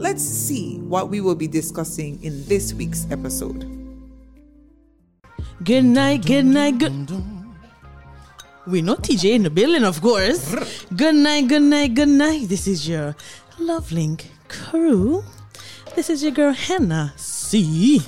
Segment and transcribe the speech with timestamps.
[0.00, 3.68] Let's see what we will be discussing in this week's episode.
[5.62, 7.12] Good night, good night, good.
[8.66, 10.56] We know TJ in the building, of course.
[10.96, 12.48] Good night, good night, good night.
[12.48, 13.14] This is your
[13.60, 15.22] LoveLink crew.
[15.94, 18.00] This is your girl HenneCee.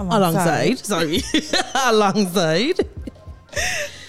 [0.00, 1.22] Alongside, sorry,
[1.86, 2.78] alongside,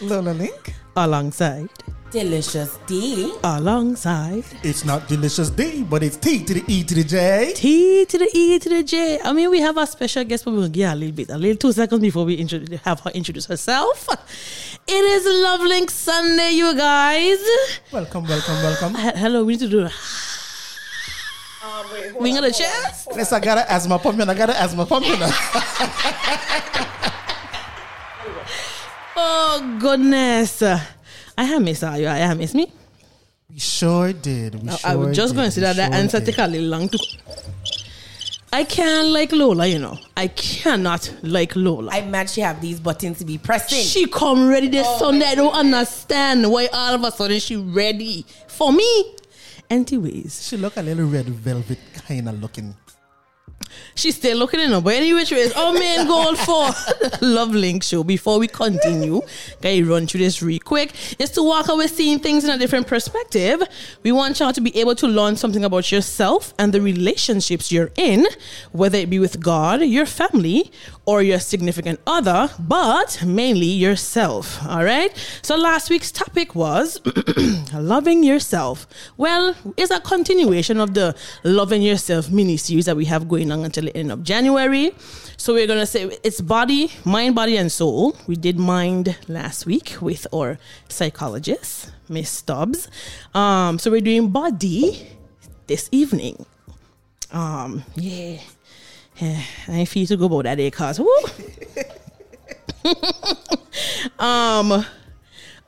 [0.02, 0.74] Lola Link.
[0.96, 1.70] alongside,
[2.12, 3.32] Delicious D.
[3.44, 4.44] alongside.
[4.64, 7.54] It's not delicious D, but it's T to the E to the J.
[7.56, 9.20] T to the E to the J.
[9.24, 11.38] I mean, we have our special guest, but we'll give her a little bit, a
[11.38, 14.08] little two seconds before we intro- have her introduce herself.
[14.88, 17.38] It is LoveLink Sunday, you guys.
[17.92, 18.96] Welcome, welcome, welcome.
[18.96, 19.92] He- Hello, we need to do a
[22.20, 23.10] wing of the chest.
[23.16, 25.06] Yes, I got an asthma pump and I got an asthma pump.
[25.06, 25.30] you know.
[29.22, 30.64] Oh goodness,
[31.40, 31.88] I have miss you.
[31.88, 32.70] I have missed me.
[33.50, 34.56] We sure did.
[34.62, 36.26] We I- sure I was just going to say We that that answer did.
[36.36, 37.00] take a little long to.
[38.52, 39.98] I can't like Lola, you know.
[40.18, 41.92] I cannot like Lola.
[41.94, 43.80] I mad she have these buttons to be pressing.
[43.84, 45.28] She come ready this Sunday.
[45.28, 49.16] I don't understand why all of a sudden she ready for me.
[49.70, 52.76] Anyways, She look a little red velvet kind of looking.
[53.96, 54.82] She's still looking in her.
[54.82, 56.68] But anyway, she is our main goal for
[57.22, 58.04] LoveLink Show.
[58.04, 59.22] Before we continue,
[59.62, 60.94] can you run through this real quick?
[61.20, 63.62] Is to walk away seeing things in a different perspective.
[64.04, 67.92] We want y'all to be able to learn something about yourself and the relationships you're
[67.96, 68.26] in,
[68.72, 70.72] whether it be with God, your family,
[71.06, 74.64] or your significant other, but mainly yourself.
[74.68, 75.12] All right.
[75.42, 77.00] So last week's topic was
[77.74, 78.88] loving yourself.
[79.18, 83.59] Well, it's a continuation of the loving yourself mini series that we have going on
[83.66, 84.92] until the end of January.
[85.38, 88.16] So we're gonna say it's body, mind, body, and soul.
[88.28, 90.58] We did mind last week with our
[90.90, 92.90] psychologist, Miss Stubbs.
[93.34, 95.08] Um, so we're doing body
[95.68, 96.46] this evening.
[97.32, 98.40] Um, yeah.
[99.20, 101.00] Yeah, I feel to go about that day, cause
[104.20, 104.86] um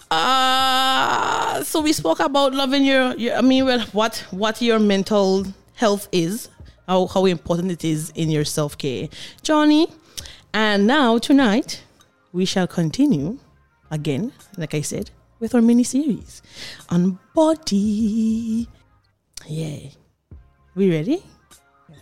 [0.10, 5.46] uh so we spoke about loving your, your I mean well what what your mental
[5.76, 6.50] health is,
[6.92, 9.08] how how important it is in your self-care
[9.44, 9.88] journey.
[10.54, 11.84] And now tonight
[12.34, 13.40] we shall continue
[13.90, 15.10] again, like I said,
[15.40, 16.42] with our mini series
[16.90, 18.68] on body.
[19.48, 19.80] Yeah.
[20.76, 21.24] We ready?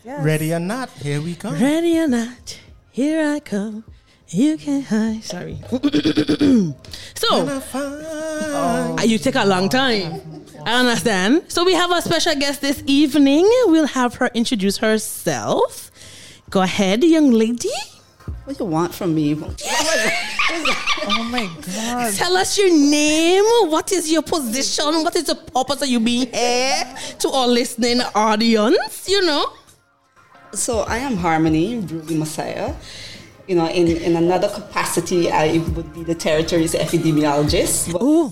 [0.05, 1.53] Ready or not, here we come.
[1.53, 2.59] Ready or not,
[2.91, 3.83] here I come.
[4.31, 5.23] You can hide.
[5.23, 5.57] Sorry.
[7.15, 10.21] so, uh, you take a long time.
[10.65, 11.45] I understand.
[11.47, 13.49] So, we have a special guest this evening.
[13.65, 15.89] We'll have her introduce herself.
[16.51, 17.69] Go ahead, young lady.
[18.43, 19.35] What do you want from me?
[21.01, 22.13] Oh my God.
[22.15, 23.43] Tell us your name.
[23.71, 25.03] What is your position?
[25.03, 29.07] What is the purpose of you being here to our listening audience?
[29.07, 29.53] You know?
[30.53, 32.73] So I am Harmony Ruby Messiah.
[33.49, 37.91] You know, in, in another capacity, I would be the territory's epidemiologist.
[37.91, 38.31] But Ooh.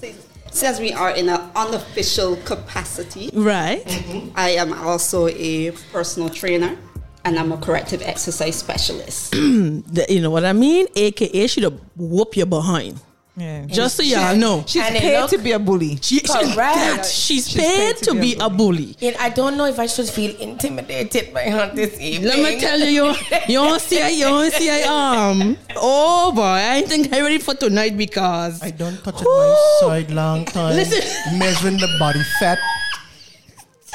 [0.51, 3.83] since we are in an unofficial capacity, Right.
[3.83, 4.29] Mm-hmm.
[4.35, 6.77] I am also a personal trainer
[7.25, 9.33] and I'm a corrective exercise specialist.
[9.35, 10.85] You know what I mean?
[10.95, 12.99] AKA, she'd whoop your behind.
[13.39, 13.65] Yeah.
[13.67, 14.63] Just so y'all know.
[14.65, 15.99] She's And paid look- to be a bully.
[16.01, 16.57] She, she- Correct.
[16.57, 18.97] that, she's, paid, to be a bully.
[18.99, 22.29] And I don't know if I should feel intimidated by her this evening.
[22.29, 23.15] Let me tell you, you,
[23.47, 27.37] you don't see I, you don't see I, um, oh boy, I think I'm ready
[27.37, 30.75] for tonight because, I don't touch it my side long time.
[30.75, 31.37] Listen.
[31.37, 32.57] Measuring the body fat.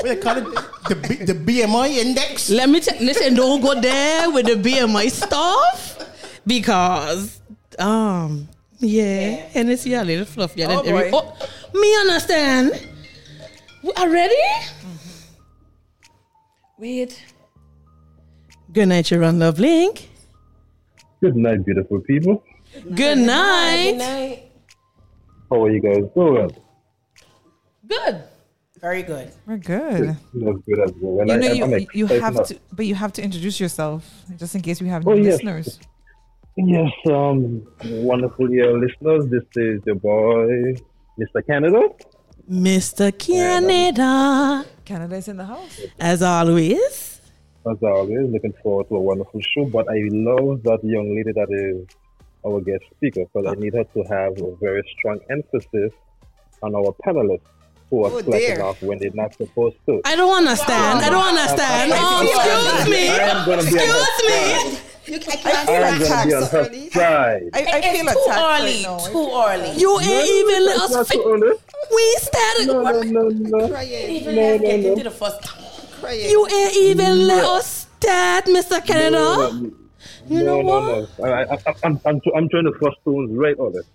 [0.01, 0.45] What you call it?
[0.89, 2.49] The, B- the BMI index.
[2.49, 5.99] let me tell, listen, don't go there with the BMI stuff
[6.47, 7.41] because,
[7.81, 8.49] um,
[8.83, 11.35] yeah, and it's yeah, a little fluffier than Oh, every, oh,
[11.75, 12.89] me understand.
[13.83, 14.35] We are ready?
[16.79, 17.23] Wait.
[18.73, 20.07] Good night, you're on LoveLink.
[21.21, 22.43] Good night, beautiful people.
[22.73, 23.93] Good Good night.
[23.97, 24.51] night.
[25.51, 26.51] How are you guys doing?
[27.87, 28.23] Good.
[28.81, 29.31] Very good.
[29.47, 30.17] We're good.
[30.35, 31.21] That's good as well.
[31.21, 32.49] And You I, know, I'm you, you have enough.
[32.49, 35.35] to, but you have to introduce yourself just in case we have Oh, new yes.
[35.35, 35.79] listeners.
[36.57, 39.27] Yes, um, wonderful dear listeners.
[39.31, 40.75] This is your boy,
[41.19, 41.45] Mr.
[41.47, 41.81] Canada.
[42.51, 43.17] Mr.
[43.19, 44.67] Canada.
[44.85, 45.81] Canada is in the house.
[45.99, 47.21] As always.
[47.71, 49.65] as always, looking forward to a wonderful show.
[49.65, 51.87] But I love that young lady that is
[52.45, 55.93] our guest speaker because I need her to have a very strong emphasis
[56.63, 57.41] on our panelists
[57.89, 60.03] who are Oh, slacking off when they're not supposed to.
[60.05, 60.99] I don't understand.
[61.01, 61.93] I don't understand.
[61.93, 62.23] I- I- Oh,
[62.85, 63.09] excuse me.
[63.09, 64.89] I am gonna be on her Excuse me.
[65.05, 65.13] Side.
[65.13, 66.91] You can, I I can't feel I am gonna be on so her early.
[66.91, 67.51] side.
[67.55, 68.83] I, I feel it's too attacked right early.
[68.83, 68.99] now.
[68.99, 69.81] Too early.
[69.81, 71.15] You ain't even let It's us not fit.
[71.15, 71.57] too early.
[71.95, 72.67] We started.
[72.69, 73.69] No, no, no, no.
[73.69, 74.89] Crying, Even No, let's no, get no.
[74.93, 75.41] into the first.
[76.01, 76.31] crying.
[76.31, 78.85] You ain't even let us start, Mr.
[78.87, 79.19] Canada.
[79.53, 79.71] No,
[80.29, 81.19] You know no, what?
[81.19, 81.25] no.
[81.27, 83.87] I, I, I, I'm, I'm, I'm trying to first tones right on it.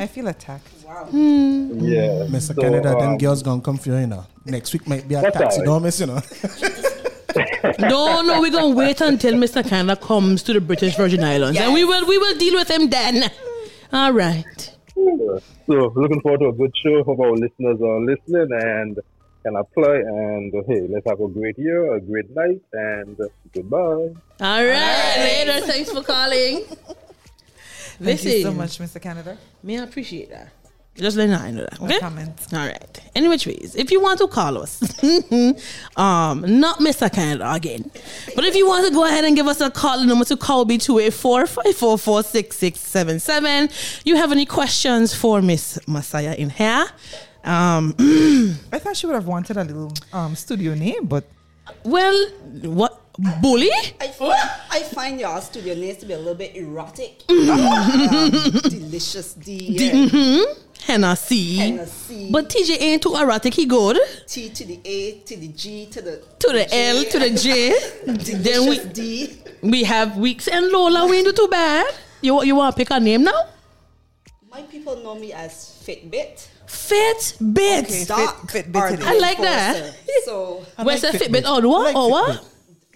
[0.00, 0.66] I feel attacked.
[0.84, 1.06] Wow.
[1.12, 2.26] Yeah.
[2.32, 2.54] Mr.
[2.54, 4.26] So, Canada, um, them girls gonna come for you, you know.
[4.44, 6.20] Next week might be a That's taxidermist, you know.
[7.78, 9.66] No, no, we're gonna wait until Mr.
[9.66, 12.88] Canada comes to the British Virgin Islands, and we will we will deal with him
[12.90, 13.30] then.
[13.92, 14.70] All right.
[15.66, 17.02] So looking forward to a good show.
[17.04, 18.98] Hope our listeners are listening and
[19.42, 19.96] can apply.
[19.96, 23.78] And uh, hey, let's have a great year, a great night, and uh, goodbye.
[23.78, 25.16] All right.
[25.18, 25.66] Later.
[25.66, 26.64] Thanks for calling.
[27.98, 29.00] Thank you so much, Mr.
[29.00, 29.38] Canada.
[29.62, 30.48] May I appreciate that.
[30.96, 31.78] Just letting I know that.
[31.80, 31.98] No Okay.
[31.98, 32.52] comments.
[32.52, 33.00] All right.
[33.14, 34.80] Any which ways, if you want to call us,
[35.96, 37.12] um, not Mr.
[37.12, 37.90] Canada again,
[38.34, 40.36] but if you want to go ahead and give us a call, the number to
[40.36, 43.68] call will be 284 544 6677.
[44.04, 46.86] You have any questions for Miss Messiah in here?
[47.44, 47.94] Um,
[48.72, 51.24] I thought she would have wanted a little um, studio name, but
[51.84, 52.28] well,
[52.62, 53.02] what?
[53.40, 53.70] Bully?
[53.98, 57.22] I find, I find your studio names to be a little bit erotic.
[57.30, 58.30] um,
[58.68, 60.46] delicious D, and
[60.84, 61.56] HenneCee.
[61.56, 62.32] HenneCee.
[62.32, 63.98] But TJ ain't too erratic, he good.
[64.26, 67.74] T to the A to the G to the To the L, to the J.
[68.42, 69.42] then we D.
[69.62, 71.06] we have Weeks and Lola.
[71.06, 71.86] We ain't do too bad.
[72.22, 73.48] You, you want to pick a name now?
[74.50, 76.48] My people know me as Fitbit.
[76.66, 77.84] Fitbit.
[77.84, 78.04] Okay.
[78.04, 79.06] Doc Fit- Fitbit or it the is.
[79.06, 79.76] I like that.
[79.76, 79.96] enforcer.
[80.24, 81.28] So Where's like the Fitbit.
[81.28, 81.42] Fitbit?
[81.44, 81.80] Oh, what?
[81.80, 82.44] I like oh, what?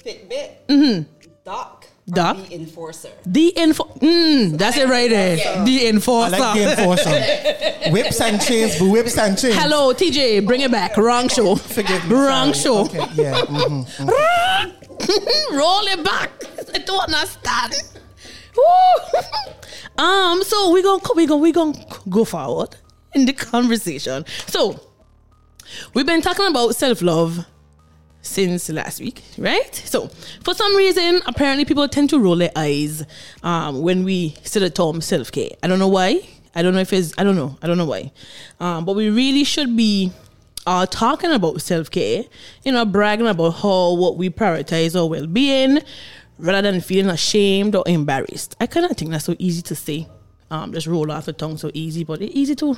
[0.05, 1.03] Fitbit, mm-hmm.
[1.45, 1.80] Doc,
[2.11, 3.11] or the enforcer.
[3.27, 3.85] The info.
[3.85, 5.65] Mm, that's it right there.
[5.65, 6.37] The enforcer.
[6.37, 7.11] I enforcer.
[7.11, 7.91] like the enforcer.
[7.93, 9.55] whips and chains, but whips and chains.
[9.57, 10.47] Hello, TJ.
[10.47, 10.97] Bring it back.
[10.97, 11.57] Wrong show.
[11.57, 12.15] Forgive me.
[12.15, 12.89] Wrong sorry.
[12.89, 13.01] show.
[13.01, 13.41] Okay, yeah.
[13.43, 14.09] Mm-hmm,
[15.57, 16.31] Roll it back.
[16.75, 17.75] I don't understand.
[19.99, 20.43] Um.
[20.45, 21.79] So we gonna we gonna we gonna
[22.09, 22.77] go forward
[23.15, 24.25] in the conversation.
[24.47, 24.81] So
[25.95, 27.47] we've been talking about self love
[28.23, 29.75] since last week, right?
[29.75, 30.09] So
[30.45, 33.05] for some reason, apparently people tend to roll their eyes
[33.43, 35.51] um, when we say the term self care.
[35.63, 36.21] I don't know why.
[36.55, 37.13] I don't know if it's.
[37.17, 37.57] I don't know.
[37.63, 38.13] I don't know why.
[38.59, 40.13] Um, but we really should be
[40.67, 42.25] uh, talking about self care.
[42.65, 45.81] You know, bragging about how what we prioritize our well being,
[46.39, 48.57] rather than feeling ashamed or embarrassed.
[48.61, 50.09] I kind of think that's so easy to say.
[50.51, 52.77] Um, just roll off the tongue so easy, but it's easy to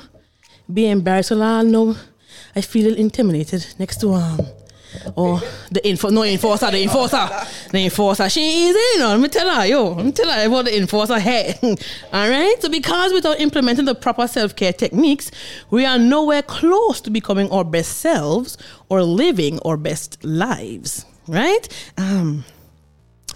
[0.71, 1.31] be embarrassed.
[1.31, 1.95] Well, I know
[2.55, 4.39] I feel intimidated next to um
[5.15, 5.39] or
[5.71, 7.29] the info no enforcer, the enforcer.
[7.71, 8.29] The enforcer.
[8.29, 9.09] She easy, you know.
[9.09, 11.57] Let me tell her, yo, let me tell her about the enforcer head.
[12.13, 12.61] Alright?
[12.61, 15.31] So because without implementing the proper self-care techniques,
[15.71, 18.57] we are nowhere close to becoming our best selves
[18.89, 21.05] or living our best lives.
[21.27, 21.67] Right?
[21.97, 22.45] Um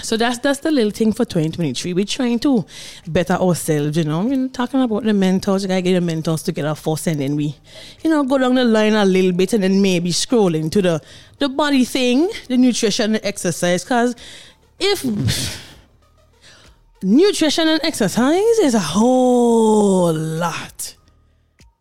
[0.02, 1.94] so that's that's the little thing for 2023.
[1.94, 2.66] We're trying to
[3.08, 4.26] better ourselves, you know.
[4.26, 5.64] We're talking about the mentors.
[5.64, 7.56] You gotta get the mentors together first, and then we,
[8.04, 11.02] you know, go down the line a little bit, and then maybe scroll into the
[11.40, 13.84] the body thing, the nutrition, the exercise.
[13.84, 14.16] Cause
[14.80, 15.04] if
[17.02, 20.96] nutrition and exercise is a whole lot,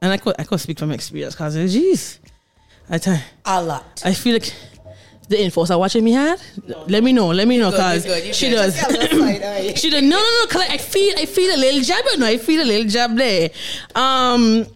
[0.00, 2.20] and I could I could speak from experience, cause geez,
[2.88, 3.20] I tell.
[3.44, 4.02] A lot.
[4.04, 4.52] I feel like
[5.28, 6.40] the enforcer watching me hard.
[6.88, 7.28] Let me know.
[7.28, 8.74] Let me know, cause good, she does.
[8.74, 10.02] Just tell us side she does.
[10.02, 10.46] No, no, no.
[10.48, 12.04] Cause I feel, I feel a little jab.
[12.18, 13.50] No, I feel a little jab there.
[13.94, 14.66] Um,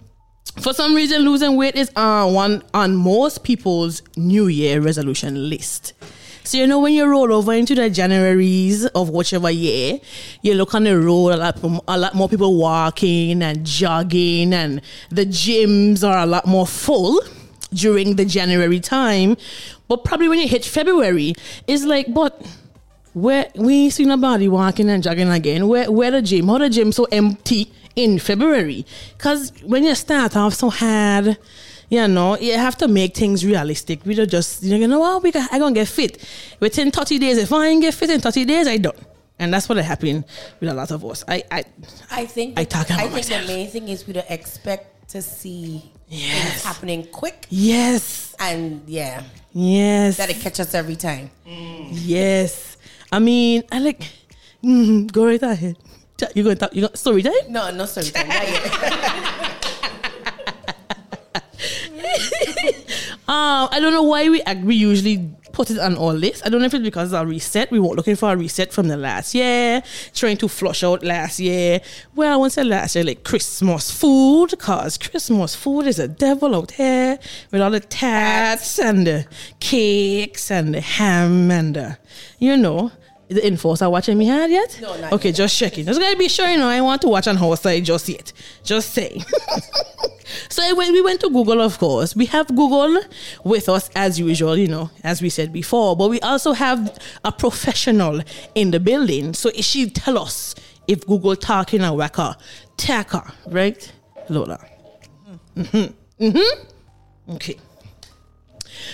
[0.60, 5.92] for some reason, losing weight is uh one on most people's New Year resolution list.
[6.42, 10.00] So you know when you roll over into the Januaries of whichever year,
[10.42, 14.80] you look on the road a lot, a lot more people walking and jogging, and
[15.10, 17.20] the gyms are a lot more full
[17.72, 19.36] during the January time.
[19.90, 21.34] But probably when you hit February,
[21.66, 22.40] it's like, but
[23.12, 25.66] where we ain't seen nobody walking and jogging again.
[25.66, 26.46] Where where the gym?
[26.46, 28.86] How the gym so empty in February?
[29.18, 31.36] Cause when you start off so hard,
[31.88, 34.06] you know, you have to make things realistic.
[34.06, 36.24] We don't just you know what we got, I gonna get fit.
[36.60, 38.96] Within 30 days, if I ain't get fit in 30 days, I don't.
[39.40, 40.24] And that's what happened
[40.60, 41.24] with a lot of us.
[41.26, 41.64] I I
[42.12, 43.42] I think I talking I think myself.
[43.42, 46.42] the main thing is we don't expect to see Yes.
[46.50, 48.34] things happening quick yes.
[48.40, 50.16] and yeah, Yes.
[50.18, 51.30] that it catch us every time.
[51.46, 52.76] Yes.
[53.12, 54.02] I mean, I like
[54.62, 55.76] mm, go right ahead.
[56.34, 57.32] You gonna talk you got story time?
[57.48, 58.10] No, no sorry.
[58.12, 58.60] Not yet.
[63.28, 66.44] Um, I don't know why we we usually put it on our list.
[66.44, 67.70] I don't know if it's because a reset.
[67.70, 69.82] We weren't looking for a reset from the last year,
[70.14, 71.80] trying to flush out last year.
[72.14, 76.56] Well, I won't say last year, like Christmas food, because Christmas food is a devil
[76.56, 77.20] out here
[77.52, 79.26] with all the tats and the
[79.60, 81.98] cakes and the ham and the,
[82.38, 82.90] you know.
[83.30, 84.76] The enforcer watching me hard yet?
[84.82, 85.86] No, not Okay, just checking.
[85.86, 88.32] Just gotta be sure, you know, I want to watch on horse side just yet.
[88.64, 89.24] Just saying.
[90.48, 93.00] So when we went to Google, of course, we have Google
[93.44, 97.32] with us as usual, you know, as we said before, but we also have a
[97.32, 98.20] professional
[98.54, 99.34] in the building.
[99.34, 100.54] So she tell us
[100.86, 102.36] if Google talking a whacker,
[102.76, 103.92] tacker, right?
[104.28, 104.64] Lola.
[105.56, 106.24] Mm-hmm.
[106.24, 107.32] Mm-hmm.
[107.34, 107.56] Okay.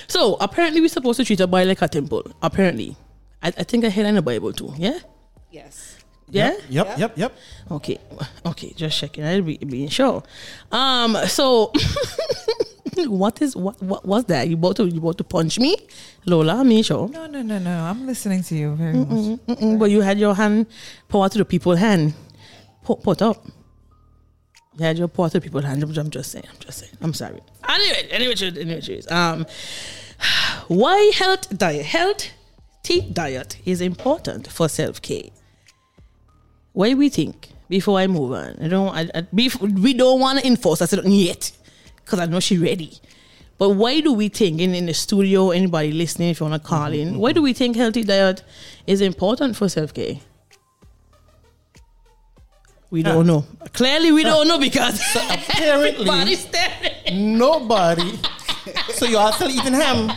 [0.09, 2.25] So apparently we're supposed to treat a boy like a temple.
[2.43, 2.97] Apparently.
[3.47, 4.75] I, I think I heard in the Bible too.
[4.77, 4.99] Yeah?
[5.51, 5.99] Yes.
[6.29, 6.57] Yeah?
[6.69, 7.33] Yep, yep, yep.
[7.71, 7.99] Okay,
[8.45, 9.25] okay, just checking.
[9.25, 10.25] I'll be being sure.
[10.73, 11.73] Um, so
[13.07, 14.49] what is what what was that?
[14.49, 15.77] You about to you about to punch me,
[16.25, 16.65] Lola?
[16.65, 17.09] Me sure.
[17.09, 17.71] No, no, no, no.
[17.71, 19.39] I'm listening to you very much.
[19.47, 20.67] Mm-mm, but you had your hand
[21.09, 22.15] power to the people's hand.
[22.83, 23.47] Put, put up.
[24.77, 25.81] You had your power to the people's hand.
[25.85, 26.47] I'm, I'm just saying.
[26.51, 26.93] I'm just saying.
[27.01, 27.41] I'm sorry.
[27.69, 29.47] Anyway, anyway, anyway, anyway, um,
[30.67, 32.31] why health diet health
[32.87, 35.31] tea diet is important for self care.
[36.77, 38.57] Do we think before I move on?
[38.63, 38.95] I don't.
[38.95, 41.53] I, I, we don't want to enforce us yet
[41.97, 42.93] because I know she's ready.
[43.59, 46.69] But why do we think in, in the studio, anybody listening, if you want to
[46.69, 48.43] call in, why do we think healthy diet
[48.87, 50.17] is important for self care?
[52.91, 53.45] We don't know.
[53.73, 57.37] Clearly, we don't know because apparently- everybody's staring.
[57.37, 58.17] Nobody.
[58.95, 60.13] so you are still eating ham.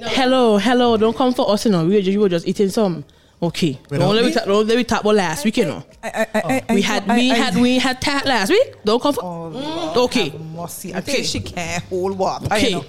[0.00, 0.96] Hello, hello.
[0.96, 1.84] Don't come for us, you know.
[1.86, 3.04] We were just, we were just eating some.
[3.40, 3.78] Okay.
[3.88, 4.34] Without Don't let me me?
[4.34, 5.84] ta- don't let me talk about last week, you know.
[6.02, 8.74] I, I, I, I, We had I, we I, had we had tat last week.
[8.84, 9.22] Don't come for.
[9.24, 10.28] Oh, Mm, okay.
[10.30, 10.92] have mercy.
[10.94, 11.12] I Okay.
[11.12, 12.46] think she can't hold water.
[12.46, 12.70] Okay.
[12.70, 12.84] You know.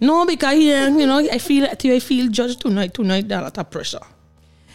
[0.00, 2.92] No, because yeah, you know, I feel I feel judged tonight.
[2.94, 4.00] Tonight, there a lot of pressure.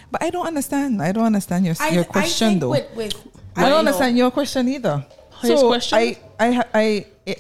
[0.10, 1.02] But I don't understand.
[1.02, 2.70] I don't understand your, I, your question think though.
[2.70, 3.14] With, with,
[3.56, 5.06] I don't know- understand your question either.
[5.42, 5.98] His so question?
[5.98, 7.36] I, I, I, I,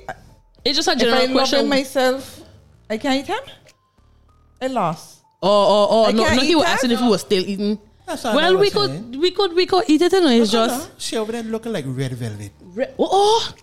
[0.65, 1.59] It's just a if general I love question.
[1.61, 2.41] him myself,
[2.89, 3.39] I can't eat him.
[4.63, 5.19] I lost.
[5.41, 6.41] oh, oh, oh, I no, can't no.
[6.43, 6.73] He eat was that?
[6.75, 7.77] asking if he was still eating.
[8.05, 10.13] That's what I Well, we was could, we could, we could eat it.
[10.13, 11.01] You know, it's just.
[11.01, 12.51] She over there looking like red velvet.
[12.61, 13.53] Re- oh,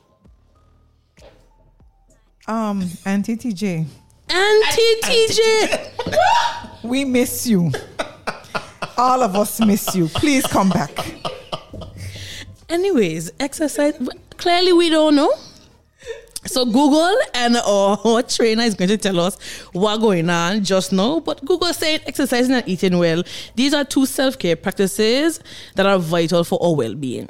[2.47, 3.87] Um, Auntie TJ,
[4.28, 6.83] Auntie TJ.
[6.83, 7.71] we miss you.
[8.97, 10.09] All of us miss you.
[10.09, 10.90] Please come back.
[12.69, 13.95] Anyways, exercise.
[14.37, 15.33] Clearly, we don't know.
[16.47, 19.37] So Google and our, trainer is going to tell us
[19.73, 21.20] what going on just now.
[21.20, 23.23] But Google said exercising and eating well.
[23.54, 25.40] These are two self care practices
[25.75, 27.28] that are vital for our well being.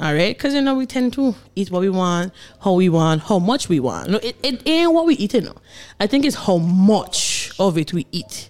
[0.00, 3.22] All right, because you know we tend to eat what we want, how we want,
[3.22, 4.08] how much we want.
[4.08, 5.34] No, it, it ain't what we eat.
[5.34, 5.56] You know.
[6.00, 8.48] I think it's how much of it we eat.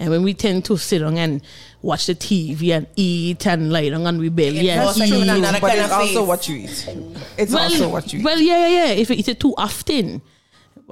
[0.00, 1.42] And when we tend to sit down and
[1.82, 5.08] watch the TV and eat and lie down and we belly and That's eat.
[5.08, 6.26] true, another but kind it's of also face.
[6.28, 6.88] what you eat.
[7.38, 8.24] It's also what you eat.
[8.24, 8.90] Well, yeah, yeah, yeah.
[8.92, 10.20] If you eat it too often,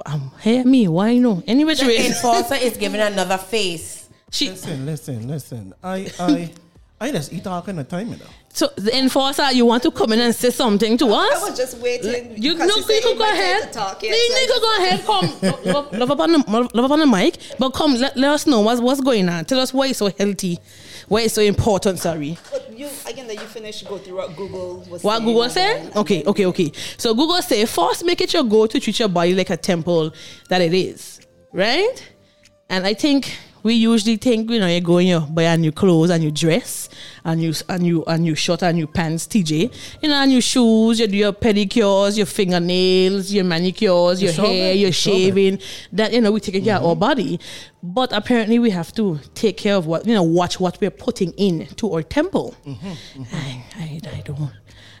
[0.05, 1.43] um, hear me, why no?
[1.47, 4.07] Anyway, The enforcer is giving another face.
[4.31, 5.73] she, Listen, listen, listen.
[5.83, 6.51] I, I,
[6.99, 8.25] I just eat all kind of time, you know.
[8.49, 11.43] so the enforcer, you want to come in and say something to us?
[11.43, 12.41] I was just waiting.
[12.41, 13.63] You, because no, she you said could go my ahead.
[13.71, 15.05] To talk, you yes, so I need go ahead.
[15.05, 17.37] Come, love, love up on the love up on the mic.
[17.59, 19.45] But come, let, let us know what's what's going on.
[19.45, 20.57] Tell us why it's so healthy,
[21.07, 21.99] why it's so important.
[21.99, 22.35] Sorry.
[22.51, 25.03] But you again, that you finish, go through what Google was.
[25.03, 25.91] What Google said?
[25.91, 26.71] then- Okay, okay, okay.
[26.97, 30.15] So Google say first make it your goal to treat your body like a temple
[30.49, 31.19] that it is,
[31.53, 31.93] right?
[32.69, 35.73] And I think we usually think, you know, you go and you buy a new
[35.73, 36.87] clothes and you dress
[37.25, 39.51] and you and you and you shirt and you pants, TJ,
[40.01, 44.73] you know, and your shoes, you do your pedicures, your fingernails, your manicures, your hair,
[44.73, 45.19] your you sure that.
[45.19, 45.59] shaving.
[45.91, 46.99] That you know, we take care of our mm-hmm.
[46.99, 47.39] body,
[47.83, 51.31] but apparently we have to take care of what you know, watch what we're putting
[51.33, 52.55] in to our temple.
[52.65, 52.87] Mm-hmm,
[53.21, 53.35] mm-hmm.
[53.35, 54.51] I, I, I don't.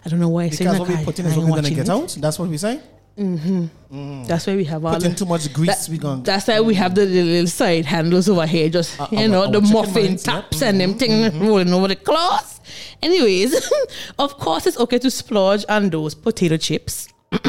[0.05, 1.45] I don't know why I say Because what we I- put in I is what
[1.45, 1.89] we're gonna get it.
[1.89, 2.17] out.
[2.19, 2.81] That's what we say.
[3.17, 4.25] Mm-hmm.
[4.25, 6.47] That's why we have all Put in the- too much grease, that- we gonna- That's
[6.47, 9.45] why we have the, the little side handles over here, just Uh, you our- know,
[9.45, 10.99] our the uh, chicken muffin taps and them mm-hmm.
[10.99, 11.47] things mm-hmm.
[11.47, 12.59] rolling over the cloth.
[13.01, 13.71] Anyways,
[14.19, 17.07] of course, it's okay to splurge on those potato chips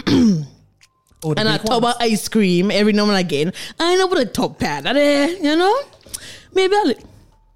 [1.25, 1.97] Oh, and a big tub ones.
[1.97, 3.53] of ice cream every now and again.
[3.79, 5.77] I know put a top pad are there, you know.
[6.55, 6.95] Maybe I'll,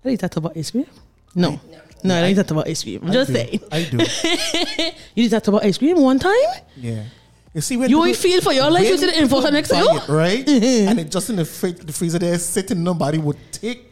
[0.04, 0.86] I'll eat a tub ice cream.
[1.36, 1.60] No,
[2.02, 3.00] no, I don't eat a tub of ice cream.
[3.04, 3.34] I'm I just do.
[3.34, 3.60] saying.
[3.70, 3.98] I do.
[5.14, 6.34] You eat a tub of ice cream one time?
[6.76, 7.04] Yeah.
[7.54, 9.50] You see when You people- ain't feel for your life, you when see the enforcer
[9.50, 9.98] next to buy you?
[9.98, 10.48] it, right?
[10.88, 13.88] and it just in the, fri- the freezer there sitting, nobody would take.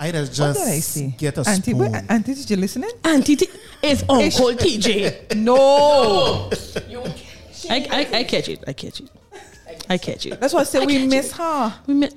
[0.00, 1.06] I just What just did I see?
[1.18, 1.92] get a Auntie, spoon.
[1.92, 2.90] wait, Auntie, did you listening?
[3.04, 3.48] Auntie, T-
[3.82, 5.34] it's Uncle TJ.
[5.36, 6.48] No.
[7.68, 8.62] I, I, I catch it.
[8.66, 9.10] I catch it.
[9.90, 10.40] I catch it.
[10.40, 11.36] That's why I said I we miss it.
[11.36, 11.74] her.
[11.86, 12.14] We met.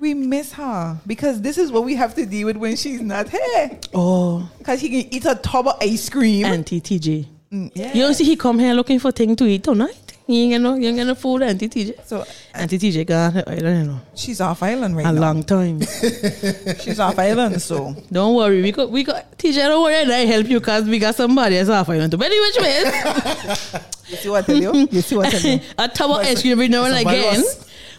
[0.00, 3.28] We miss her because this is what we have to deal with when she's not
[3.30, 3.78] here.
[3.94, 6.44] Oh, Because he can eat a tub of ice cream.
[6.44, 7.26] Auntie TJ.
[7.50, 7.94] Yeah.
[7.94, 10.06] You don't see he come here looking for thing to eat tonight.
[10.26, 12.04] He ain't get no, he ain't get no food, Auntie TJ.
[12.04, 13.44] so Auntie TJ gone.
[13.46, 14.00] I don't know.
[14.16, 15.18] she's off island right A now.
[15.18, 15.80] A long time.
[16.80, 19.54] She's off island, so don't worry, we got we got TJ.
[19.54, 22.18] Don't worry, I help you because we got somebody else off island too.
[22.18, 22.48] But anyway,
[24.08, 24.88] you see what I tell you?
[24.90, 25.60] You see what I tell you?
[25.78, 27.44] a tub of ice cream every now and again.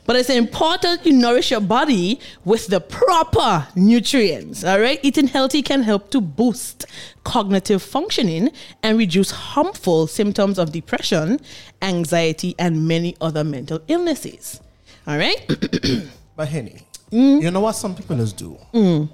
[0.05, 4.63] But it's important you nourish your body with the proper nutrients.
[4.63, 6.85] All right, eating healthy can help to boost
[7.31, 8.49] cognitive functioning
[8.83, 11.39] and reduce harmful symptoms of depression,
[11.81, 14.61] anxiety, and many other mental illnesses.
[15.05, 15.39] All right,
[16.37, 16.77] But Henny,
[17.11, 17.41] Mm.
[17.41, 18.57] you know what some people just do?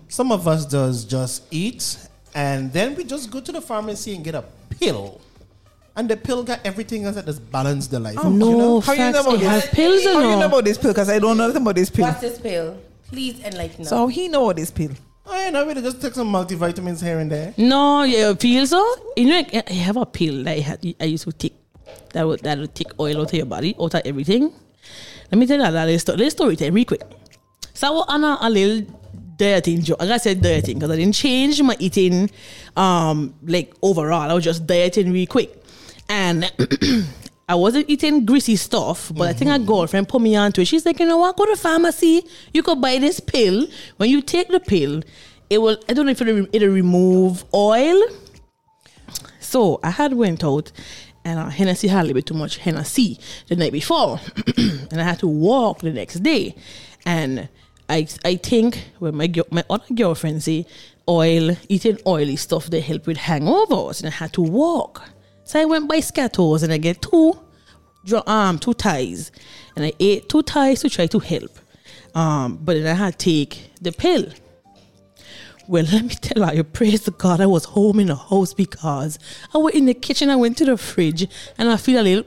[0.10, 1.98] Some of us does just eat
[2.34, 4.44] and then we just go to the pharmacy and get a
[4.80, 5.22] pill.
[5.96, 8.18] And the pill got everything else that just balance the life.
[8.18, 8.80] out, no you know?
[8.82, 9.50] How you know about It this?
[9.50, 10.90] has pills How and you know about this pill?
[10.92, 12.06] Because I don't know nothing about this pill.
[12.08, 12.78] What's this pill?
[13.10, 13.90] Please enlighten us.
[13.90, 14.90] So he know about this pill?
[15.26, 17.54] I know, we just take some multivitamins here and there.
[17.58, 18.96] No, yeah, feel so.
[19.16, 21.56] You know, I have a pill that I, had, I used to take
[22.14, 24.54] that would that would take oil out of your body, out of everything.
[25.32, 26.18] Let me tell you that story.
[26.18, 27.04] Little story time, real quick.
[27.74, 28.86] So I was on a, little
[29.36, 29.98] dieting joke.
[30.00, 32.30] I gotta dieting because I didn't change my eating,
[32.76, 34.30] um, like overall.
[34.30, 35.64] I was just dieting real quick,
[36.10, 36.52] and.
[37.54, 40.66] I wasn't eating greasy stuff, but I think a girlfriend put me onto it.
[40.66, 41.38] She's like, you know what?
[41.38, 42.26] Go to pharmacy.
[42.52, 43.68] You could buy this pill.
[43.98, 45.04] When you take the pill,
[45.52, 45.78] it will.
[45.88, 48.02] I don't know if it'll, it'll remove oil.
[49.40, 50.72] So I had went out
[51.24, 53.20] and uh, Hennessy had a little bit too much Hennessy
[53.50, 54.20] the night before,
[54.58, 56.56] and I had to walk the next day.
[57.06, 57.50] And
[57.88, 60.66] I I think when my my other girlfriend say
[61.08, 65.04] oil eating oily stuff they help with hangovers, and I had to walk.
[65.54, 67.40] So I went by Scatos and I get two
[68.26, 69.32] um two ties,
[69.76, 71.52] and I ate two ties to try to help.
[72.16, 74.26] Um, but then I had to take the pill.
[75.68, 79.20] Well, let me tell you, praise the God, I was home in the house because
[79.54, 81.28] I went in the kitchen, I went to the fridge,
[81.60, 82.26] and I feel a little,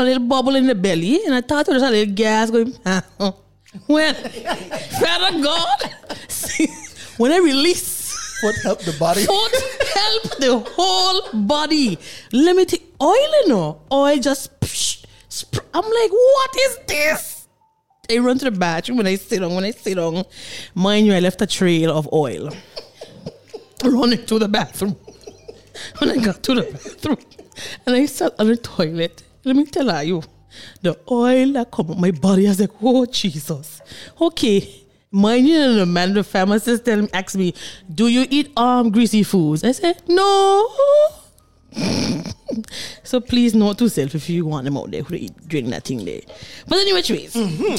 [0.00, 2.74] a little bubble in the belly, and I thought it was a little gas going.
[3.86, 4.14] well,
[5.04, 5.94] Father God,
[6.26, 6.66] see,
[7.16, 7.99] when I release,
[8.40, 9.24] Foot help the body.
[9.24, 9.52] foot
[9.94, 11.98] help the whole body.
[12.32, 14.58] Let me take oil, you know, oil just.
[14.60, 17.48] psh, spr- I'm like, what is this?
[18.10, 19.54] I run to the bathroom when I sit down.
[19.54, 20.24] When I sit down,
[20.74, 22.50] mind you, I left a trail of oil
[23.84, 24.96] running to the bathroom.
[25.98, 27.18] When I got to the bathroom
[27.86, 30.22] and I sat on the toilet, let me tell you,
[30.82, 33.80] the oil that come on my body, I was like, oh Jesus.
[34.20, 34.86] Okay.
[35.12, 37.52] Mind you, the man, the pharmacist tell me, ask me,
[37.92, 39.64] do you eat um greasy foods?
[39.64, 40.68] I said, no.
[43.04, 45.84] So please note to self if you want them out there who eat drink that
[45.84, 46.20] thing there.
[46.68, 47.36] But anyway, ways,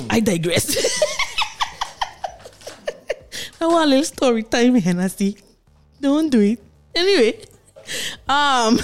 [0.10, 0.76] I digress.
[3.62, 5.42] I want a little story time, HenneCee.
[6.02, 6.60] Don't do it.
[6.96, 7.40] Anyway,
[8.28, 8.78] um,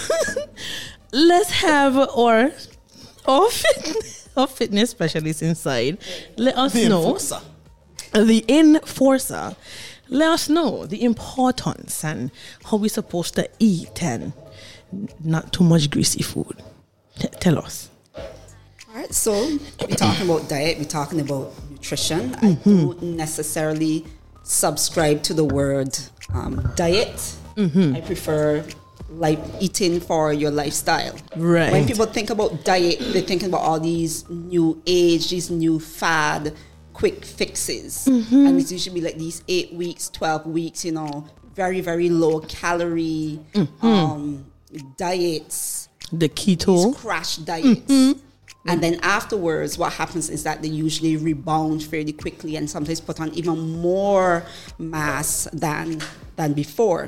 [1.12, 2.52] let's have our
[3.26, 5.98] our, fit, our fitness specialist inside.
[6.38, 7.42] Let us The know enforcer.
[8.24, 9.56] The enforcer.
[10.10, 12.32] Let us know the importance and
[12.66, 14.34] how we're supposed to eat and
[15.24, 16.64] not too much greasy food.
[17.20, 17.90] T- tell us.
[18.16, 18.24] All
[18.96, 19.32] right, so
[19.82, 22.36] we're talking about diet, we're talking about nutrition.
[22.36, 24.06] I don't necessarily
[24.44, 25.98] subscribe to the word
[26.34, 27.36] um, diet.
[27.58, 28.64] I prefer
[29.10, 31.16] like eating for your lifestyle.
[31.36, 31.72] Right.
[31.72, 36.54] When people think about diet, they're thinking about all these new age, these new fad,
[36.98, 38.48] quick fixes, mm-hmm.
[38.48, 40.84] and it's usually like these eight weeks, twelve weeks.
[40.84, 43.86] You know, very very low calorie mm-hmm.
[43.86, 44.46] um,
[44.98, 46.96] diets The keto.
[46.96, 47.86] crash diets.
[47.92, 48.20] Mm-hmm.
[48.70, 53.22] And then afterwards, what happens is that they usually rebound fairly quickly and sometimes put
[53.22, 54.44] on even more
[54.78, 56.02] mass than
[56.36, 57.08] than before.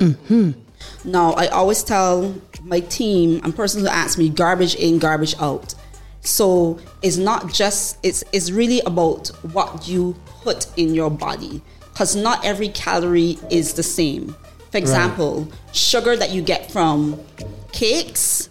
[1.04, 5.76] Now, I always tell my team and person who asks me, garbage in, garbage out.
[6.22, 12.16] So it's not just it's it's really about what you put in your body because
[12.16, 14.36] not every calorie is the same.
[14.72, 17.20] For example, sugar that you get from
[17.72, 18.50] cakes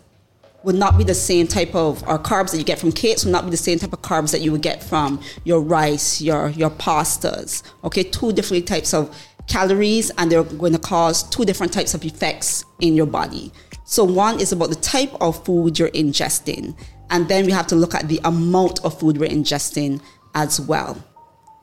[0.65, 3.31] would not be the same type of or carbs that you get from cakes would
[3.31, 6.49] not be the same type of carbs that you would get from your rice, your
[6.51, 7.63] your pastas.
[7.85, 12.05] Okay, two different types of calories and they're going to cause two different types of
[12.05, 13.51] effects in your body.
[13.85, 16.77] So one is about the type of food you're ingesting
[17.11, 20.01] and then we have to look at the amount of food we're ingesting
[20.35, 21.03] as well.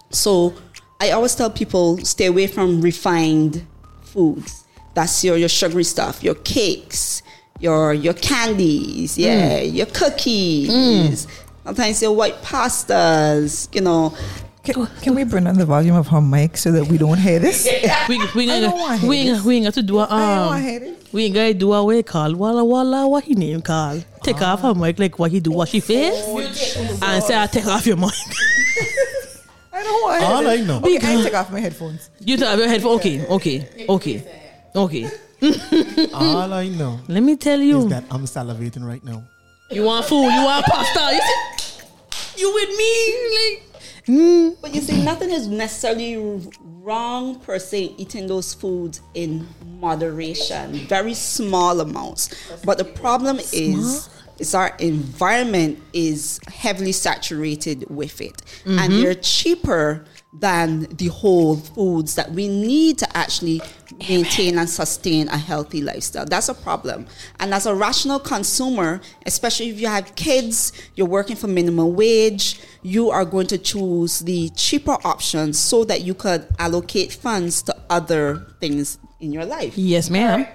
[0.09, 0.53] So
[0.99, 3.65] I always tell people stay away from refined
[4.01, 4.63] foods.
[4.93, 7.21] That's your, your sugary stuff, your cakes,
[7.59, 9.23] your your candies, mm.
[9.23, 11.31] yeah, your cookies, mm.
[11.63, 14.15] sometimes your white pastas, you know.
[14.65, 17.39] Can, can we bring on the volume of her mic so that we don't hear
[17.39, 17.67] this?
[18.09, 20.03] We we ain't don't wanna got we hear ain't, we ain't got to do a
[20.03, 21.13] I don't wanna um hear this.
[21.13, 24.41] we ain't got to do a way call walla walla what he name call take
[24.41, 26.17] off her mic like what he do what she face
[27.01, 28.11] and say I take off your mic.
[29.73, 30.61] I don't want to hear All this.
[30.61, 30.77] I know.
[30.79, 32.09] Okay, I take off my headphones.
[32.21, 32.91] You take off your headphone.
[32.95, 34.23] Okay, okay, okay,
[34.75, 35.09] okay.
[36.13, 39.23] All I know Let me tell is you, that I'm salivating right now.
[39.69, 41.13] you want food, you want pasta.
[41.13, 42.91] You see, you with me
[43.35, 43.74] like.
[44.07, 44.57] Mm.
[44.61, 49.47] But you see, nothing is necessarily wrong per se eating those foods in
[49.79, 52.29] moderation, very small amounts.
[52.63, 59.01] But the problem is, is our environment is heavily saturated with it, and mm-hmm.
[59.01, 63.61] they're cheaper than the whole foods that we need to actually
[64.09, 66.25] maintain and sustain a healthy lifestyle.
[66.25, 67.07] That's a problem.
[67.39, 72.59] And as a rational consumer, especially if you have kids, you're working for minimum wage,
[72.81, 77.75] you are going to choose the cheaper options so that you could allocate funds to
[77.89, 79.77] other things in your life.
[79.77, 80.45] Yes, ma'am.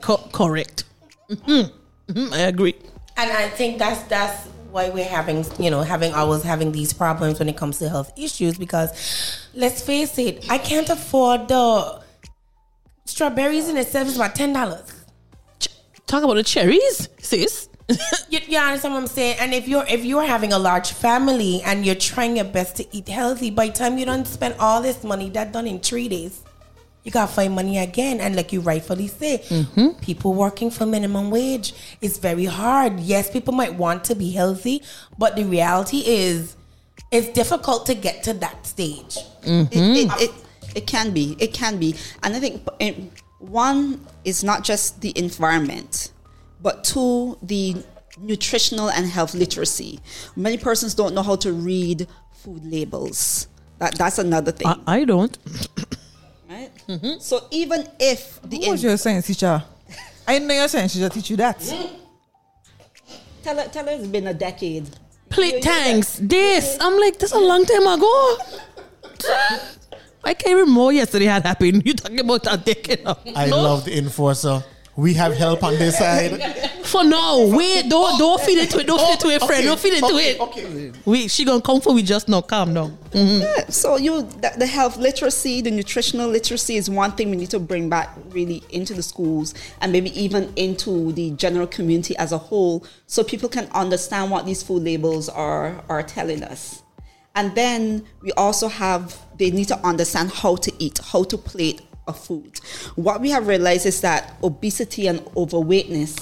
[0.00, 0.84] Co- correct.
[1.30, 1.70] Mhm,
[2.08, 2.74] mhm, I agree.
[3.16, 7.38] And I think that's that's why we're having you know having always having these problems
[7.38, 8.90] when it comes to health issues because
[9.54, 12.02] let's face it, I can't afford the
[13.04, 15.04] strawberries in itself is about ten dollars.
[15.58, 15.68] Ch-
[16.06, 17.68] Talk about the cherries, sis.
[18.30, 19.36] You, you understand what I'm saying?
[19.40, 22.96] And if you're if you're having a large family and you're trying your best to
[22.96, 26.08] eat healthy, by the time you don't spend all this money, that done in three
[26.08, 26.42] days,
[27.04, 28.20] you gotta find money again.
[28.20, 30.00] And like you rightfully say, mm-hmm.
[30.00, 33.00] people working for minimum wage is very hard.
[33.00, 34.82] Yes, people might want to be healthy,
[35.18, 36.56] but the reality is,
[37.10, 39.18] it's difficult to get to that stage.
[39.42, 40.22] It, it, mm-hmm.
[40.22, 40.30] it,
[40.74, 41.36] it can be.
[41.38, 41.94] It can be.
[42.22, 42.94] And I think eh,
[43.38, 46.12] one is not just the environment,
[46.62, 47.76] but two, the
[48.18, 50.00] nutritional and health literacy.
[50.36, 53.48] Many persons don't know how to read food labels.
[53.78, 54.66] That, that's another thing.
[54.66, 55.36] I, I don't.
[56.48, 56.70] right?
[57.20, 59.62] So even if the Who was your science teacher?
[60.26, 61.60] I know your science teacher teach you that.
[63.42, 64.88] tell her, tell her it's been a decade.
[65.28, 66.78] Plate tanks, this.
[66.80, 68.36] I'm like, that's a long time ago.
[70.24, 71.82] I can't remember yesterday had happened.
[71.86, 73.18] You talking about a decade now.
[73.36, 73.62] I No.
[73.62, 74.64] love the enforcer.
[74.96, 76.40] We have help on this side.
[76.84, 79.80] For now, wait, don't don't feed into it, don't feed into it, oh, friend, don't
[79.80, 80.40] feed into okay, it.
[80.40, 80.92] Okay.
[81.04, 82.42] We she gonna come for we just now.
[82.42, 82.96] Calm down.
[83.10, 83.42] Mm-hmm.
[83.42, 87.50] Yeah, so you the, the health literacy, the nutritional literacy is one thing we need
[87.50, 92.30] to bring back really into the schools and maybe even into the general community as
[92.30, 96.83] a whole, so people can understand what these food labels are are telling us.
[97.34, 101.82] And then we also have they need to understand how to eat, how to plate
[102.06, 102.58] a food.
[102.94, 106.16] What we have realized is that obesity and overweightness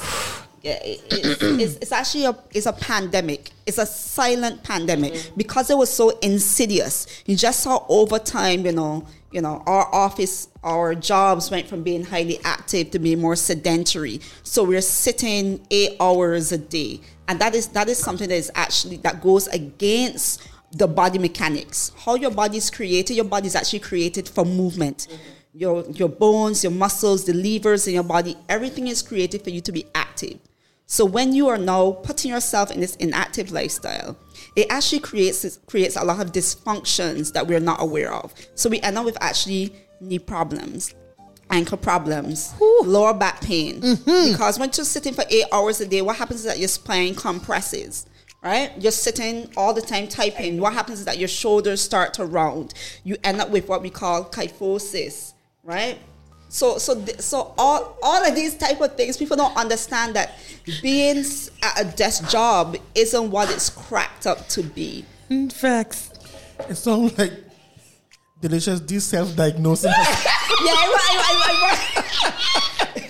[0.63, 3.51] yeah, it- it's, it's, it's actually a it's a pandemic.
[3.67, 5.37] It's a silent pandemic mm-hmm.
[5.37, 7.07] because it was so insidious.
[7.27, 11.83] You just saw over time, you know, you know, our office, our jobs went from
[11.83, 14.21] being highly active to being more sedentary.
[14.43, 18.51] So we're sitting eight hours a day, and that is that is something that is
[18.55, 21.93] actually that goes against the body mechanics.
[21.97, 25.07] How your body is created, your body is actually created for movement.
[25.11, 25.23] Mm-hmm.
[25.55, 29.61] Your your bones, your muscles, the levers in your body, everything is created for you
[29.61, 30.39] to be active.
[30.87, 34.17] So when you are now putting yourself in this inactive lifestyle,
[34.57, 38.33] it actually creates creates a lot of dysfunctions that we're not aware of.
[38.55, 40.95] So we end up with actually knee problems,
[41.51, 43.81] ankle problems, lower back pain.
[43.83, 44.33] Mm-hmm.
[44.33, 47.15] Because when you're sitting for eight hours a day, what happens is that your spine
[47.15, 48.07] compresses.
[48.43, 48.73] Right?
[48.77, 50.59] You're sitting all the time typing.
[50.61, 52.75] What happens is that your shoulders start to round.
[53.05, 55.99] You end up with what we call kyphosis, right?
[56.49, 60.33] So, so, th- so all, all of these type of things, people don't understand that
[60.83, 61.19] being
[61.63, 65.05] at a desk job isn't what it's cracked up to be.
[65.51, 66.11] Facts.
[66.69, 67.33] It sounds like
[68.41, 69.93] delicious D self-diagnosing.
[70.65, 70.85] Yeah, I,
[71.25, 71.71] I,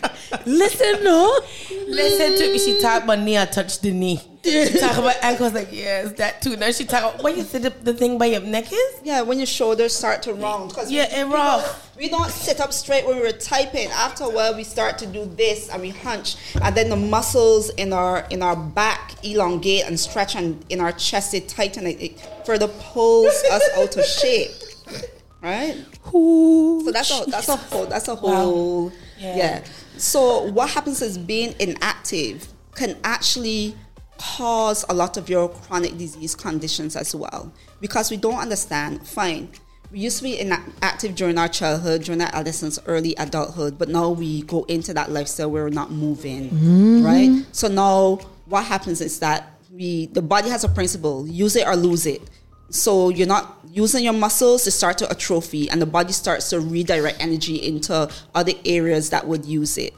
[0.05, 0.11] I,
[0.47, 1.40] Listen, no.
[1.88, 2.59] Listen to me.
[2.59, 4.21] She talk my knee, I touch the knee.
[4.45, 6.57] She talk about ankles, like yes, that too.
[6.57, 9.01] Now she talk about what you said the, the thing by your neck is.
[9.05, 10.75] yeah, when your shoulders start to round.
[10.75, 11.66] Cause Yeah, we, it
[11.97, 13.88] we We don't sit up straight when we're typing.
[13.90, 17.71] After a while, we start to do this and we hunch, and then the muscles
[17.71, 21.87] in our in our back elongate and stretch, and in our chest it tighten.
[21.87, 24.51] It, it further pulls us out of shape.
[25.40, 25.77] Right.
[26.85, 29.64] So that's a that's a whole that's a whole yeah.
[29.97, 33.77] So what happens is being inactive can actually
[34.19, 39.07] cause a lot of your chronic disease conditions as well because we don't understand.
[39.07, 39.51] Fine,
[39.91, 44.09] we used to be inactive during our childhood, during our adolescence, early adulthood, but now
[44.09, 47.05] we go into that lifestyle where we're not moving, mm-hmm.
[47.05, 47.45] right?
[47.53, 51.77] So now what happens is that we the body has a principle: use it or
[51.77, 52.23] lose it.
[52.73, 56.61] So you're not using your muscles, to start to atrophy, and the body starts to
[56.61, 59.95] redirect energy into other areas that would use it.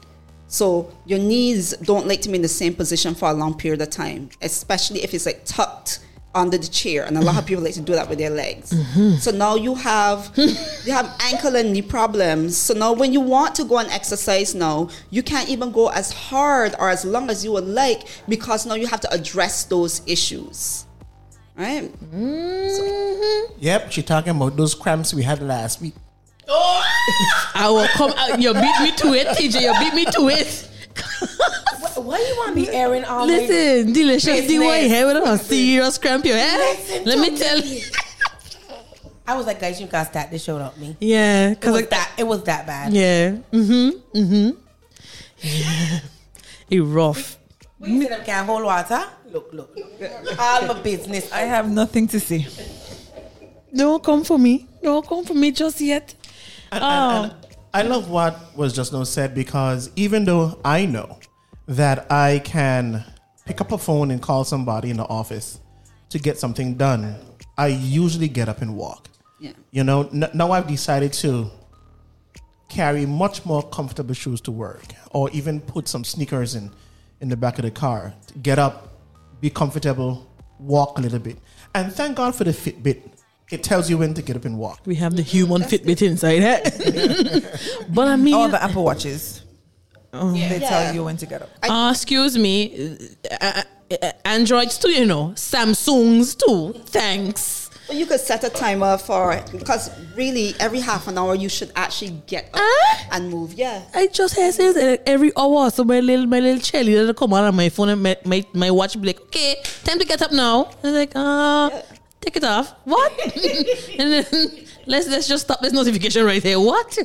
[0.47, 3.81] So your knees don't like to be in the same position for a long period
[3.81, 5.99] of time, especially if it's like tucked
[6.33, 8.71] under the chair, and a lot of people like to do that with their legs.
[8.71, 9.15] Mm-hmm.
[9.15, 12.57] So now you have you have ankle and knee problems.
[12.57, 16.11] So now when you want to go and exercise now, you can't even go as
[16.11, 20.01] hard or as long as you would like because now you have to address those
[20.05, 20.84] issues.
[21.57, 21.89] Right?
[23.59, 25.93] Yep, she talking about those cramps we had last week.
[26.47, 28.39] I will come out.
[28.41, 29.61] You beat me to it, TJ.
[29.61, 30.69] You beat me to it.
[31.95, 34.91] Why you want to be airing all my Listen, delicious D Business.
[34.91, 36.77] here with a serious cramp your head.
[36.77, 37.81] Listen Let to me tell you.
[39.27, 40.95] I was like, guys, you gotta start this show without me.
[40.99, 42.11] Yeah, It cause was like that.
[42.17, 42.93] It was that bad.
[42.93, 44.49] yeah, mm-hmm, mm-hmm.
[45.39, 45.99] Yeah,
[46.69, 47.37] it rough.
[47.79, 49.03] We you them can't hold water.
[49.35, 50.39] Look, look, look.
[50.39, 51.29] All my business.
[51.29, 52.47] I have nothing to say.
[53.75, 54.65] Don't come for me.
[54.81, 56.15] Don't come for me just yet.
[56.71, 56.87] And, Oh.
[56.87, 57.47] and- and ah.
[57.73, 61.17] I love what was just now said because even though I know
[61.67, 63.03] that I can
[63.45, 65.59] pick up a phone and call somebody in the office
[66.11, 67.17] to get something done,
[67.57, 69.09] I usually get up and walk.
[69.41, 69.51] Yeah.
[69.71, 71.51] You know, n- now I've decided to
[72.69, 76.71] carry much more comfortable shoes to work or even put some sneakers in
[77.19, 78.13] in the back of the car.
[78.27, 78.93] To get up,
[79.41, 81.37] be comfortable, walk a little bit.
[81.73, 83.01] And thank God for the Fitbit.
[83.51, 84.79] It tells you when to get up and walk.
[84.85, 87.85] We have the human Fitbit inside it.
[87.89, 89.43] but I mean, All the Apple Watches.
[90.11, 90.69] They Yeah.
[90.69, 91.49] tell you when to get up.
[91.63, 92.97] uh, excuse me,
[93.41, 93.61] uh,
[94.01, 96.73] uh, Androids too, you know, Samsungs too.
[96.85, 97.64] Thanks.
[97.87, 101.71] Well, you could set a timer for because really every half an hour you should
[101.75, 103.07] actually get up Ah?
[103.11, 103.53] and move.
[103.53, 103.83] Yeah.
[103.93, 107.43] I just hear say that every hour, so my little my little cheerleader come on
[107.43, 110.31] on my phone and my, my, my watch be like, okay, time to get up
[110.31, 110.65] now.
[110.83, 111.69] I was like, uh,
[112.21, 112.73] take it off.
[112.85, 113.11] What?
[113.99, 114.25] and then
[114.87, 116.59] let's let's just stop this notification right here.
[116.59, 116.97] What?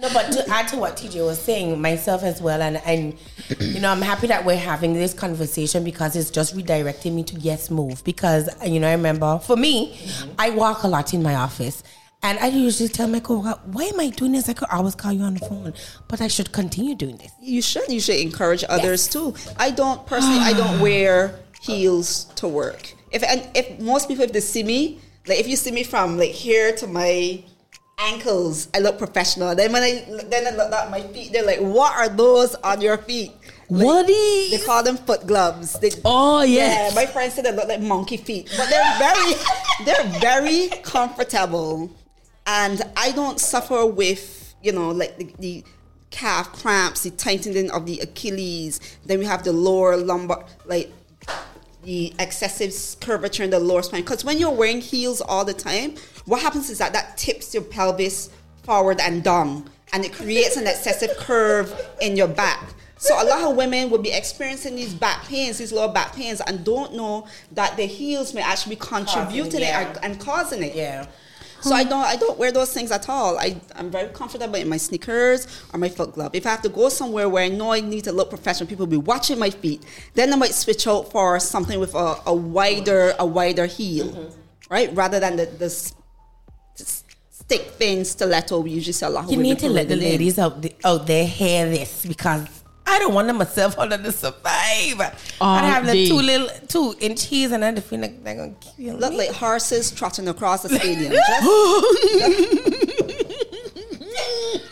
[0.00, 3.14] No, but to add to what TJ was saying, myself as well, and and
[3.60, 7.36] you know, I'm happy that we're having this conversation because it's just redirecting me to
[7.36, 8.02] yes, move.
[8.02, 9.98] Because you know, I remember for me,
[10.38, 11.82] I walk a lot in my office.
[12.22, 14.46] And I usually tell my coworker, why am I doing this?
[14.50, 15.72] I could always call you on the phone,
[16.06, 17.32] but I should continue doing this.
[17.40, 17.90] You should.
[17.90, 19.34] You should encourage others too.
[19.58, 20.38] I don't personally.
[20.38, 22.94] I don't wear heels to work.
[23.10, 26.18] If and if most people, if they see me, like if you see me from
[26.18, 27.42] like here to my
[28.00, 29.54] ankles, I look professional.
[29.54, 32.80] Then when I then I look at my feet, they're like, "What are those on
[32.80, 33.32] your feet?"
[33.68, 34.50] Like, What are these?
[34.58, 35.78] They call them foot gloves.
[35.78, 36.92] They, Oh, yes.
[36.92, 39.34] Yeah, my friend said they look like monkey feet, but they're very,
[39.84, 41.90] they're very comfortable,
[42.46, 45.64] and I don't suffer with you know like the, the
[46.10, 48.80] calf cramps, the tightening of the Achilles.
[49.06, 50.92] Then we have the lower lumbar, like
[51.82, 54.02] the excessive curvature in the lower spine.
[54.02, 55.94] Because when you're wearing heels all the time,
[56.26, 58.30] what happens is that that tips your pelvis
[58.62, 62.74] forward and down, and it creates an excessive curve in your back.
[62.98, 66.42] So a lot of women will be experiencing these back pains, these lower back pains,
[66.42, 69.90] and don't know that the heels may actually be contributing yeah.
[69.90, 70.76] it and causing it.
[70.76, 71.06] Yeah.
[71.62, 73.38] So I don't I don't wear those things at all.
[73.38, 76.34] I, I'm very comfortable in my sneakers or my foot glove.
[76.34, 78.86] If I have to go somewhere where I know I need to look professional, people
[78.86, 82.34] will be watching my feet, then I might switch out for something with a, a
[82.34, 84.40] wider a wider heel, mm-hmm.
[84.70, 84.94] right?
[84.94, 85.70] Rather than the, the
[87.50, 90.06] stick thin stiletto we usually see a lot of You need to let the putting
[90.06, 90.12] in.
[90.12, 92.59] ladies out, the, out there hear this because
[92.92, 95.00] I don't want them myself how to survive.
[95.40, 98.96] I have the two little two inch heels and I feel like they're gonna kill
[98.96, 99.18] Look me.
[99.18, 101.12] like horses trotting across the stadium.
[101.28, 101.46] Just-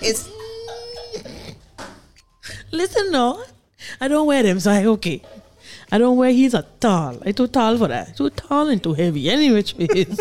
[0.01, 0.29] it's
[2.71, 3.43] Listen, no,
[4.01, 5.23] I don't wear them, so I okay.
[5.91, 7.17] I don't wear heels at all.
[7.25, 8.15] I too tall for that.
[8.17, 9.31] Too tall and too heavy.
[9.31, 10.19] Any which ways.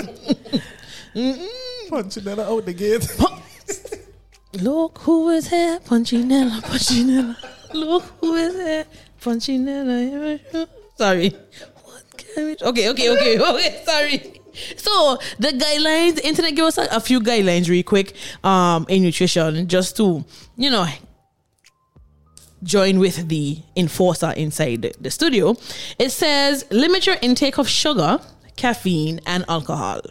[1.90, 3.06] Punching that out the gate.
[4.62, 7.36] Look who is here, Punchinella, Punchinella.
[7.74, 8.86] Look who is here,
[9.22, 10.68] Punchinella.
[10.98, 11.30] Sorry.
[11.84, 12.56] What can we?
[12.62, 13.82] Okay, okay, okay, okay.
[13.86, 14.42] Sorry.
[14.76, 19.68] So the guidelines, internet give us a, a few guidelines, real quick, um, in nutrition,
[19.68, 20.26] just to
[20.56, 20.88] you know
[22.64, 25.56] join with the enforcer inside the, studio.
[26.00, 28.20] It says limit your intake of sugar,
[28.56, 30.02] caffeine, and alcohol.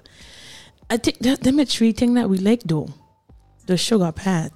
[0.88, 2.88] I think that them three things that we like though.
[3.66, 4.52] The sugar pad.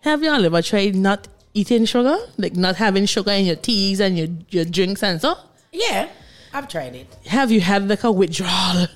[0.00, 2.18] Have y'all ever tried not eating sugar?
[2.38, 5.36] Like not having sugar in your teas and your, your drinks and so?
[5.72, 6.08] yeah,
[6.52, 7.06] I've tried it.
[7.26, 8.86] Have you had like a withdrawal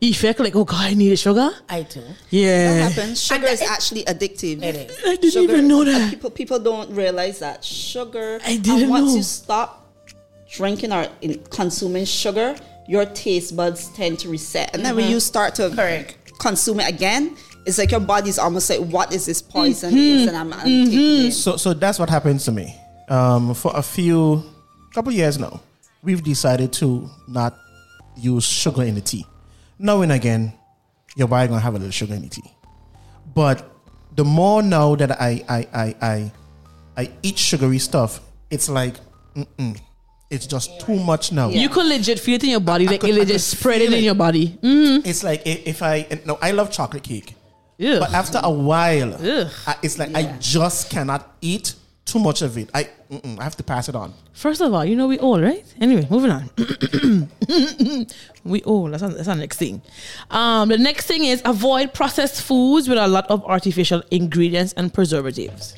[0.00, 0.40] effect?
[0.40, 1.50] Like, oh god, I need a sugar?
[1.68, 2.02] I do.
[2.30, 2.88] Yeah.
[2.88, 3.22] happens.
[3.22, 4.62] Sugar is actually addictive.
[4.62, 4.98] It is.
[5.06, 6.10] I didn't Sugar- even know that.
[6.10, 8.40] People people don't realize that sugar.
[8.44, 9.16] I didn't and once know.
[9.16, 9.86] you stop
[10.50, 14.74] drinking or in consuming sugar, your taste buds tend to reset.
[14.74, 15.14] And then when mm-hmm.
[15.14, 16.16] you start to Correct.
[16.38, 17.36] consume it again,
[17.68, 19.96] it's like your body's almost like, what is this poison?
[19.96, 21.32] Is, and I'm, I'm taking it.
[21.32, 22.74] So, so that's what happens to me.
[23.08, 24.42] Um, for a few,
[24.94, 25.60] couple years now,
[26.02, 27.56] we've decided to not
[28.16, 29.24] use sugar in the tea.
[29.78, 30.52] Knowing again,
[31.16, 32.50] your body gonna have a little sugar in the tea.
[33.34, 33.70] But
[34.16, 36.32] the more now that I I I I,
[36.96, 38.94] I eat sugary stuff, it's like,
[39.36, 39.78] mm-mm,
[40.30, 41.48] it's just too much now.
[41.48, 43.80] You could legit feel it in your body, I like could- it I legit spread
[43.80, 44.58] feel it in your body.
[44.62, 45.06] Mm.
[45.06, 47.34] It's like i- if I no, I love chocolate cake.
[47.80, 48.00] Ugh.
[48.00, 49.14] But after a while,
[49.66, 52.70] I, it's like I just cannot eat too much of it.
[52.74, 54.12] I mm-mm, I have to pass it on.
[54.32, 55.64] First of all, you know we all right.
[55.80, 56.50] Anyway, moving on.
[58.44, 58.88] we all.
[58.90, 59.82] That's, that's our next thing.
[60.30, 64.92] Um, the next thing is avoid processed foods with a lot of artificial ingredients and
[64.92, 65.74] preservatives.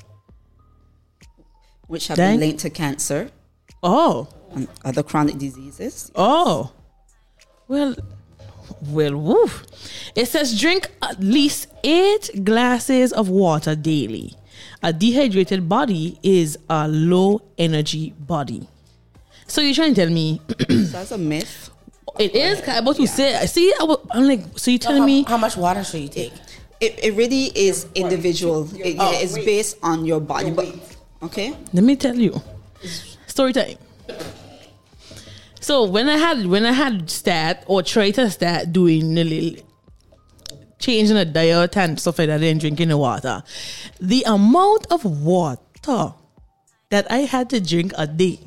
[1.88, 2.34] Which have Dang.
[2.38, 3.30] been linked to cancer
[3.82, 6.10] Oh, and other chronic diseases.
[6.14, 6.72] oh.
[7.66, 7.94] Well,
[8.88, 9.64] well, woof.
[10.14, 14.34] It says drink at least eight glasses of water daily.
[14.82, 18.66] A dehydrated body is a low energy body.
[19.46, 21.70] So you're trying to tell me So that's a myth.
[22.18, 23.44] it is kind of what you say.
[23.46, 26.08] See, I wa- I'm like, so you telling how, me how much water should you
[26.08, 26.32] take?
[26.80, 28.68] It, it really is individual.
[28.74, 29.44] It, Oh, it's weight.
[29.44, 30.50] based on your body.
[30.50, 30.74] But,
[31.24, 31.54] okay?
[31.74, 32.40] Let me tell you.
[33.26, 33.76] Story time.
[35.70, 39.62] So when I had when I had start or try to start doing a little
[40.80, 43.44] changing the diet and stuff like that and drinking the water,
[44.00, 46.14] the amount of water
[46.90, 48.40] that I had to drink a day,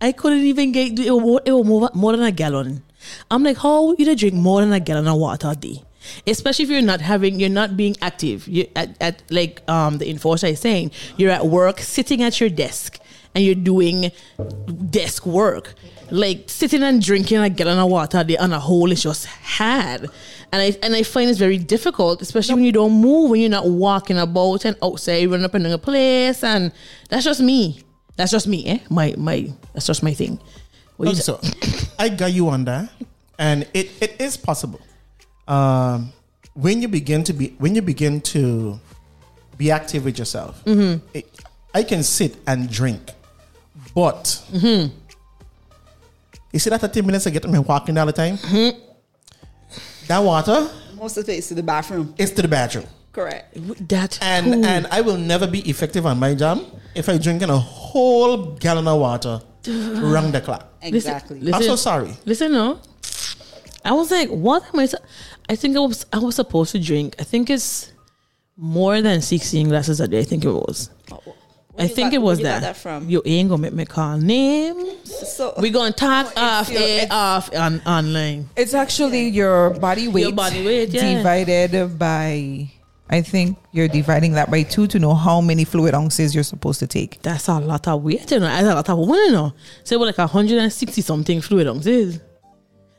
[0.00, 2.82] I couldn't even get it was it was more, more than a gallon.
[3.30, 5.84] I'm like, how you to drink more than a gallon of water a day?
[6.26, 8.48] Especially if you're not having, you're not being active.
[8.48, 12.48] You at, at like um the enforcer is saying, you're at work, sitting at your
[12.48, 12.98] desk,
[13.34, 14.10] and you're doing
[14.90, 15.74] desk work.
[16.10, 20.10] Like sitting and drinking a gallon of water day on a whole is just hard.
[20.52, 23.48] And I and I find it's very difficult, especially when you don't move, when you're
[23.50, 26.42] not walking about and outside, running up and down a place.
[26.42, 26.72] And
[27.08, 27.82] that's just me.
[28.16, 28.78] That's just me, eh?
[28.90, 30.40] My my that's just my thing.
[30.96, 31.40] What Okay, so
[31.98, 32.90] I got you on that,
[33.38, 34.80] and it, it is possible.
[35.46, 36.12] Um,
[36.54, 38.80] when you begin to be when you begin to
[39.56, 41.06] be active with yourself, Mm-hmm.
[41.14, 41.26] it,
[41.72, 43.12] I can sit and drink,
[43.94, 44.94] but Mm-hmm.
[46.52, 48.36] you see that thirty minutes I get me walking all the time.
[48.38, 48.78] Mm-hmm.
[50.08, 52.14] That water Most of it is to the bathroom.
[52.18, 53.54] is to the bathroom, Correct.
[53.88, 54.62] that and too.
[54.64, 56.58] and I will never be effective on my job
[56.94, 60.66] if I drink in a whole gallon of water round the clock.
[60.82, 61.38] Exactly.
[61.40, 62.12] Listen- I'm so sorry.
[62.24, 62.80] Listen, no.
[63.84, 64.86] I was like, what am I?
[64.86, 64.98] su-
[65.48, 67.14] I think I was I was supposed to drink.
[67.18, 67.92] I think it's
[68.56, 70.20] more than sixteen glasses a day.
[70.20, 70.90] I think it was.
[71.80, 72.62] I think got- it was that.
[72.62, 73.08] that from?
[73.08, 75.10] You ain't gonna make me call names.
[75.36, 78.48] So We gonna talk off your- eh, air, off on online.
[78.56, 81.16] It's actually your body weight, body weight, yeah.
[81.18, 82.70] divided by.
[83.12, 86.78] I think you're dividing that by two to know how many fluid ounces you're supposed
[86.78, 87.20] to take.
[87.22, 88.46] That's a lot of weight, you know.
[88.46, 89.52] That's a lot of women, you know.
[89.82, 92.20] Say what like hundred and sixty something fluid ounces.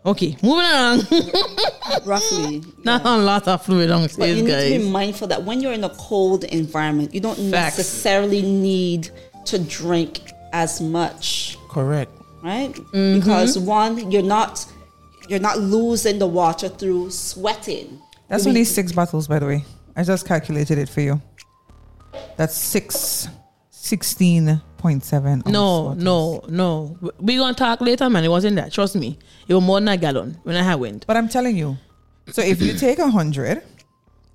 [0.04, 1.02] Okay, moving along.
[2.06, 2.64] roughly.
[2.84, 5.74] Not a lot of fluid But ounces, you need to be mindful that when you're
[5.74, 7.78] in a cold environment, you don't Facts.
[7.78, 9.12] necessarily need
[9.46, 10.22] to drink
[10.54, 12.12] as much, Correct.
[12.44, 12.74] right?
[12.74, 13.20] Mm-hmm.
[13.20, 14.66] Because one, you're not
[15.30, 18.02] you're not losing the water through sweating.
[18.28, 19.66] That's You'll only six bottles, by the way.
[19.96, 21.22] I just calculated it for you.
[22.38, 23.28] That's six,
[24.82, 25.48] 16.7.
[25.48, 26.98] No, no, no.
[27.20, 28.24] We gonna talk later, man.
[28.24, 28.72] It wasn't that.
[28.72, 29.18] Trust me.
[29.48, 31.06] It was more than a gallon when I had went.
[31.08, 31.78] But I'm telling you.
[32.32, 33.62] So if you take a 100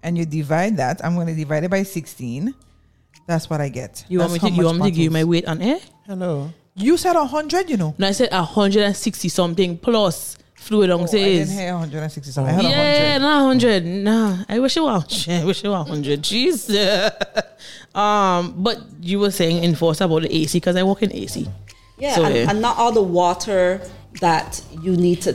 [0.02, 2.54] and you divide that, I'm going to divide it by 16.
[3.26, 4.04] That's what I get.
[4.08, 4.42] You want me to?
[4.42, 5.78] how You much want me to give you my weight on air?
[6.06, 6.50] Hello.
[6.74, 7.94] You said 100, you know.
[7.96, 9.28] No, I said hundred and sixty
[10.68, 11.48] something plus fluid Oh, I ounces.
[11.48, 12.54] didn't hear 160 something.
[12.54, 13.20] I heard yeah, 100.
[13.20, 13.86] not hundred.
[13.86, 15.28] Nah, I wish it was.
[15.28, 16.22] I wish it was hundred.
[16.22, 16.70] Jeez.
[17.94, 21.46] um, but you were saying enforce about the AC because I work in AC.
[21.98, 22.50] Yeah, So, and, yeah.
[22.50, 23.80] and not all the water
[24.20, 25.32] that you need to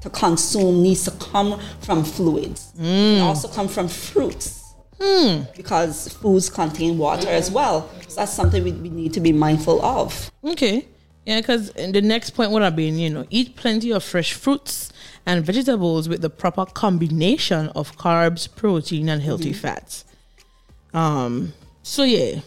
[0.00, 2.72] to consume needs to come from fluids.
[2.76, 3.16] It Mm.
[3.18, 4.58] can also come from fruits.
[5.00, 5.42] Hmm.
[5.56, 7.88] Because foods contain water as well.
[8.08, 10.30] So that's something we, we need to be mindful of.
[10.44, 10.86] Okay.
[11.24, 14.92] Yeah, because the next point would have been, you know, eat plenty of fresh fruits
[15.24, 20.04] and vegetables with the proper combination of carbs, protein, and healthy fats.
[20.92, 21.52] Um.
[21.84, 22.40] So yeah,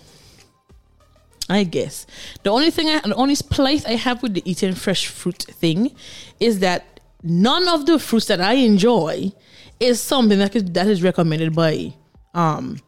[1.49, 2.07] I guess
[2.43, 5.95] the only thing, I, the only plight I have with the eating fresh fruit thing
[6.39, 9.31] is that none of the fruits that I enjoy
[9.79, 11.93] is something that is, that is recommended by
[12.33, 12.79] um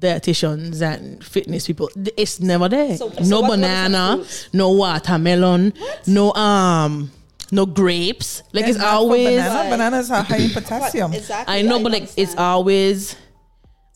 [0.00, 1.88] dietitians and fitness people.
[2.16, 2.96] It's never there.
[2.96, 4.48] So- so no what- what is the banana, fruits?
[4.52, 5.72] no watermelon,
[6.06, 7.10] no um
[7.52, 8.42] no grapes.
[8.52, 9.26] Like Yeah, it's always.
[9.42, 9.70] banana.
[9.70, 11.12] Bananas are high in potassium.
[11.12, 11.54] Exactly.
[11.54, 13.16] I know, but like it's always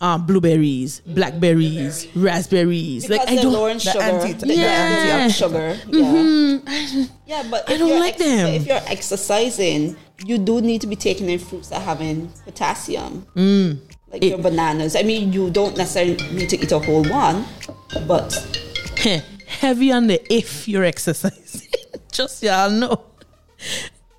[0.01, 3.05] um, blueberries, blackberries, raspberries.
[3.07, 3.71] because like I they're low don't.
[3.71, 4.03] in The sugar.
[4.03, 4.67] anti- the Yeah.
[5.23, 5.79] anti sugar.
[5.89, 6.59] Yeah.
[7.27, 8.47] Yeah, but I don't like ex- them.
[8.55, 9.97] If you're exercising,
[10.27, 13.79] you do need to be taking in fruits that having potassium, Mm.
[14.15, 14.95] Like your bananas.
[14.95, 17.45] I mean, you don't necessarily need to eat a whole one,
[18.07, 18.31] but
[19.47, 21.69] Heavy on the if you're exercising.
[22.13, 23.07] Just y'all know.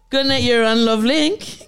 [0.09, 1.65] Good night, you're on LoveLink.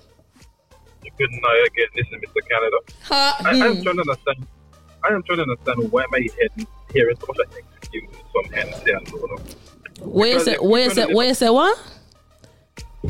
[1.18, 1.88] Good night again.
[1.96, 2.42] This is Mr.
[2.52, 2.78] Canada.
[3.10, 3.62] I, I Hmm.
[3.64, 4.48] am trying to understand.
[5.06, 7.48] I am trying to understand why am I hearing, hearing so much
[7.80, 9.42] excuses from HenneCee and Lola.
[10.02, 10.54] Where you Because say?
[10.56, 11.06] if we Where you tryna say?
[11.06, 11.50] live- Where you say?
[11.50, 11.78] What?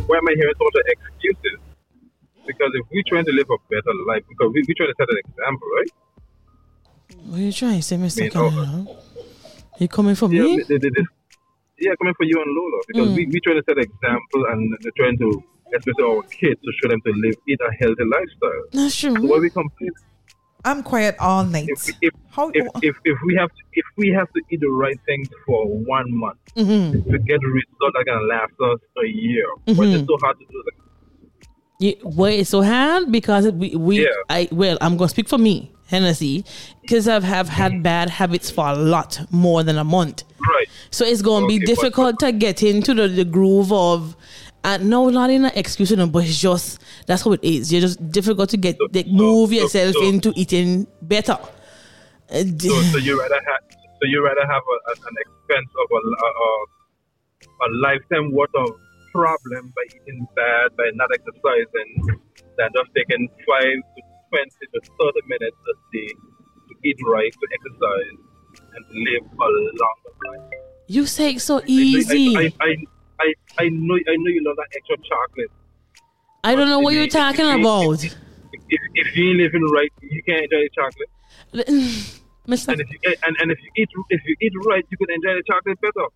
[0.05, 1.59] Why am I hearing so much excuses?
[2.47, 5.09] Because if we're trying to live a better life, because we, we're trying to set
[5.09, 5.91] an example, right?
[7.27, 8.49] What are you trying to say, Mister Me, oh.
[8.49, 8.87] Canada?
[9.79, 10.63] You coming for Yeah, me?
[10.67, 11.03] they, they, they,
[11.79, 14.77] yeah, coming for you and Lola because we we trying to set an example and
[14.81, 15.43] they're trying to,
[15.75, 18.63] especially our kids, to show them to live eat a healthy lifestyle.
[18.73, 19.27] That's So true.
[19.29, 19.91] why we complain?
[20.65, 21.69] I'm quiet all night.
[21.69, 22.49] If, if, How?
[22.49, 25.67] if, if, if we have to, if we have to eat the right things for
[25.67, 27.11] one month Mm-hmm.
[27.11, 29.45] to get a result that can last us a year,
[29.77, 30.86] but it's so hard to do that.
[31.79, 33.11] Yeah, why it's so hard?
[33.11, 34.07] Because we, we Yeah.
[34.29, 36.43] I well, I'm gonna speak for me, HenneCee,
[36.81, 40.23] because I've have had bad habits for a lot more than a month.
[40.49, 40.67] Right.
[40.89, 44.15] So it's gonna Okay, be but- difficult to get into the, the groove of.
[44.63, 47.71] And no, not in an excuse, no, but it's just that's how it is.
[47.71, 51.37] You're just difficult to get So- like, move so- yourself so- into eating better.
[52.29, 55.99] Uh, So, so you rather have so you rather have a, an expense of a,
[56.25, 56.49] a, a,
[57.65, 58.67] a lifetime worth of
[59.17, 61.89] problem by eating bad, by not exercising,
[62.57, 66.11] than just taking five to twenty to thirty minutes a day
[66.67, 68.17] to eat right, to exercise,
[68.73, 69.49] and to live a
[69.81, 70.53] longer life.
[70.87, 72.37] you say it so easy.
[72.37, 72.71] I, I,
[73.25, 75.51] I, I know I know you love that extra chocolate.
[76.43, 78.03] I don't know what you're talking about.
[78.69, 81.11] If, if, you ain't living right, you can't enjoy the chocolate.
[82.47, 85.09] Mister, And if you and, and if you eat if you eat right, you can
[85.09, 86.07] enjoy the chocolate better.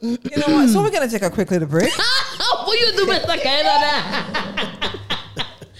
[0.00, 0.68] You know what?
[0.68, 1.92] So we're gonna take a quick little break.
[2.64, 4.96] what you do, Mister Canada?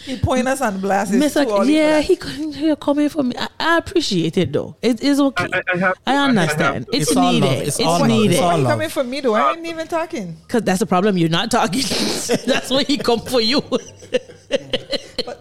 [0.05, 1.13] He point us on blast.
[1.13, 2.05] It's Mister, too yeah, that.
[2.05, 3.35] he couldn't hear coming for me.
[3.39, 4.75] I, I appreciate it though.
[4.83, 5.45] It is okay.
[5.53, 6.01] I- I- I have to.
[6.07, 6.75] I I- I understand.
[6.75, 6.97] have to.
[6.97, 7.47] It's, It's all needed.
[7.47, 7.59] love.
[7.59, 8.33] It's, It's all needed.
[8.33, 9.35] It's Why all you coming for me though?
[9.35, 10.37] I ain't even talking.
[10.47, 11.19] Because that's the problem.
[11.19, 11.83] You're not talking.
[12.47, 13.61] that's why he come for you.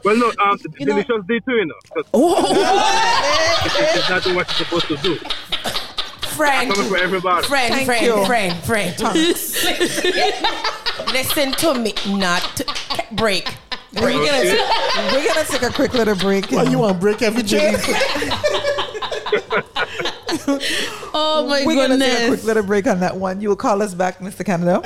[0.04, 2.46] Well, no, um, the know- delicious day too, you know, because oh,
[3.96, 5.18] it's not doing what it's supposed to do.
[6.40, 7.46] Friend, Coming for everybody.
[7.48, 8.26] friend, Thank friend, you.
[8.26, 8.98] friend, friend.
[11.12, 11.94] Listen to me.
[12.08, 12.66] Not to,
[13.12, 13.54] break.
[13.94, 14.58] We're gonna,
[15.12, 16.50] we're gonna take a quick little break.
[16.50, 17.76] Why you want to break everything?
[21.14, 21.66] oh my goodness.
[21.66, 23.42] We're gonna take a quick little break on that one.
[23.42, 24.46] You will call us back, Mr.
[24.46, 24.82] Canada.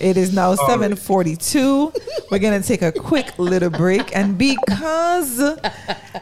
[0.00, 1.92] It is now seven forty-two.
[2.30, 5.40] We're gonna take a quick little break, and because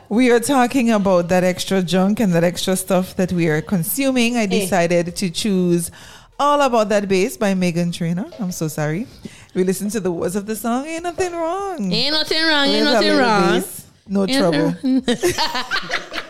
[0.09, 4.37] we are talking about that extra junk and that extra stuff that we are consuming,
[4.37, 4.47] I eh.
[4.47, 5.91] decided to choose
[6.39, 8.27] "All About That Bass" by Meghan Trainor.
[8.39, 9.07] I'm so sorry.
[9.55, 10.87] We listened to the words of the song.
[10.87, 11.93] Ain't nothing wrong.
[11.93, 12.67] Ain't nothing wrong.
[12.67, 13.53] Ain't nothing wrong.
[13.53, 14.77] bass, No Ain't trouble.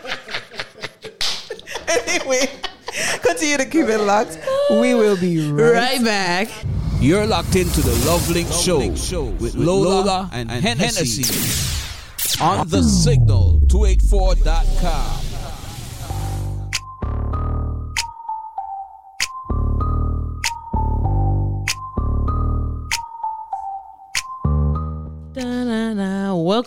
[1.95, 2.49] nothing- anyway,
[3.21, 4.37] continue to keep it locked.
[4.71, 6.49] We will be right, Right back.
[6.99, 15.30] You're locked into the LoveLink Show, with Lola, and, HenneCee, on the signal 284.com.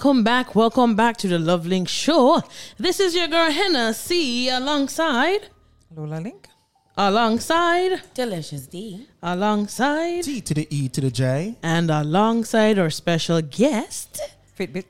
[0.04, 0.54] Welcome back.
[0.54, 2.42] Welcome back to the LoveLink Show.
[2.76, 5.48] This is your girl HenneCee alongside,
[5.96, 6.46] Lola Link.
[6.94, 9.08] alongside, Delicious D.
[9.22, 11.56] alongside, T to the E to the J.
[11.62, 14.20] and alongside our special guest,
[14.58, 14.84] Fitbit.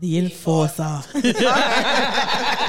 [0.00, 1.02] the enforcer.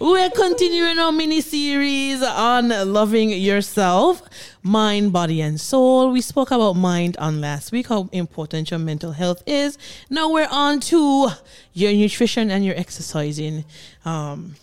[0.00, 4.22] We're continuing our mini series on loving yourself,
[4.62, 6.10] mind, body, and soul.
[6.10, 9.76] We spoke about mind on last week, how important your mental health is.
[10.08, 11.28] Now we're on to
[11.74, 13.66] your nutrition and your exercising
[14.06, 14.56] um,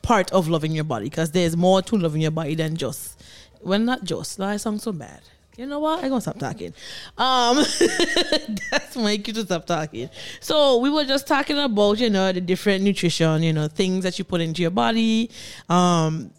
[0.00, 3.22] part of loving your body because there's more to loving your body than just,
[3.60, 5.20] well, not just, that sounds so bad.
[5.56, 6.02] You know what?
[6.02, 6.72] I'm gonna stop talking.
[7.18, 7.56] Um,
[8.70, 10.08] that's my cue to stop talking.
[10.40, 14.18] So we were just talking about, you know, the different nutrition, you know, things that
[14.18, 15.30] you put into your body,
[15.68, 16.30] um,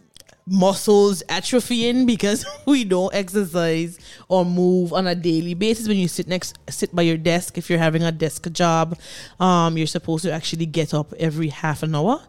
[0.48, 6.28] muscles atrophying because we don't exercise or move on a daily basis when you sit
[6.28, 8.98] next sit by your desk if you're having a desk job
[9.40, 12.20] um you're supposed to actually get up every half an hour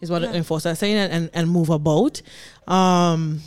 [0.00, 2.22] is what the enforcer is saying and, and, and move about
[2.68, 3.40] um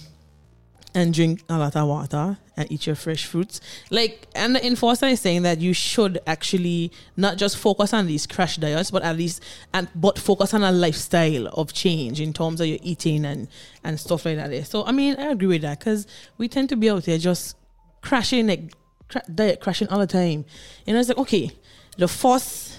[0.95, 3.61] and drink a lot of water and eat your fresh fruits.
[3.89, 8.25] Like, and the enforcer is saying that you should actually not just focus on these
[8.25, 12.59] crash diets, but at least and but focus on a lifestyle of change in terms
[12.59, 13.47] of your eating and
[13.83, 14.67] and stuff like that.
[14.67, 17.55] So, I mean, I agree with that because we tend to be out there just
[18.01, 18.73] crashing like
[19.09, 20.45] cra- diet crashing all the time.
[20.85, 21.51] You know, it's like okay,
[21.97, 22.78] the first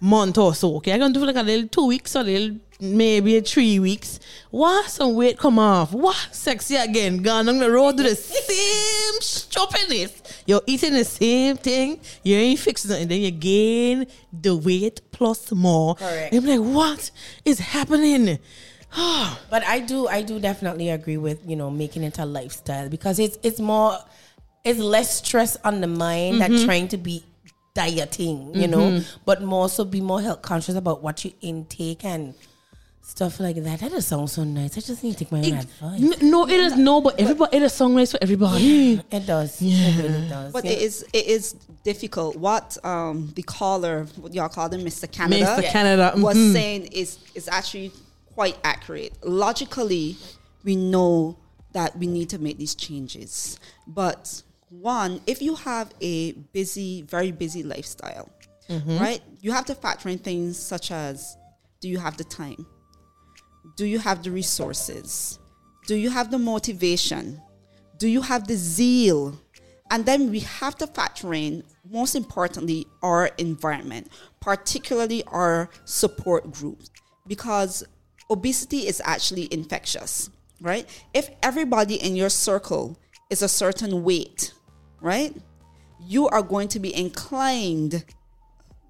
[0.00, 0.76] month or so.
[0.76, 4.18] Okay, I'm gonna do like a little two weeks or a little maybe three weeks.
[4.50, 5.92] What some weight come off?
[5.92, 7.18] What sexy again?
[7.18, 10.42] Gone on the road to the same stupidness.
[10.46, 12.00] You're eating the same thing.
[12.22, 15.94] You ain't fixing it, and then you gain the weight plus more.
[15.96, 16.34] Correct.
[16.34, 17.10] I'm like, what
[17.44, 18.38] is happening?
[19.50, 23.18] But I do, I do definitely agree with you know making it a lifestyle because
[23.20, 23.98] it's it's more,
[24.64, 26.64] it's less stress on the mind than mm-hmm.
[26.64, 27.24] trying to be
[27.74, 32.34] dieting, you know, but more so be more health conscious about what you intake and
[33.10, 33.80] stuff like that.
[33.80, 34.76] That just sounds so nice.
[34.76, 36.22] I just need to take my own advice.
[36.22, 37.56] N- no, it is no, but everybody.
[37.56, 39.02] It is song nice for everybody.
[39.10, 39.60] It does.
[39.60, 39.88] Yeah.
[39.88, 40.52] It really does.
[40.52, 40.72] But Yeah.
[40.72, 41.54] it is it is
[41.84, 42.36] difficult.
[42.36, 45.10] What um the caller, what y'all call him, Mr.
[45.10, 45.64] Canada, Mr.
[45.70, 46.52] Canada, was mhm.
[46.52, 47.92] saying is is actually
[48.34, 49.12] quite accurate.
[49.24, 50.16] Logically,
[50.64, 51.36] we know
[51.72, 53.58] that we need to make these changes.
[53.86, 58.30] But one, if you have a busy, very busy lifestyle,
[58.68, 58.98] mm-hmm.
[58.98, 59.20] right?
[59.40, 61.36] You have to factor in things such as
[61.80, 62.66] do you have the time?
[63.76, 65.38] Do you have the resources?
[65.86, 67.42] Do you have the motivation?
[67.98, 69.38] Do you have the zeal?
[69.90, 74.08] And then we have to factor in, most importantly, our environment,
[74.40, 76.90] particularly our support groups,
[77.26, 77.82] because
[78.30, 80.88] obesity is actually infectious, right?
[81.12, 82.96] If everybody in your circle
[83.30, 84.52] is a certain weight,
[85.00, 85.34] right,
[86.00, 88.04] you are going to be inclined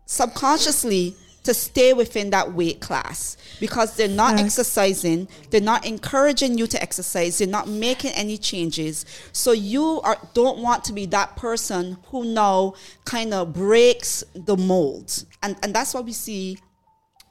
[0.07, 6.67] subconsciously to stay within that weight class because they're not exercising, they're not encouraging you
[6.67, 9.07] to exercise, they're not making any changes.
[9.33, 14.57] So you are don't want to be that person who now kind of breaks the
[14.57, 15.25] mold.
[15.43, 16.59] And and that's what we see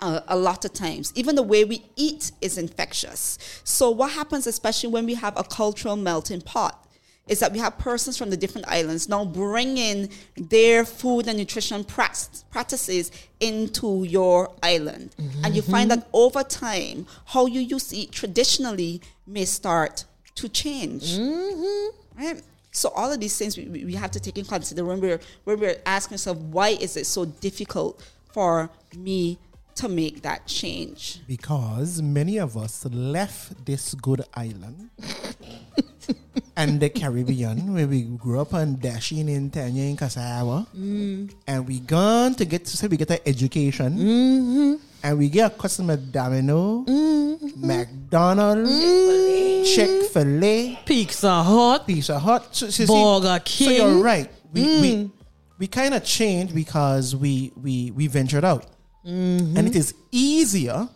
[0.01, 1.11] uh, a lot of times.
[1.15, 3.37] Even the way we eat is infectious.
[3.63, 6.87] So, what happens, especially when we have a cultural melting pot,
[7.29, 11.83] is that we have persons from the different islands now bringing their food and nutrition
[11.83, 12.17] prac-
[12.49, 15.15] practices into your island.
[15.17, 16.01] Mm-hmm, and you find mm-hmm.
[16.01, 20.05] that over time, how you used to eat traditionally may start
[20.35, 21.17] to change.
[21.17, 22.19] Mm-hmm.
[22.19, 22.41] Right?
[22.71, 25.19] So all of these things we, we we have to take in consideration when we're
[25.43, 28.01] when we're asking ourselves why is it so difficult
[28.31, 29.39] for me
[29.75, 31.21] to make that change?
[31.27, 34.89] Because many of us left this good island
[36.59, 41.31] and the Caribbean where we grew up on dasheen in tannia in cassava mm.
[41.47, 43.97] and we gone to get to say we get an education.
[43.97, 44.73] Mm-hmm.
[45.01, 47.65] And we get a customer Domino, mm-hmm.
[47.65, 49.63] McDonald's, mm-hmm.
[49.63, 51.87] Chick-fil-A, Pizza Hut.
[51.87, 52.49] Pizza Hut.
[52.51, 54.29] So, so, Burger so you're right.
[54.51, 55.11] We we, mm.
[55.57, 58.65] we kind of changed because we we we ventured out,
[59.05, 60.89] and it is easier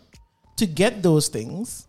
[0.58, 1.88] to get those things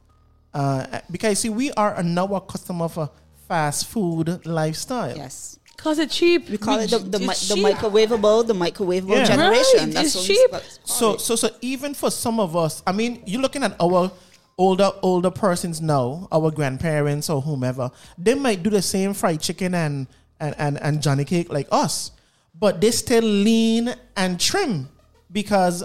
[0.55, 3.11] uh, because see we are now a customer of a
[3.47, 5.15] fast food lifestyle.
[5.15, 5.59] Yes.
[5.77, 6.49] Cause it's cheap.
[6.49, 9.25] We call it the, the, mi- the microwavable, the microwavable Yeah.
[9.25, 9.79] generation.
[9.85, 10.49] Right, That's it's cheap.
[10.83, 14.11] So so so even for some of us, I mean, you're looking at our
[14.57, 19.75] older older persons now, our grandparents or whomever, they might do the same fried chicken
[19.75, 20.07] and
[20.39, 22.11] and and, and Johnny cake like us,
[22.57, 24.89] but they still lean and trim
[25.31, 25.83] because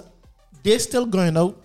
[0.63, 1.61] they're still going out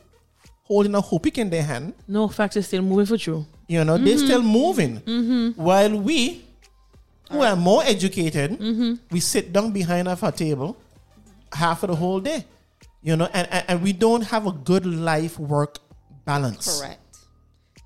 [0.64, 1.94] holding a hoopik in their hand.
[2.08, 3.46] No facts are still moving for true.
[3.68, 4.26] You know, they're mm-hmm.
[4.26, 5.00] still moving.
[5.00, 5.62] Mm-hmm.
[5.62, 6.44] While we,
[7.30, 8.94] who are more educated, mm-hmm.
[9.10, 10.76] we sit down behind of our table
[11.52, 12.44] half of the whole day.
[13.02, 15.78] You know, and, and, and we don't have a good life work
[16.24, 16.80] balance.
[16.80, 17.00] Correct.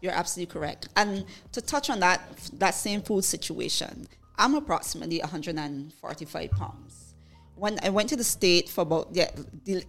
[0.00, 0.88] You're absolutely correct.
[0.96, 2.22] And to touch on that
[2.54, 4.08] that same food situation,
[4.38, 7.14] I'm approximately 145 pounds.
[7.54, 9.30] When I went to the state for about yeah,
[9.64, 9.82] del-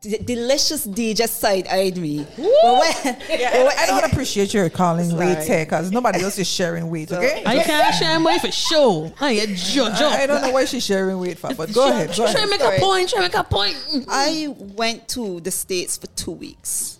[0.00, 2.26] de- delicious D just side eyed me.
[2.36, 5.26] But when- Yeah, but when- I, I don't appreciate your calling Sorry.
[5.34, 7.42] weight here because nobody else is sharing weight, okay?
[7.44, 9.12] I can't share my for sure.
[9.20, 10.00] I ain't judge.
[10.00, 12.08] I, I don't know why she's sharing weight for, but go ahead.
[12.16, 12.76] Go Try to make Sorry.
[12.76, 13.08] a point.
[13.10, 13.76] Try to make a point.
[14.08, 16.98] I went to the States for two weeks,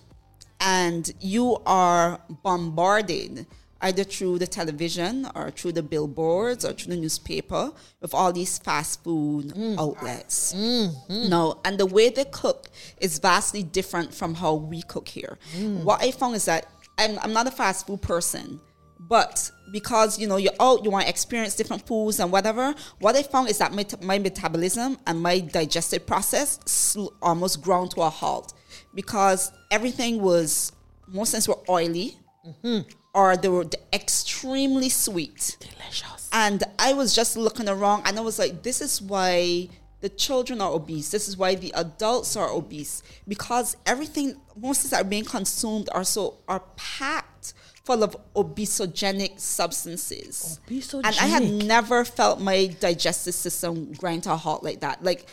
[0.59, 3.45] and you are bombarded
[3.81, 7.71] either through the television or through the billboards or through the newspaper
[8.01, 9.77] with all these fast food mm.
[9.77, 10.53] outlets.
[10.53, 11.29] Mm-hmm.
[11.29, 12.67] No, and the way they cook
[12.99, 15.37] is vastly different from how we cook here.
[15.55, 15.83] Mm.
[15.83, 16.67] What I found is that
[16.97, 18.59] I'm, I'm not a fast food person.
[18.99, 22.73] But because you know you're out, you want to experience different foods and whatever.
[22.99, 27.91] What I found is that my, my metabolism and my digestive process sl- almost ground
[27.91, 28.53] to a halt
[28.93, 30.73] because everything was
[31.07, 32.17] most things were oily.
[32.45, 32.89] Mm-hmm.
[33.17, 35.57] Or they were extremely sweet.
[35.59, 36.29] Delicious.
[36.31, 39.69] And I was just looking around and I was like, this is why
[40.01, 41.09] the children are obese.
[41.09, 43.01] This is why the adults are obese.
[43.27, 49.39] Because everything, most things that are being consumed are so are packed full of obesogenic
[49.39, 50.59] substances.
[51.07, 55.03] And I had never felt my digestive system grind to a halt like that.
[55.03, 55.25] Like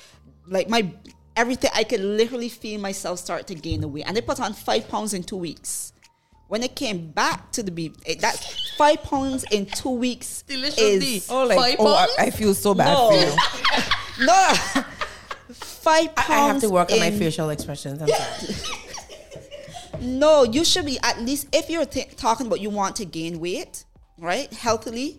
[0.46, 0.90] like my
[1.36, 4.04] everything I could literally feel myself start to gain the weight.
[4.06, 5.92] And I put on five pounds in two weeks.
[6.54, 8.36] When I came back to the beef, eh, it, that
[8.76, 12.12] five pounds in two weeks Delicious is Oh, like, Five oh, I, pounds?
[12.16, 13.10] I feel so bad No.
[13.10, 14.26] for you.
[14.26, 14.52] no
[15.52, 16.30] five pounds.
[16.30, 18.00] I have to work on my facial expressions.
[18.00, 18.54] I'm sorry.
[20.00, 23.40] No, you should be at least if you're t- talking about you want to gain
[23.40, 23.84] weight,
[24.16, 24.52] right?
[24.52, 25.18] Healthily,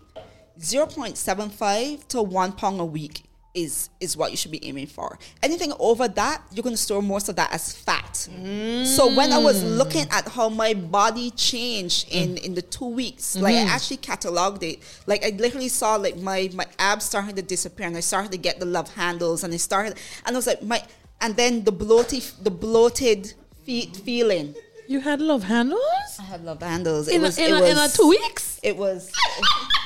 [0.58, 3.24] zero point seven five to one pound a week
[3.56, 5.18] is is what you should be aiming for.
[5.42, 8.16] Anything over that, you're to store most of that as fat.
[8.16, 13.34] So when I was looking at how my body changed in in the two weeks,
[13.36, 13.68] like I mm-hmm.
[13.68, 14.78] actually cataloged it.
[15.06, 18.38] Like I literally saw like my my abs starting to disappear, and I started to
[18.38, 20.82] get the love handles, and I started, and I was like my,
[21.20, 23.32] and then the bloated the bloated
[23.64, 24.54] feet feeling.
[24.88, 25.80] You had love handles?
[26.20, 27.08] I had love handles.
[27.08, 28.60] In, it a, in, it a, was, in a two weeks?
[28.62, 29.10] It was,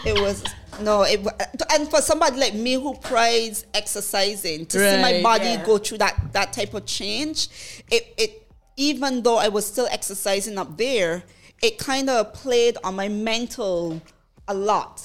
[0.04, 0.44] it was
[0.80, 1.02] no.
[1.02, 1.26] It
[1.72, 5.64] and for somebody like me who prides exercising to see my body yeah.
[5.64, 7.48] go through that that type of change,
[7.90, 11.22] it it even though I was still exercising up there,
[11.62, 14.00] it kind of played on my mental
[14.48, 14.98] a lot.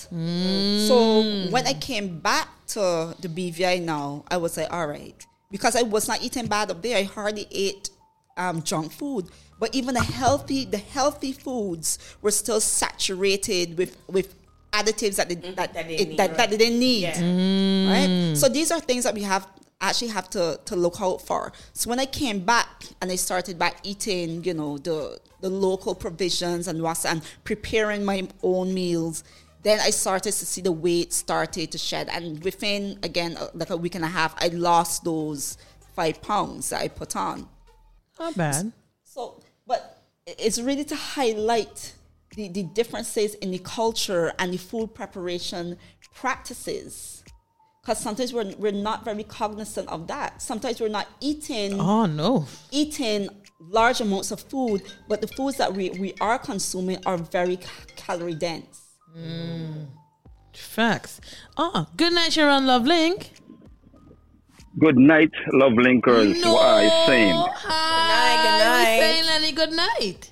[0.87, 5.15] So when I came back to the BVI now, I was like, all right,
[5.51, 6.97] because I was not eating bad up there.
[6.97, 7.89] I hardly ate
[8.37, 14.35] um, junk food, but even the healthy the healthy foods were still saturated with with
[14.79, 17.01] additives that they, that, that they it- need, that, that they didn't need.
[17.01, 17.91] Yeah.
[17.91, 18.37] Right.
[18.37, 19.47] So these are things that we have
[19.81, 21.51] actually have to to look out for.
[21.73, 22.67] So when I came back
[23.01, 28.03] and I started back eating, you know, the the local provisions and was and preparing
[28.05, 29.23] my own meals.
[29.63, 33.71] Then I started to see the weight started to shed, and within again uh, like
[33.71, 35.57] a week and a half, I lost those
[35.95, 37.49] five pounds that I put on.
[38.19, 38.71] Not bad.
[39.03, 41.94] So, but it's really to highlight
[42.35, 45.77] the, the differences in the culture and the food preparation
[46.13, 47.23] practices.
[47.81, 50.41] Because sometimes we're, we're not very cognizant of that.
[50.41, 52.47] Sometimes we're not eating Oh, no.
[52.71, 53.29] eating
[53.59, 57.59] large amounts of food, but the foods that we, we are consuming are very
[57.95, 58.81] calorie dense.
[59.17, 59.87] Mm.
[60.53, 61.21] Facts.
[61.57, 63.29] Oh, good night, Sharon Lovelink.
[64.79, 66.43] Good night, love linkers.
[66.43, 67.33] What are saying?
[67.35, 67.85] Hi.
[67.95, 68.99] Good night, good night.
[68.99, 70.31] saying Lenny, good night.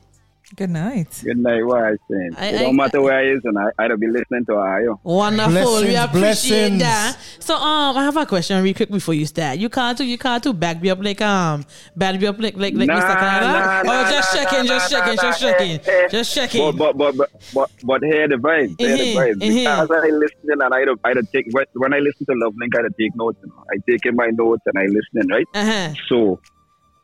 [0.56, 1.22] Good night.
[1.24, 2.36] Good night, what are you saying?
[2.38, 4.84] I- it I- don't matter where I is, and I, I'd be listening to her.
[4.86, 5.00] Yo.
[5.04, 5.82] Wonderful.
[5.82, 6.80] we appreciate blessings.
[6.80, 7.18] that.
[7.40, 9.58] So um I have a question real quick before you start.
[9.58, 12.56] You can't do you can't do back me up like um back me up like
[12.56, 13.20] like, like Nah, Mr.
[13.20, 13.52] Canada?
[13.52, 16.10] nah, oh nah, just nah, checking, nah, just nah, checking, nah, just nah, checking.
[16.12, 16.78] Just checking.
[16.78, 18.76] But, but, but, but, but, but hear the vibe.
[18.80, 19.36] Hear the Mhm, vibe.
[19.42, 19.64] mhm.
[19.64, 22.78] Because I listen and I don't, I don't take, when, when I listen to LoveLink,
[22.78, 23.40] I don't take notes.
[23.42, 23.64] You know.
[23.74, 25.48] I take in my notes and I listen, right?
[25.56, 25.94] Uh-huh.
[26.10, 26.40] So,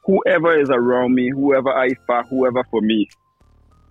[0.06, 3.08] whoever is around me, whoever I for, whoever for me,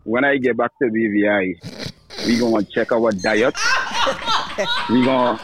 [0.08, 1.92] when I get back to BVI,
[2.26, 3.54] we gonna check our diet.
[4.90, 5.38] we gonna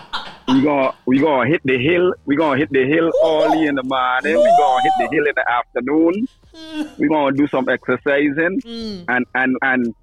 [0.49, 2.15] we gonna we gonna hit the hill.
[2.25, 4.37] We gonna hit the hill early in the morning.
[4.37, 6.29] We gonna hit the hill in the afternoon.
[6.99, 9.05] We gonna do some exercising mm.
[9.09, 9.95] and and and.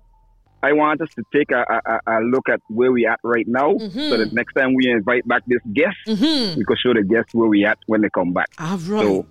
[0.64, 3.74] I want us to take a, a, a- look at where we at right now,
[3.74, 4.10] mm-hmm.
[4.10, 6.60] so that next time we invite back this guest, mm-hmm.
[6.60, 8.46] we can show the guests where we at when they come back.
[8.60, 9.04] All right.
[9.04, 9.26] So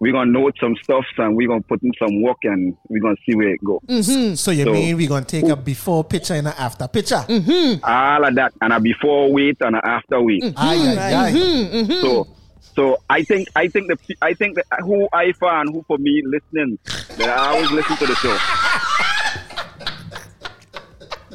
[0.00, 3.16] we're gonna note some stuff and we're gonna put in some work and we're gonna
[3.26, 3.80] see where it go.
[3.88, 4.34] Mm-hmm.
[4.34, 7.24] So you So- mean we're gonna take a before picture and an after picture?
[7.28, 7.84] Mm-hmm.
[7.84, 10.42] All of that and a before wait and a after wait.
[10.42, 10.58] Mm-hmm.
[10.58, 12.00] Aye, aye, aye.
[12.00, 12.26] So
[12.60, 16.22] so I think I think the I think that who I found who for me
[16.26, 16.78] listening
[17.16, 18.36] that I always listen to the show.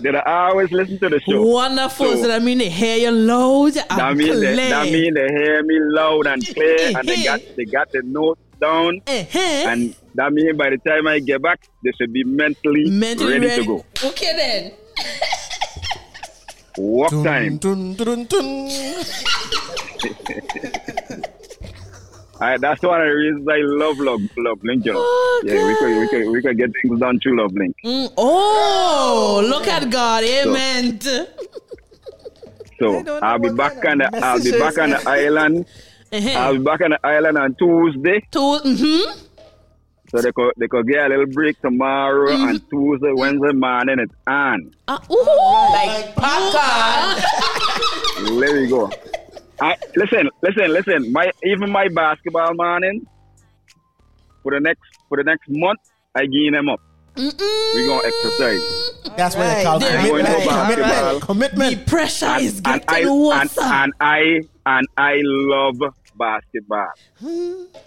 [0.02, 1.42] That I always listen to the show.
[1.46, 2.06] Wonderful.
[2.06, 4.70] So, So- that mean they hear you loud and That mean they, clear.
[4.70, 8.40] that mean they hear me loud and clear and they got they got the notes
[8.60, 9.40] down uh-huh.
[9.40, 13.62] and that means by the time I get back they should be mentally, mentally ready,
[13.62, 13.86] to go.
[14.04, 14.74] Okay then.
[16.78, 17.58] Work Dun, time.
[17.58, 18.70] dun, dun, dun.
[22.42, 24.86] I, that's one of the reasons I love Love, love Link.
[24.86, 25.00] You know.
[25.02, 27.74] Oh, yeah, we could, we, could, we could get things done through LoveLink.
[27.84, 30.24] Mm, oh, look at God.
[30.24, 31.00] Amen.
[32.80, 35.66] So don't I'll be back on the I'll be back on the island.
[36.12, 36.30] Uh-huh.
[36.40, 38.20] I'll be back on the island on Tuesday.
[38.32, 39.26] To, mm-hmm.
[40.10, 42.50] So they could they could get a little break tomorrow Mm-hmm.
[42.50, 44.74] and Tuesday, Wednesday morning it's on.
[44.88, 45.74] Uh, ooh.
[45.74, 47.24] Like popcorn.
[48.40, 48.90] There we go.
[49.62, 51.12] I, listen, listen, listen.
[51.14, 53.06] My even my basketball morning
[54.44, 55.80] for the next for the next month,
[56.16, 56.82] I gain them up.
[57.16, 58.62] We're gonna exercise.
[59.18, 59.64] That's what they Right.
[59.66, 60.46] call There we commitment.
[60.46, 61.20] go.
[61.22, 61.60] Commitment.
[61.60, 61.70] Basketball.
[61.70, 63.58] The pressure And, is and getting I and, worse.
[63.58, 65.78] and I and I love
[66.20, 66.92] basketball.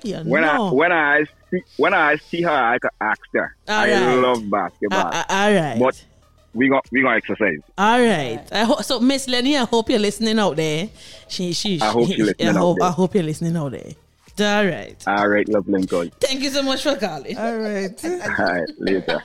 [0.03, 3.55] yeah, When I when I see when I see her, I can ask her.
[3.69, 4.15] All I right.
[4.17, 4.99] love basketball.
[5.07, 5.77] Uh, uh, all right.
[5.79, 6.05] But
[6.55, 7.61] we gonna we gonna exercise.
[7.79, 8.43] All right.
[8.51, 10.89] I ho- so Miss Lenny, I hope you're listening out there.
[11.29, 12.89] She, she, I hope you're listening I out hope, there.
[12.89, 13.93] I hope you're listening out there.
[14.41, 14.97] All right.
[15.07, 16.11] All right, love Lincoln.
[16.19, 17.37] Thank you so much for calling.
[17.39, 18.05] All right.
[18.05, 19.23] All right, later.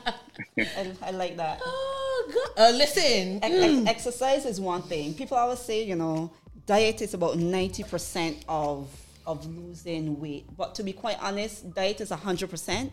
[0.60, 1.60] I, I like that.
[1.66, 2.64] Oh, God.
[2.74, 3.40] Uh, listen.
[3.42, 5.14] Ex- ex- exercise is one thing.
[5.14, 6.30] People always say, you know,
[6.68, 8.88] diet is about 90% of
[9.26, 10.46] of losing weight.
[10.56, 12.92] But to be quite honest, diet is 100%,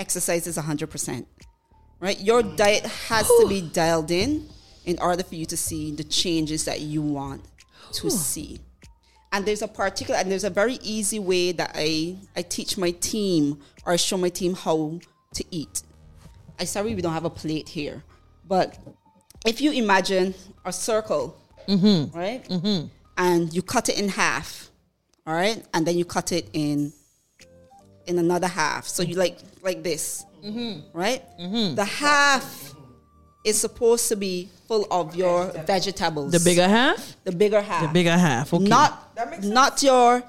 [0.00, 1.26] exercise is 100%.
[2.00, 2.20] Right?
[2.20, 4.48] Your diet has to be dialed in
[4.84, 7.44] in order for you to see the changes that you want
[7.92, 8.60] to see.
[9.32, 12.90] And there's a particular and there's a very easy way that I I teach my
[12.90, 14.98] team or I show my team how
[15.34, 15.82] to eat.
[16.58, 18.02] I sorry we don't have a plate here,
[18.46, 18.78] but
[19.44, 21.36] if you imagine a circle,
[21.68, 22.16] mm-hmm.
[22.16, 22.88] right, mm-hmm.
[23.16, 24.70] And you cut it in half,
[25.26, 26.92] all right, and then you cut it in
[28.06, 30.80] in another half, so you like like this, mm-hmm.
[30.96, 31.22] right?
[31.38, 31.74] Mm-hmm.
[31.74, 32.74] The half
[33.44, 36.32] is supposed to be full of your vegetables.
[36.32, 37.16] The bigger half?
[37.24, 38.52] the bigger half, The bigger half.
[38.52, 38.64] Okay.
[38.64, 40.22] not not your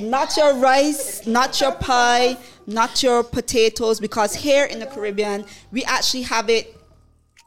[0.00, 2.36] not your rice, not your pie,
[2.66, 6.76] not your potatoes, because here in the Caribbean we actually have it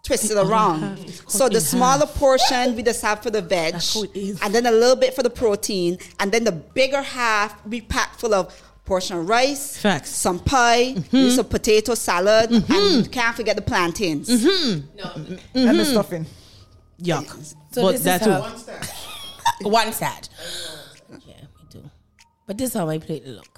[0.05, 1.09] twisted around.
[1.27, 4.39] So the in smaller portion we just have for the veg, That's how it is.
[4.41, 8.17] and then a little bit for the protein, and then the bigger half we pack
[8.19, 8.53] full of
[8.85, 10.11] portion of rice, Facts.
[10.11, 11.29] some pie, Mm-hmm.
[11.35, 14.29] some potato salad, and you can't forget the plantains.
[14.29, 15.35] Mm-hmm.
[15.55, 16.25] And the stuffing.
[17.01, 17.55] Yuck.
[17.71, 18.33] So but this that is too.
[18.33, 18.49] how,
[19.69, 20.29] one sad.
[21.25, 21.89] Yeah, me too.
[22.47, 23.54] But this is how my plate look.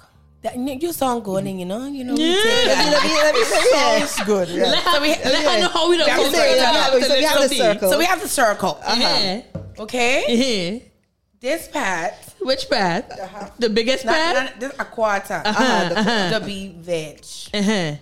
[0.56, 2.14] That, you sound good, and you know, you know.
[2.14, 2.34] Yeah.
[2.34, 2.90] take that.
[2.92, 4.08] Let me, let me say it.
[4.08, 4.48] Sounds good.
[4.48, 4.64] Yeah.
[4.64, 7.14] Let her, let her know how we don't Yeah, come so we have- the so
[7.16, 7.90] we have the circle.
[7.90, 8.80] So we have the circle.
[8.82, 9.42] Yeah.
[9.78, 10.78] Okay, Yeah.
[11.40, 13.04] this part, Which part?
[13.58, 14.34] The biggest not, part?
[14.34, 15.42] not, this a quarter.
[15.44, 16.38] Uh-huh, uh-huh.
[16.38, 17.24] The be veg.
[17.54, 17.94] Uh-huh.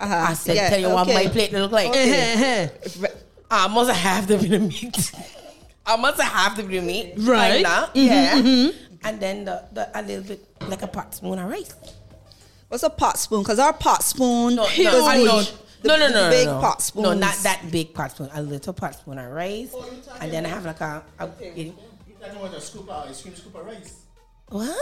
[0.00, 0.26] Uh-huh.
[0.30, 1.90] I said, Yeah, tell you what my plate look like.
[1.90, 3.06] Uh-huh.
[3.50, 5.12] I must have to the meat.
[5.86, 7.14] I must have to be the meat.
[7.18, 7.62] Right.
[7.62, 7.96] Like that.
[7.96, 8.70] Yeah.
[9.04, 11.74] And then the, the a little bit like a pot spoon of rice.
[12.68, 13.42] What's a pot spoon?
[13.42, 16.60] Because our pot spoon No, is no, I The- no, no, no, no, big no.
[16.60, 17.02] pot spoons.
[17.04, 18.28] No, not that big pot spoon.
[18.34, 19.74] A little pot spoon of rice,
[20.20, 21.26] and then I have like a, a
[23.64, 23.94] rice
[24.48, 24.76] what?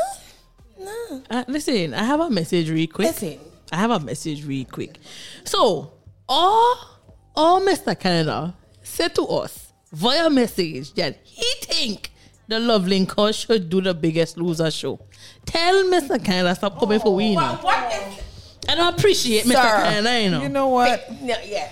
[0.81, 3.09] No, Uh, listen, I have a message real quick.
[3.09, 3.39] listen.
[3.73, 4.99] I have a message real quick.
[5.45, 5.93] So,
[6.29, 6.79] all,
[7.37, 7.99] all Mr.
[7.99, 12.11] Canada said to us via message that he think
[12.49, 14.99] the Love Lincoln oh, should do the biggest loser show.
[15.45, 16.23] Tell Mr.
[16.25, 17.53] Canada stop coming for we now.
[17.57, 17.65] What?
[17.65, 18.23] what is,
[18.69, 19.53] I don't appreciate Mr.
[19.53, 20.43] Sir, Canada, you know.
[20.43, 21.13] You know what?
[21.23, 21.71] no, yeah.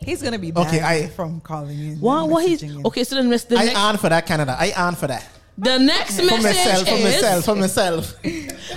[0.00, 2.00] He's gonna be Okay, I- from calling in.
[2.00, 2.86] what, and what he's, in.
[2.86, 4.56] okay, so then the I next, earn for that, Canada.
[4.58, 5.28] I earn for that.
[5.58, 8.14] the next For message myself, for myself, for myself.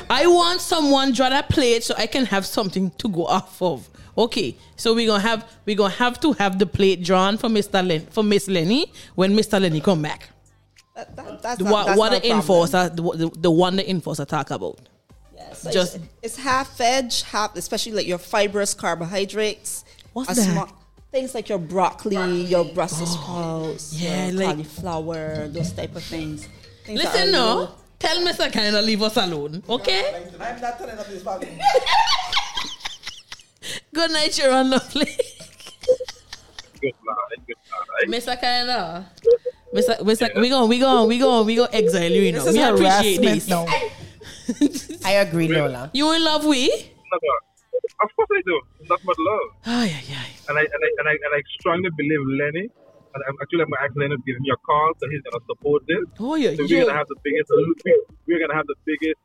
[0.09, 3.89] I want someone draw that plate so I can have something to go off of.
[4.17, 7.87] Okay, so we're gonna have we're gonna have to have the plate drawn for Mr.
[7.87, 9.61] Len for Miss Lenny when Mr.
[9.61, 10.30] Lenny come back.
[11.01, 12.39] That- that- that's The, not, what that's what no the problem.
[12.39, 14.79] enforcer the, the, the one the enforcer talk about.
[15.35, 19.83] Yeah, so just- it's, it's half veg, half especially like your fibrous carbohydrates.
[20.13, 20.71] What's a that?
[21.11, 26.03] things like your broccoli, your Brussels oh, sprouts, Yeah, your like- cauliflower, those type of
[26.03, 26.47] things.
[26.85, 28.51] Things Listen, no, low- tell Mr.
[28.51, 30.23] Canada leave us alone, okay?
[30.39, 31.57] I'm not turning up this volume.
[33.93, 35.05] Good night, Sharon Lovely.
[36.81, 37.47] Good night.
[37.47, 37.57] Good
[38.11, 38.21] night.
[38.23, 38.39] Mr.
[39.73, 40.03] Canada.
[40.03, 40.29] Mr.
[40.33, 40.41] Mr.
[40.41, 41.07] We gon' We're going.
[41.07, 42.39] we gon' we gon' exile you, you know.
[42.43, 43.47] This is Me appreciate harassment this.
[43.47, 43.65] now.
[45.09, 45.89] I agree, Lola.
[45.93, 46.67] You in love we?
[46.69, 47.33] No, no.
[48.03, 48.61] Of course I do.
[48.89, 49.47] Nothing but love.
[49.65, 50.29] Ay, ay, ay.
[50.49, 52.65] And I, and I, and I, and I strongly believe Lenny,
[53.13, 55.37] and I'm actually, I'm going to Lenny to give me a call, so he's going
[55.39, 56.03] to support this.
[56.19, 56.85] Oh yeah, So we're yeah.
[56.85, 57.47] gonna have the biggest.
[58.27, 59.19] We're gonna have the biggest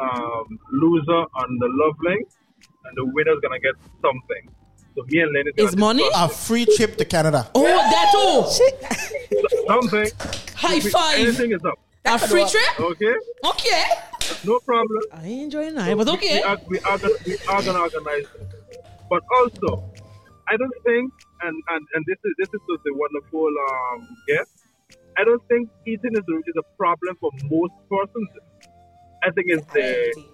[0.00, 2.24] um, loser on the LoveLink,
[2.84, 4.44] and the winner's gonna get something.
[4.96, 6.04] So me and Lenny Is money?
[6.14, 7.48] A free trip to Canada.
[7.54, 9.46] Oh, that too.
[9.68, 10.10] something.
[10.56, 11.18] High five.
[11.20, 11.78] Anything is up.
[12.04, 12.80] A free trip?
[12.80, 13.14] Okay,
[13.44, 13.82] Okay.
[14.44, 15.02] no problem.
[15.12, 16.42] I ain't enjoying that, but We okay.
[16.42, 18.54] are, we are gonna we are gonna organize it.
[19.08, 19.84] But also,
[20.48, 21.12] I don't think,
[21.42, 24.50] and, and, and this is this is just a wonderful um, guest.
[25.18, 28.28] I don't think eating is a, is a problem for most persons.
[29.22, 30.24] I think it's the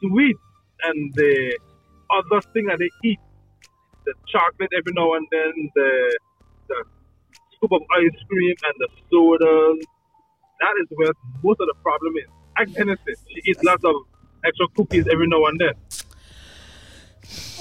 [0.00, 0.36] sweet
[0.84, 1.58] and the
[2.12, 3.18] other thing that they eat,
[4.06, 6.18] the chocolate every now and then, the
[6.68, 6.84] the
[7.56, 9.84] scoop of ice cream and the sodas.
[10.60, 12.28] That is where most of the problem is.
[12.56, 13.16] Ask HenneCee.
[13.28, 13.94] She eats lots of
[14.44, 15.74] extra cookies every now and then.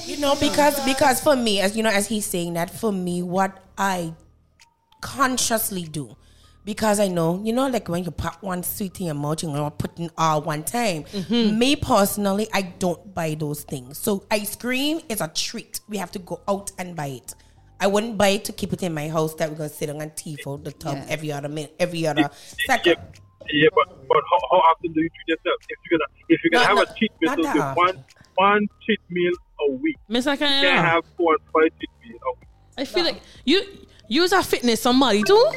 [0.05, 3.23] You know, because because for me, as you know, as he's saying that, for me,
[3.23, 4.13] what I
[5.01, 6.15] consciously do,
[6.65, 9.51] because I know, you know, like when you pop one sweet in your mouth, you're
[9.51, 11.03] not putting all one time.
[11.03, 11.57] Mm-hmm.
[11.59, 13.97] Me personally, I don't buy those things.
[13.97, 15.81] So ice cream is a treat.
[15.89, 17.35] We have to go out and buy it.
[17.79, 19.99] I wouldn't buy it to keep it in my house that we're gonna sit on
[20.01, 21.05] and teeth for the tub Yeah.
[21.09, 22.27] every other minute, every other Yeah,
[22.65, 22.97] second.
[23.51, 25.57] yeah, but but how, how often do you treat yourself?
[25.67, 27.75] If you're gonna if you're gonna Not- have not- a cheat meal, not so that
[27.77, 28.03] one
[28.35, 29.33] one cheat meal
[29.67, 29.97] a week.
[30.07, 32.47] Miss You can't have four and five cheat meals a week.
[32.77, 33.61] I feel like you
[34.07, 35.51] use a fitness somebody too.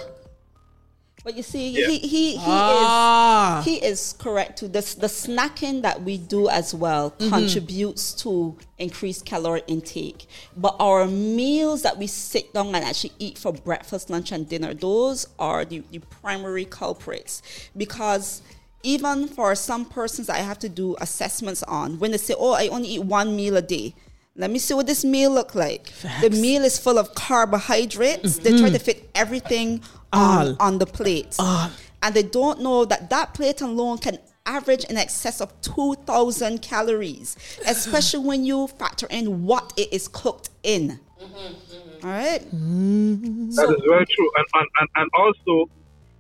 [1.27, 1.89] But you see, Yeah.
[1.89, 3.59] he he he Ah.
[3.59, 4.69] is he is correct too.
[4.69, 10.29] This the snacking that we do as well contributes to increased calorie intake.
[10.57, 14.73] But our meals that we sit down and actually eat for breakfast, lunch, and dinner,
[14.73, 17.43] those are the, the primary culprits.
[17.77, 18.41] Because
[18.85, 22.53] even for some persons that I have to do assessments on, when they say, "Oh,
[22.53, 23.97] I only eat one meal a day,"
[24.37, 25.93] let me see what this meal look like.
[26.21, 28.39] The meal is full of carbohydrates.
[28.39, 28.85] They try to mm-hmm.
[28.85, 29.81] fit everything
[30.13, 30.57] on, All.
[30.61, 31.37] on the plate.
[31.39, 37.37] And they don't know that that plate alone can average in excess of 2,000 calories,
[37.67, 41.01] especially when you factor in what it is cooked in.
[41.21, 42.07] Mm-hmm.
[42.07, 42.43] All right?
[42.43, 43.51] Mm-hmm.
[43.51, 44.31] That is very true.
[44.37, 45.71] And, and, and, and also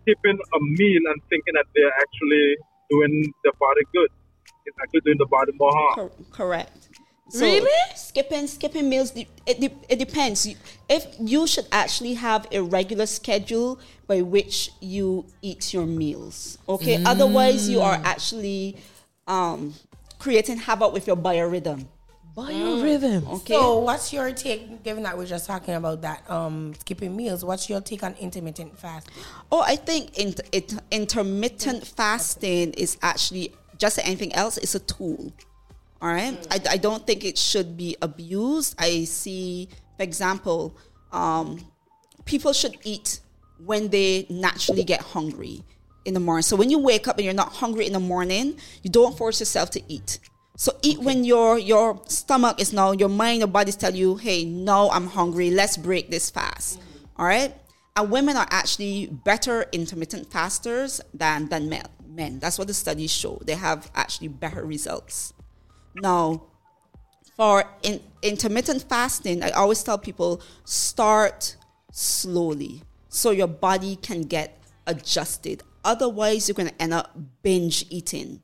[0.06, 2.56] keeping a meal and thinking that they're actually
[2.90, 4.08] doing the body good.
[4.64, 5.94] It's actually doing the body more harm.
[5.94, 6.88] Cor- correct.
[7.29, 7.70] So Really?
[7.97, 9.11] Skipping skipping meals.
[9.11, 10.47] de- It, de- it depends.
[10.89, 16.59] If you should actually have a regular schedule by which you eat your meals.
[16.68, 17.03] Okay.
[17.05, 18.77] Otherwise, you are actually
[19.27, 19.74] um,
[20.18, 21.87] creating havoc with your biorhythm.
[22.37, 23.27] Biorhythm.
[23.37, 23.55] Okay.
[23.55, 24.85] So, what's your take?
[24.85, 27.45] Given that we're just talking about that, um, skipping meals.
[27.45, 29.14] What's your take on intermittent fasting?
[29.51, 34.59] Oh, I think inter- it, intermittent fasting is actually just like anything else.
[34.59, 35.33] It's a tool.
[36.03, 36.47] All right.
[36.51, 38.74] I, I don't think it should be abused.
[38.78, 40.76] I see, for example,
[41.12, 41.64] um,
[42.24, 43.20] people should eat
[43.64, 45.62] when they naturally get hungry
[46.05, 46.42] in the morning.
[46.42, 49.40] So when you wake up and you're not hungry in the morning, you don't force
[49.40, 50.18] yourself to eat.
[50.57, 54.44] So eat when your your stomach is now your mind, your bodies tell you, hey,
[54.44, 55.51] no, I'm hungry.
[55.51, 56.80] Let's break this fast.
[57.16, 57.55] All right.
[57.94, 61.84] And women are actually better intermittent fasters than than men.
[62.09, 62.38] Men.
[62.38, 63.38] That's what the studies show.
[63.44, 65.34] They have actually better results.
[65.97, 66.42] Now,
[67.36, 71.57] for in, intermittent fasting, I always tell people start
[71.92, 75.62] slowly so your body can get adjusted.
[75.84, 78.42] Otherwise, you're going to end up binge eating.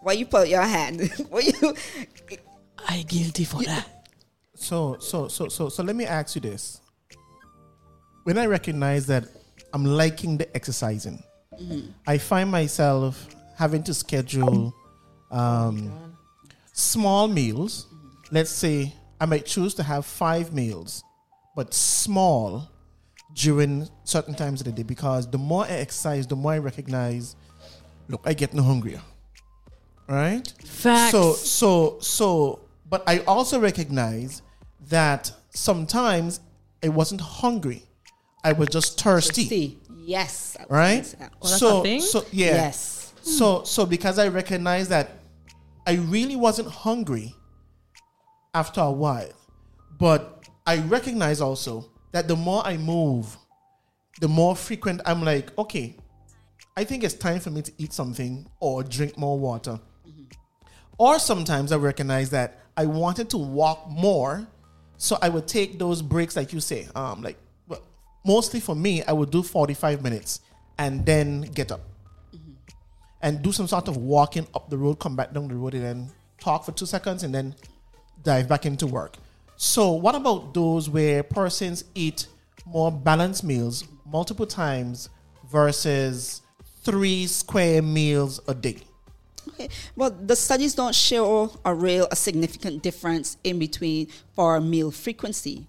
[0.00, 1.10] Why you put your hand?
[1.28, 1.74] Why you?
[2.88, 4.08] I guilty for that.
[4.54, 6.80] So, so, so, so, so let me ask you this.
[8.24, 9.24] When I recognize that
[9.72, 11.22] I'm liking the exercising,
[11.60, 11.90] mm-hmm.
[12.06, 14.74] I find myself having to schedule
[15.30, 15.92] um,
[16.72, 17.86] small meals.
[18.30, 21.04] Let's say I might choose to have five meals,
[21.54, 22.70] but small
[23.34, 27.36] during certain times of the day because the more I exercise, the more I recognize,
[28.08, 29.02] look, I get no hungrier.
[30.08, 30.52] Right?
[30.64, 31.12] Facts.
[31.12, 34.42] So so so but I also recognize
[34.88, 36.40] that sometimes
[36.82, 37.84] I wasn't hungry.
[38.42, 39.44] I was just thirsty.
[39.44, 40.56] See, yes.
[40.68, 40.96] Right?
[40.96, 41.32] gonna say that.
[41.40, 42.54] Oh, that's so so yeah.
[42.54, 43.12] Yes.
[43.22, 45.19] So so because I recognize that
[45.90, 47.34] I really wasn't hungry
[48.54, 49.32] after a while.
[49.98, 53.36] But I recognize also that the more I move,
[54.20, 55.96] the more frequent I'm like, okay,
[56.76, 59.80] I think it's time for me to eat something or drink more water.
[60.96, 64.46] Or sometimes I recognize that I wanted to walk more,
[64.96, 66.86] so I would take those breaks, like you say.
[66.94, 67.36] Um, like
[67.66, 67.82] well,
[68.24, 70.40] mostly for me, I would do 45 minutes
[70.78, 71.80] and then get up
[73.22, 75.84] and do some sort of walking up the road, come back down the road, and
[75.84, 77.54] then talk for two seconds and then
[78.22, 79.16] dive back into work.
[79.56, 82.26] So, what about those where persons eat
[82.64, 85.10] more balanced meals multiple times
[85.50, 86.42] versus
[86.82, 88.78] three square meals a day?
[89.48, 89.68] Okay.
[89.96, 95.66] Well, the studies don't show a real, a significant difference in between for meal frequency,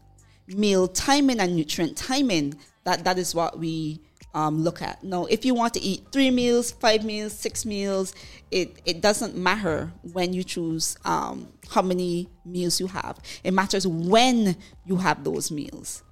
[0.47, 2.55] meal timing, and nutrient timing.
[2.83, 4.01] That that is what we
[4.33, 5.03] um, look at.
[5.03, 8.13] Now, if you want to eat three meals, five meals, six meals,
[8.49, 13.19] it it doesn't matter when you choose um, how many meals you have.
[13.43, 14.55] It matters when
[14.85, 16.03] you have those meals.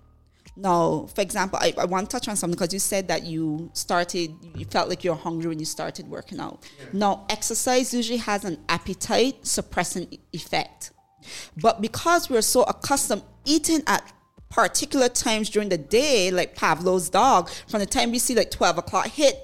[0.56, 3.70] Now, for example, I, I want to touch on something because you said that you
[3.74, 6.66] started, you felt like you're hungry when you started working out.
[6.92, 10.92] Now, exercise usually has an appetite suppressing effect.
[11.62, 14.12] But because we're so accustomed eating at
[14.50, 18.80] particular times during the day, like Pavlov's dog, from the time we see like 12
[18.80, 19.36] o'clock hit,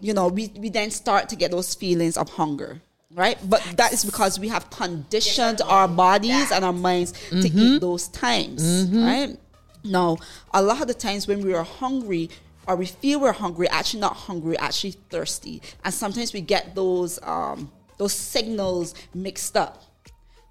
[0.00, 2.80] you know, we, we then start to get those feelings of hunger.
[3.14, 3.38] right?
[3.48, 8.08] But that is because we have conditioned our bodies and our minds to eat those
[8.08, 9.36] times, right?
[9.84, 10.18] Now,
[10.52, 12.28] a lot of the times when we are hungry
[12.66, 17.18] or we feel we're hungry, actually not hungry, actually thirsty, and sometimes we get those
[17.22, 19.82] um, those signals mixed up.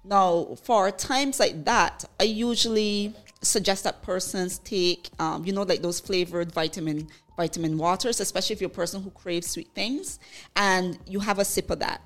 [0.04, 5.82] Now, for times like that, I usually suggest that persons take, um, you know, like
[5.82, 10.18] those flavored vitamin vitamin waters, especially if you're a person who craves sweet things,
[10.56, 12.02] and you have a sip of that,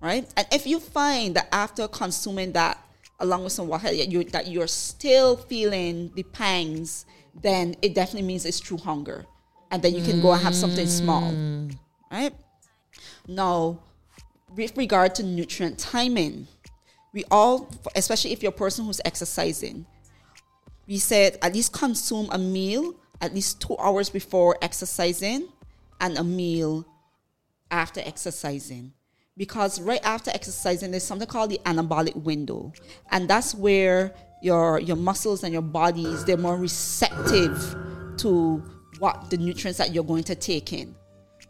[0.00, 0.26] right?
[0.36, 2.78] And if you find that after consuming that,
[3.18, 7.04] along with some water, you that you're still feeling the pangs,
[7.42, 9.26] then it definitely means it's true hunger,
[9.70, 11.30] and then you can go and have something small,
[12.10, 12.32] right?
[13.28, 13.80] Now,
[14.56, 16.46] with regard to nutrient timing,
[17.12, 19.84] we all, especially if you're a person who's exercising,
[20.90, 25.48] we said at least consume a meal at least two hours before exercising
[26.00, 26.86] and a meal
[27.70, 28.92] after exercising.
[29.36, 32.72] Because right after exercising, there's something called the anabolic window.
[33.10, 37.76] And that's where your your muscles and your bodies they're more receptive
[38.16, 38.62] to
[38.98, 40.94] what the nutrients that you're going to take in.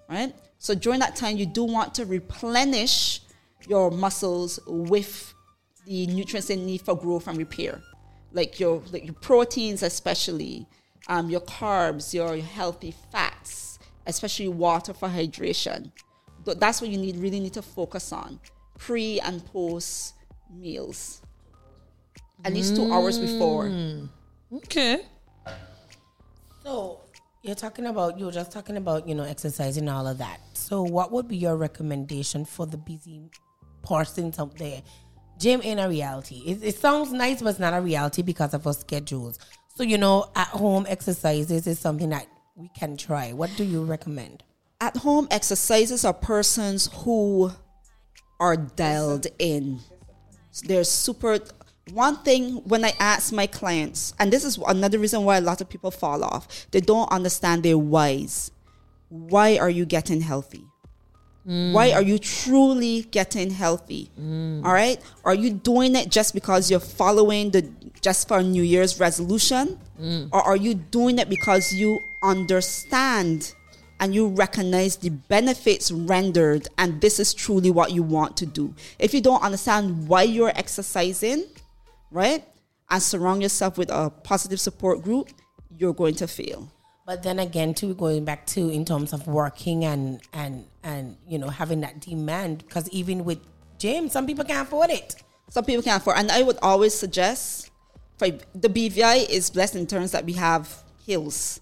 [0.09, 0.35] Right?
[0.59, 3.21] So during that time you do want to replenish
[3.67, 5.33] your muscles with
[5.87, 7.81] the nutrients they need for growth and repair.
[8.33, 10.67] Like your like your proteins especially,
[11.09, 15.91] um, your carbs, your healthy fats, especially water for hydration.
[16.45, 18.39] Th- That's what you need really need to focus on
[18.79, 20.15] pre and post
[20.53, 21.23] meals.
[22.45, 23.67] At least two hours before.
[24.53, 25.03] Okay.
[26.63, 27.01] So
[27.43, 30.41] you're talking about you're just talking about you know exercising and all of that.
[30.55, 33.31] So what would be your recommendation for the busy
[33.83, 34.83] persons out there?
[35.41, 36.43] Gym ain't a reality.
[36.47, 39.39] It, it sounds nice, but it's not a reality because of our schedules.
[39.75, 43.33] So you know, at home exercises is something that we can try.
[43.33, 44.43] What do you recommend?
[44.83, 47.53] At home exercises are persons who
[48.39, 49.81] are dialed in.
[50.65, 51.39] They're super.
[51.93, 55.63] One thing when I ask my clients, and this is another reason why a lot
[55.63, 58.51] of people fall off, they don't understand their whys.
[59.09, 60.65] Why are you getting healthy?
[61.45, 64.11] Why are you truly getting healthy?
[64.21, 64.65] Mm.
[64.65, 65.01] All right?
[65.25, 67.69] Are you doing it just because you're following the
[68.03, 69.79] just for New Year's resolution?
[70.01, 70.29] Mm.
[70.33, 73.55] Or are you doing it because you understand
[74.01, 78.75] and you recognize the benefits rendered and this is truly what you want to do?
[78.99, 81.47] If you don't understand why you're exercising,
[82.11, 82.45] right?
[82.91, 85.31] And surround yourself with a positive support group,
[85.79, 86.71] you're going to fail.
[87.11, 91.41] But then again, too, going back to in terms of working and and and you
[91.41, 93.41] know having that demand, because even with
[93.81, 95.17] gym, some people can't afford it.
[95.49, 97.73] Some people can't afford, and I would always suggest
[98.17, 101.59] for the BVI is blessed in terms that we have hills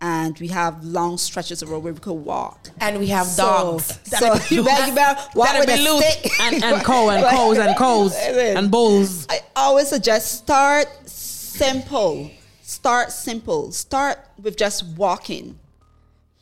[0.00, 2.68] and we have long stretches of road where we could walk.
[2.80, 3.98] And we have So, dogs.
[4.04, 6.04] so you better, you better walk That'd with be a loose.
[6.12, 6.30] stick.
[6.42, 9.26] And, and cow and cows and cows and bulls.
[9.28, 12.30] I always suggest start simple.
[12.68, 13.70] Start simple.
[13.70, 15.56] Start with just walking.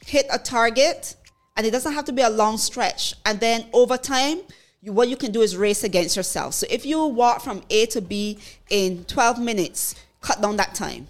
[0.06, 1.16] Hit a target,
[1.54, 3.12] and it doesn't have to be a long stretch.
[3.26, 4.40] And then over time,
[4.80, 6.54] you, what you can do is race against yourself.
[6.54, 8.38] So if you walk from A to B
[8.70, 11.08] in 12 minutes, cut down that time.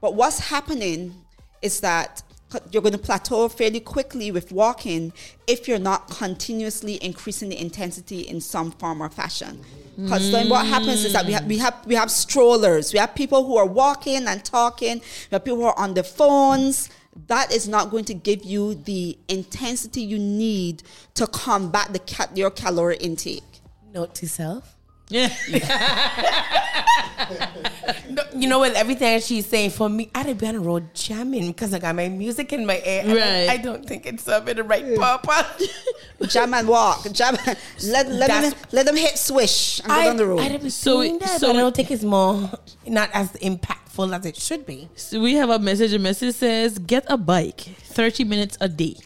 [0.00, 1.12] But what's happening
[1.60, 2.22] is that
[2.70, 5.12] you're going to plateau fairly quickly with walking
[5.46, 9.60] if you're not continuously increasing the intensity in some form or fashion.
[9.96, 13.14] Because then what happens is that we have, we have we have strollers, we have
[13.14, 16.88] people who are walking and talking, we have people who are on their phones.
[17.26, 20.82] That is not going to give you the intensity you need
[21.14, 23.42] to combat the ca- your calorie intake.
[23.92, 24.76] Note to self.
[25.12, 25.28] Yeah.
[28.08, 31.48] No, you know, with everything she's saying, for me, I'd be on the road jamming
[31.48, 33.02] because I got my music in my ear.
[33.04, 33.50] and I- Right.
[33.50, 35.86] I, don't think it's serving the right purpose.
[36.32, 37.36] Jam and walk, jam.
[37.86, 40.40] Let let them let them hit swish and go I, down the road.
[40.40, 42.50] I'd be So- doing that, so- but I don't think it's more,
[42.86, 44.88] not as impactful as it should be.
[44.96, 45.92] So we have a message.
[45.92, 48.96] A message says, "Get a bike, thirty minutes a day."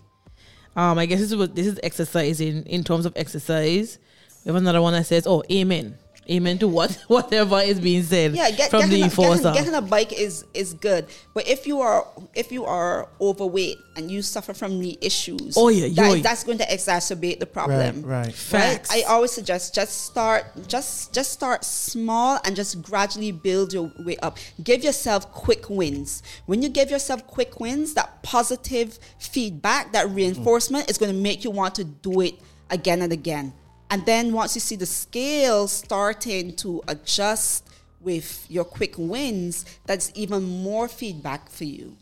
[0.74, 3.98] Um, I guess this is what this is exercising in terms of exercise.
[4.47, 5.99] We have another one that says, "Oh, amen,
[6.30, 9.74] amen to what whatever is being said yeah, get, from the getting, a, getting, getting
[9.74, 14.22] a bike is is good, but if you are if you are overweight and you
[14.22, 16.22] suffer from knee issues, Oh, yeah, that- yeah.
[16.22, 18.03] that's going to exacerbate the problem.
[18.03, 18.32] Right, right.
[18.32, 18.92] Facts.
[18.92, 24.16] I always suggest just start just just start small and just gradually build your way
[24.18, 24.38] up.
[24.62, 26.22] Give yourself quick wins.
[26.47, 31.42] When you give yourself quick wins, that positive feedback, that reinforcement is going to make
[31.42, 32.34] you want to do it
[32.70, 33.53] again and again.
[33.91, 37.68] And then once you see the scale starting to adjust
[38.01, 41.97] with your quick wins, that's even more feedback for you.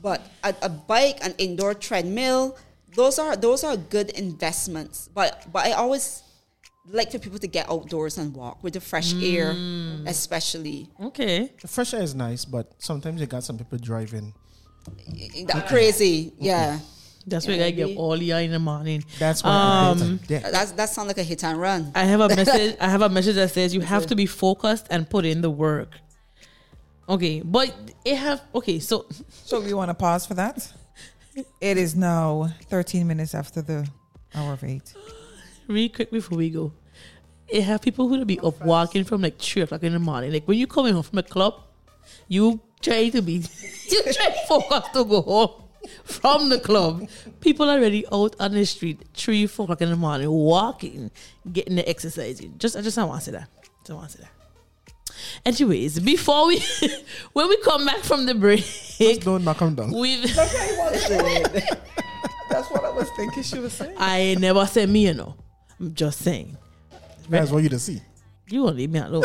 [0.00, 2.56] But a, a bike, an indoor treadmill,
[2.94, 5.08] those are those are good investments.
[5.14, 6.22] But but I always
[6.88, 10.06] like for people to get outdoors and walk with the fresh air, mm.
[10.08, 10.88] especially.
[11.00, 11.52] Okay.
[11.60, 14.34] The fresh air is nice, but sometimes you got some people driving.
[15.46, 16.80] That crazy, yeah.
[17.26, 19.04] That's why I get all the in the morning.
[19.18, 20.42] That's why I Um, a deck.
[20.50, 21.92] That's that sounds like a hit and run.
[21.94, 22.76] I have a message.
[22.80, 25.50] I have a message that says you have to be focused and put in the
[25.50, 25.90] work.
[27.08, 28.78] Okay, but it have okay.
[28.78, 29.06] So
[29.44, 30.72] So we want to pause for that.
[31.60, 33.88] It is now 13 minutes after the
[34.34, 34.92] hour of eight.
[35.68, 36.72] really quick before we go,
[37.48, 40.32] it have people who will be up walking from like three o'clock in the morning.
[40.32, 41.54] Like when you coming home from a club,
[42.28, 43.34] you try to be
[43.90, 45.61] you try to focus to go home
[46.04, 47.08] from the club.
[47.40, 51.10] People are already out on the street three, four o'clock in the morning, walking,
[51.52, 52.54] getting the exercising.
[52.58, 53.48] Just I just I want to say that.
[53.84, 54.32] Don't want to say that.
[55.44, 56.62] Anyways, before we
[57.32, 58.64] when we come back from the break,
[59.20, 59.92] Don't knock them down.
[59.92, 60.52] we've That's
[62.70, 63.94] what I was thinking she was saying.
[63.98, 65.34] I never said me, you know.
[65.80, 66.56] I'm just saying.
[67.28, 68.00] That's what you to see.
[68.48, 69.24] You won't leave me alone.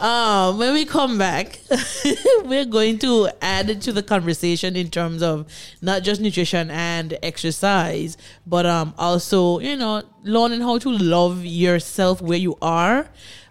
[0.00, 1.58] um, when we come back,
[2.44, 5.46] we're going to add to the conversation in terms of
[5.82, 12.20] not just nutrition and exercise, but um, also you know learning how to love yourself
[12.20, 13.08] where you are,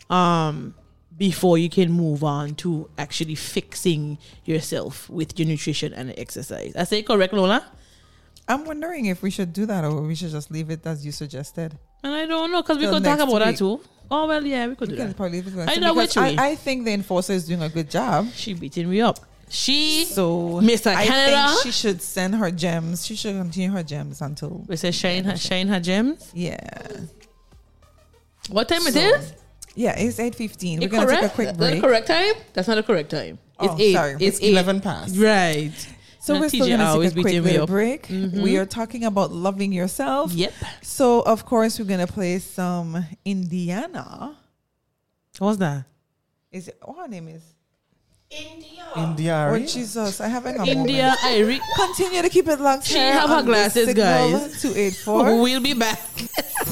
[0.09, 0.73] um,
[1.17, 6.75] before you can move on to actually fixing yourself with your nutrition and exercise.
[6.75, 7.65] I say correct, Lola.
[8.47, 11.11] I'm wondering if we should do that or we should just leave it as you
[11.11, 11.77] suggested.
[12.03, 13.81] And I don't know because we could talk about that too.
[14.11, 15.15] Oh well, yeah, we could We do that.
[15.15, 16.35] probably leave it I know which way.
[16.37, 18.27] I, I think the enforcer is doing a good job.
[18.33, 19.19] She beating me up.
[19.49, 20.93] She So Mr.
[20.95, 21.47] I Canada?
[21.53, 23.05] think she should send her gems.
[23.05, 26.31] She should continue her gems until we say shine her shine her gems.
[26.33, 26.57] yeah.
[28.49, 29.33] What time is it So, is?
[29.75, 30.79] Yeah, it's eight fifteen.
[30.79, 31.21] We're It gonna correct?
[31.21, 31.81] take a quick That's the break.
[31.81, 32.33] correct time?
[32.53, 33.37] That's not the correct time.
[33.61, 33.93] It's Oh, eight.
[33.93, 34.13] sorry.
[34.13, 34.51] It's, It's eight.
[34.53, 35.15] 11 past.
[35.17, 35.71] Right.
[36.29, 37.69] So Now, we're still TJ gonna always take a quick beating little up.
[37.69, 38.07] break.
[38.07, 38.41] Mhm.
[38.43, 40.31] We are talking about loving yourself.
[40.31, 40.53] Yep.
[40.83, 44.37] So of course we're gonna play some Indiana.
[45.39, 45.85] What's that?
[46.51, 46.77] Is it?
[46.85, 47.41] What her name is?
[48.29, 48.85] India.
[48.95, 49.49] India.
[49.51, 50.21] Oh Jesus!
[50.21, 50.59] I haven't.
[50.59, 51.19] a India moment.
[51.33, 51.59] Irie.
[51.75, 52.85] Continue to keep it locked.
[52.85, 54.61] She have her glasses, guys.
[54.61, 55.33] Two eight four.
[55.41, 55.97] We'll be back.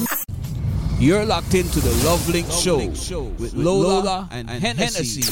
[1.00, 2.78] You're locked into the Love Link Show
[3.42, 5.26] with Lola and HenneCee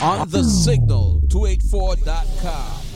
[0.00, 2.89] on the signal 284.com.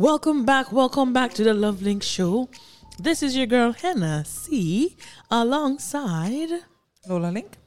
[0.00, 0.72] Welcome back.
[0.72, 2.48] Welcome back to the Love Link Show.
[2.98, 4.96] This is your girl HenneCee
[5.30, 6.48] alongside
[7.06, 7.58] Lola Link.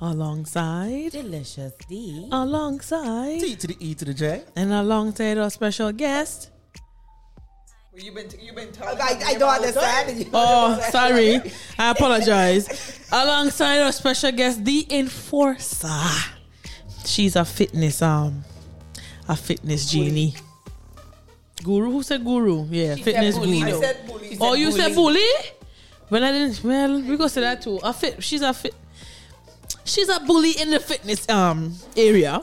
[0.00, 2.28] alongside Delicious D.
[2.32, 4.42] alongside T to the E to the J.
[4.56, 6.50] and alongside our special guest.
[7.94, 10.28] You've been you've been I, I don't understand.
[10.34, 11.38] Oh, sorry.
[11.78, 12.98] I apologize.
[13.12, 16.02] Alongside our special guest, the enforcer.
[17.04, 18.42] She's a fitness um
[19.28, 20.34] a fitness genie.
[21.62, 21.90] Guru?
[21.90, 22.66] Who said guru?
[22.70, 23.76] Yeah, fitness bully, guru.
[23.76, 24.38] I said bully.
[24.40, 25.26] oh, you said bully?
[26.10, 26.62] Well, I didn't.
[26.62, 27.80] Well, we go say that too.
[27.82, 28.22] A fit.
[28.22, 28.74] She's a fit.
[29.84, 32.42] She's a bully in the fitness um area,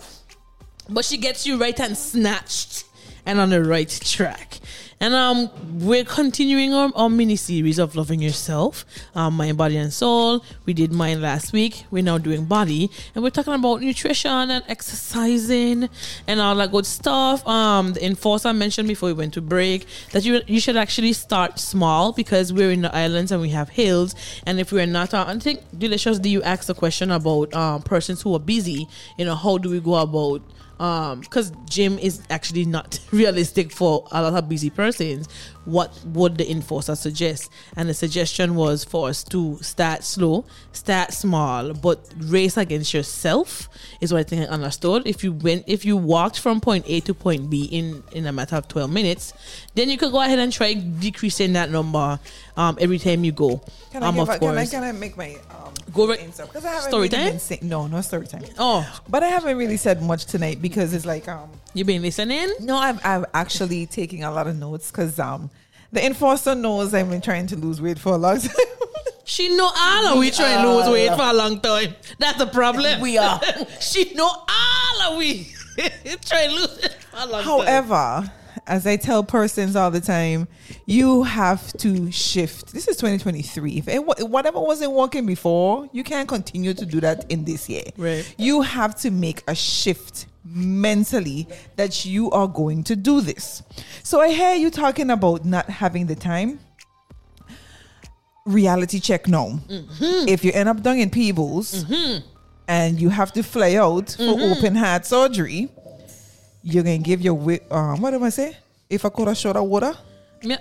[0.89, 2.85] but she gets you right and snatched
[3.25, 4.59] and on the right track.
[5.03, 5.49] And um,
[5.85, 8.85] we're continuing our, our mini series of loving yourself,
[9.15, 10.45] um, mind, body, and soul.
[10.65, 11.83] We did mine last week.
[11.91, 15.89] We're now doing body, and we're talking about nutrition and exercising
[16.25, 17.45] and all that good stuff.
[17.45, 21.59] Um, the enforcer mentioned before we went to break that you you should actually start
[21.59, 24.15] small because we're in the islands and we have hills.
[24.45, 26.17] And if we're not, uh, I think delicious.
[26.17, 28.87] Do you ask the question about um, persons who are busy?
[29.17, 30.43] You know, how do we go about
[30.83, 35.27] um because gym is actually not realistic for a lot of busy persons
[35.65, 41.13] what would the enforcer suggest and the suggestion was for us to start slow start
[41.13, 43.69] small but race against yourself
[44.01, 45.03] is what i think i understood.
[45.05, 48.31] If you went if you walked from point a to point b in in a
[48.31, 49.33] matter of 12 minutes
[49.75, 52.19] then you could go ahead and try decreasing that number
[52.57, 53.61] um every time you go.
[53.91, 56.19] Can I, um give of a, can I can I make my um Go right-
[56.19, 57.29] because I haven't story really time?
[57.31, 58.43] been saying no no story time.
[58.57, 58.83] oh.
[59.09, 62.77] But I haven't really said much tonight because it's like um you been listening no
[62.77, 65.49] I'm I'm actually taking a lot of notes because um
[65.93, 68.65] the enforcer knows I've been trying to lose weight for a long time.
[69.25, 71.95] She know all of we trying to lose weight for a long time.
[72.17, 72.99] That's the problem.
[72.99, 73.39] We are.
[73.79, 75.47] she know all of we
[76.25, 77.43] trying to lose it for a long time.
[77.43, 78.31] However,
[78.67, 80.47] as I tell persons all the time,
[80.85, 82.73] you have to shift.
[82.73, 83.77] This is 2023.
[83.77, 87.83] If it, whatever wasn't working before, you can't continue to do that in this year.
[87.97, 88.33] Right.
[88.37, 93.63] You have to make a shift mentally that you are going to do this.
[94.03, 96.59] So I hear you talking about not having the time.
[98.45, 99.59] reality check now.
[99.69, 100.27] Mm-hmm.
[100.27, 102.27] If you end up down in Peebles mm-hmm.
[102.67, 104.51] and you have to fly out for mm-hmm.
[104.57, 105.69] open heart surgery,
[106.61, 107.35] you're gonna give your
[107.71, 108.57] um what am I say?
[108.89, 109.93] If I could have short of water,
[110.41, 110.57] Yeah.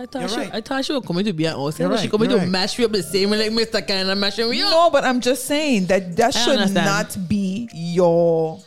[0.00, 0.50] I thought she, right.
[0.54, 1.90] I thought she was coming to be an awesome.
[1.90, 2.48] You're She coming to right.
[2.48, 3.86] mash you up the same way like Mr.
[3.86, 4.70] Canada mashing me up.
[4.70, 6.86] no, but I'm just saying that that I should understand.
[6.86, 8.60] not be your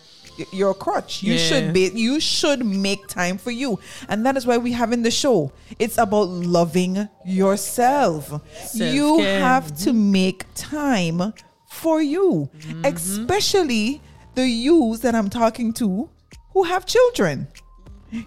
[0.52, 1.24] your crutch.
[1.24, 1.40] You Yeah.
[1.48, 3.80] should be you should make time for you.
[4.10, 5.52] And that is why we have in the show.
[5.80, 8.32] It's about loving yourself.
[8.74, 9.40] You Self-care.
[9.40, 11.34] have to make time
[11.68, 12.50] for you.
[12.58, 12.86] Mm-hmm.
[12.86, 14.02] Especially
[14.36, 16.10] the yous that I'm talking to
[16.54, 17.48] who have children.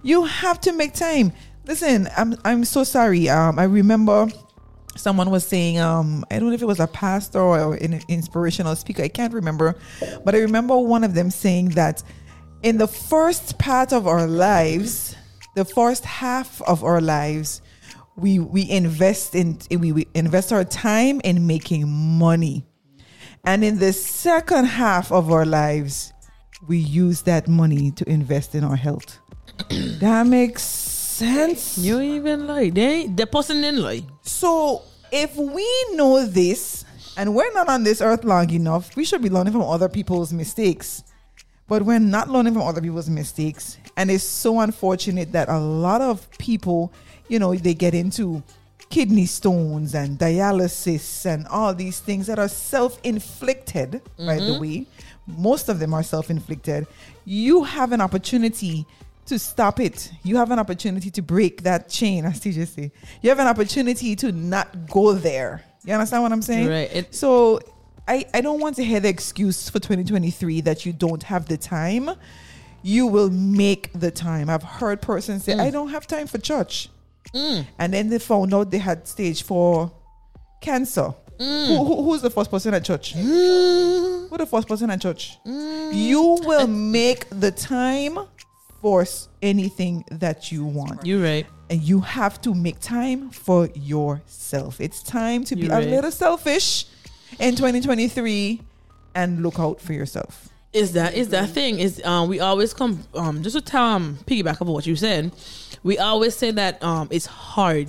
[0.02, 1.32] You have to make time.
[1.66, 3.28] Listen, I'm I'm so sorry.
[3.28, 4.28] Um, I remember
[4.94, 8.76] someone was saying, um, I don't know if it was a pastor or an inspirational
[8.76, 9.02] speaker.
[9.02, 9.74] I can't remember,
[10.24, 12.04] but I remember one of them saying that
[12.62, 15.16] in the first part of our lives,
[15.56, 17.62] the first half of our lives,
[18.16, 22.64] we we invest in we, we invest our time in making money,
[23.44, 26.12] and in the second half of our lives,
[26.68, 29.18] we use that money to invest in our health.
[29.98, 31.78] that makes sense.
[31.78, 32.70] You even lie.
[32.70, 34.02] They the person didn't lie.
[34.22, 36.84] So if we know this
[37.16, 40.32] and we're not on this earth long enough, we should be learning from other people's
[40.32, 41.02] mistakes.
[41.68, 43.78] But we're not learning from other people's mistakes.
[43.96, 46.92] And it's so unfortunate that a lot of people,
[47.28, 48.42] you know, they get into
[48.88, 54.60] kidney stones and dialysis and all these things that are self inflicted, by the mm-hmm.
[54.60, 54.86] way.
[55.26, 56.86] Most of them are self inflicted.
[57.24, 58.86] You have an opportunity
[59.26, 60.10] to stop it.
[60.22, 62.92] You have an opportunity to break that chain, as TJ say.
[63.22, 65.62] You have an opportunity to not go there.
[65.84, 66.68] You understand what I'm saying?
[66.68, 66.90] Right.
[66.94, 67.60] It- so
[68.08, 71.56] I, I don't want to hear the excuse for 2023 that you don't have the
[71.56, 72.10] time.
[72.82, 74.48] You will make the time.
[74.48, 75.72] I've heard persons say, I mm.
[75.72, 76.88] don't have time for church.
[77.34, 77.66] Mm.
[77.78, 79.92] And then they found out they had stage four
[80.60, 81.14] cancer.
[81.40, 81.66] Mm.
[81.68, 83.12] Who, who- who's the first person at church?
[83.14, 85.38] Who the first person at church?
[85.44, 88.18] You will make the time
[88.86, 91.04] for s- anything that you want.
[91.04, 91.46] You're right.
[91.70, 94.80] and you have to make time for yourself.
[94.80, 95.88] It's time to be You're a right.
[95.88, 96.84] little selfish
[97.40, 98.60] in 2023
[99.16, 100.48] and look out for yourself.
[100.72, 102.92] is that is that thing is um we always come
[103.22, 105.22] um just to tell um piggyback of what you said
[105.82, 107.86] we always say that um it's hard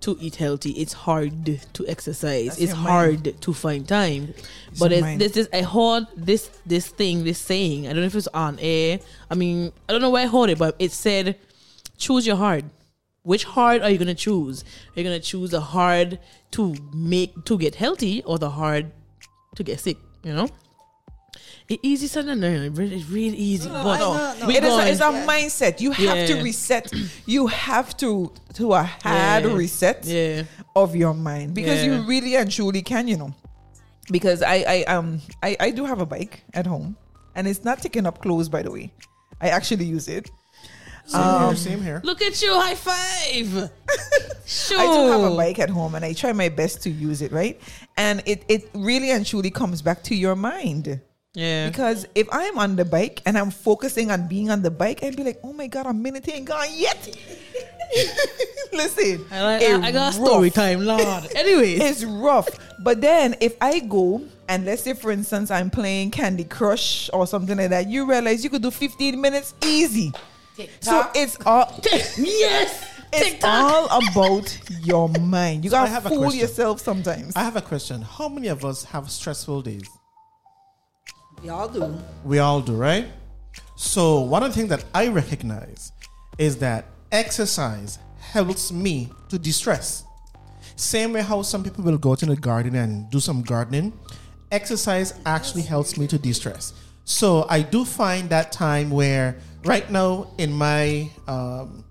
[0.00, 2.46] to eat healthy it's hard to exercise.
[2.46, 4.34] That's it's hard to find time.
[4.78, 5.20] But it's, mind.
[5.20, 8.58] this is I heard this this thing this saying I don't know if it's on
[8.60, 9.00] air.
[9.30, 11.36] I mean I don't know where I heard it but it said
[11.98, 12.64] choose your hard
[13.22, 14.62] which hard are you gonna choose?
[14.62, 16.18] Are you gonna choose the hard
[16.52, 18.90] to make to get healthy or the hard
[19.56, 19.98] to get sick?
[20.22, 20.48] You know
[21.70, 22.52] it easy said than done.
[22.52, 23.68] It's really, it's really easy.
[23.68, 25.80] but we It is a, it's a mindset.
[25.80, 26.92] You have to reset.
[27.26, 29.52] You have to to a hard Yeah.
[29.54, 30.42] reset Yeah.
[30.74, 33.06] of your mind because you really and truly can.
[33.08, 33.34] You know,
[34.10, 36.96] because I I um I I do have a bike at home
[37.36, 38.48] and it's not taking up clothes.
[38.48, 38.92] By the way,
[39.40, 40.28] I actually use it.
[41.06, 41.56] Same Um, here.
[41.56, 42.00] Same here.
[42.04, 43.70] Look at you, high five.
[44.46, 44.78] sure.
[44.84, 47.32] I do have a bike at home and I try my best to use it,
[47.32, 47.56] right?
[47.96, 51.00] And it, it really and truly comes back to your mind.
[51.34, 51.68] Yeah.
[51.68, 55.16] Because if I'm on the bike and I'm focusing on being on the bike I'd
[55.16, 57.16] be like, oh my God, a minute ain't gone yet.
[58.72, 60.14] Listen, I, I, I got rough.
[60.14, 61.02] story time, Lord.
[61.34, 62.48] Anyways, It's rough.
[62.82, 67.26] But then if I go and let's say, for instance, I'm playing Candy Crush or
[67.26, 70.12] something like that, you realize you could do 15 minutes easy.
[70.80, 71.80] So it's all
[72.18, 72.86] yes.
[73.12, 73.48] it's TikTok.
[73.90, 75.64] all about your mind.
[75.64, 76.40] You So gotta have a fool question.
[76.40, 77.34] yourself sometimes.
[77.36, 78.02] I have a question.
[78.02, 79.88] How many of us have stressful days?
[81.42, 81.98] We all do.
[82.24, 83.06] We all do, right?
[83.76, 85.92] So, one of the things that I recognize
[86.38, 90.04] is that exercise helps me to distress.
[90.76, 93.92] Same way how some people will go to the garden and do some gardening,
[94.52, 96.74] exercise actually helps me to distress.
[97.04, 101.84] So, I do find that time where right now in my um,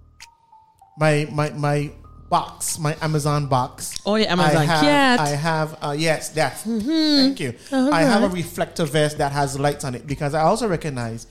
[1.00, 1.92] my my my
[2.30, 4.00] box, my Amazon box.
[4.06, 5.20] Oh, yeah, Amazon I have, cat.
[5.20, 6.54] I have uh, yes, that.
[6.54, 6.88] Mm-hmm.
[6.88, 7.50] Thank you.
[7.72, 7.90] Uh-huh.
[7.92, 11.28] I have a reflector vest that has lights on it because I also recognize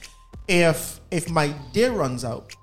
[0.47, 2.55] if if my day runs out,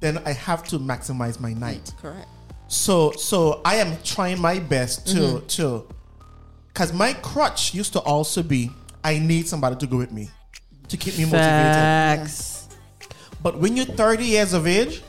[0.00, 1.84] then I have to maximize my night.
[1.84, 2.28] Mm, correct.
[2.68, 5.46] So so I am trying my best to mm-hmm.
[5.46, 5.86] to
[6.68, 8.70] because my crutch used to also be
[9.04, 10.30] I need somebody to go with me
[10.88, 11.74] to keep me motivated.
[11.74, 12.68] Facts.
[13.42, 15.02] But when you're 30 years of age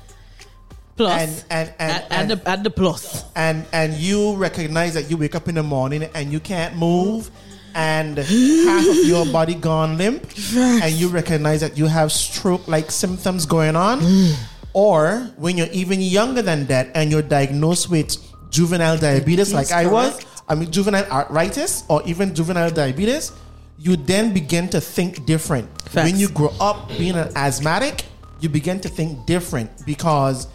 [0.98, 1.22] Plus.
[1.22, 3.24] and and and, add, and, the, add the plus.
[3.36, 7.30] and and you recognize that you wake up in the morning and you can't move
[7.76, 8.18] and
[8.66, 10.26] half of your body gone limp
[10.56, 14.36] and you recognize that you have stroke like symptoms going on mm.
[14.78, 18.16] Or when you're even younger than that and you're diagnosed with
[18.52, 23.32] juvenile diabetes, like I was, I mean, juvenile arthritis or even juvenile diabetes,
[23.80, 25.66] you then begin to think different.
[25.90, 26.06] Facts.
[26.06, 28.06] When you grow up being an asthmatic,
[28.40, 30.46] you begin to think different because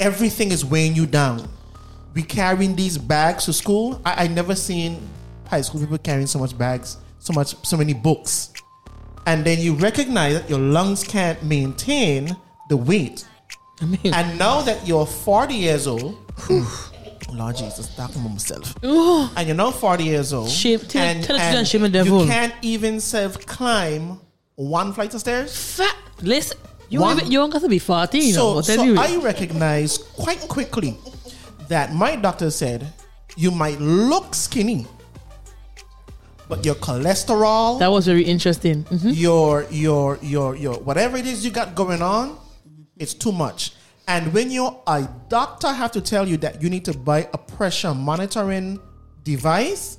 [0.00, 1.48] everything is weighing you down.
[2.14, 4.00] We carrying these bags to school.
[4.04, 5.00] I, I never seen
[5.48, 8.52] high school people carrying so much bags, so much, so many books,
[9.26, 12.36] and then you recognize that your lungs can't maintain
[12.68, 13.24] the weight.
[13.80, 16.16] I mean, And now that you're 40 years old,
[17.32, 18.74] Lord Jesus, talking about myself.
[18.82, 20.50] And you're now 40 years old.
[20.50, 22.20] Shame- tell- and, tell and shame the devil.
[22.20, 24.20] You can't even self climb
[24.54, 25.56] one flight of stairs.
[25.76, 25.96] fat.
[26.22, 26.58] Listen,
[26.88, 28.60] you One- even, you don't got to be forty, you so know.
[28.60, 30.96] So anyway, I recognize quite quickly
[31.68, 32.92] that my doctor said
[33.36, 34.86] you might look skinny,
[36.48, 38.84] but your cholesterol, that was very interesting.
[38.84, 39.12] Mhm.
[39.16, 42.36] your your your your whatever it is you got going on,
[42.98, 43.72] it's too much.
[44.06, 47.38] And when your a doctor have to tell you that you need to buy a
[47.38, 48.78] pressure monitoring
[49.22, 49.96] device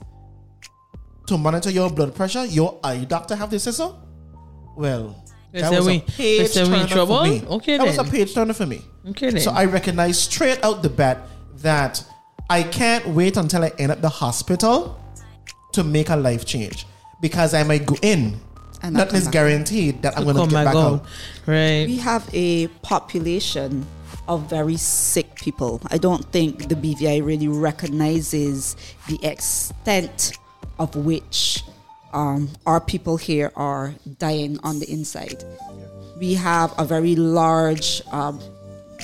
[1.26, 3.96] to monitor your blood pressure, your eye doctor have to say so.
[4.78, 5.16] Well,
[5.56, 7.18] They that say was we- a page they say in turner trouble?
[7.24, 7.44] for me.
[7.48, 8.12] Okay that was a then.
[8.12, 8.82] page turner for me.
[9.12, 9.40] Okay then.
[9.42, 11.18] So I recognize straight out the bat
[11.60, 12.04] that
[12.50, 15.00] I can't wait until I end up the hospital
[15.72, 16.86] to make a life change
[17.22, 18.40] because I might go in.
[18.84, 20.94] And Nothing is guaranteed that I'm going to Come get back back out.
[21.00, 21.06] out.
[21.48, 21.86] Right.
[21.88, 23.86] We have a population
[24.28, 25.82] of very sick people.
[25.88, 28.76] I don't think the BVI really recognizes
[29.08, 30.34] the extent
[30.78, 31.64] of which
[32.16, 35.44] um, our people here are dying on the inside.
[36.18, 38.40] We have a very large, um,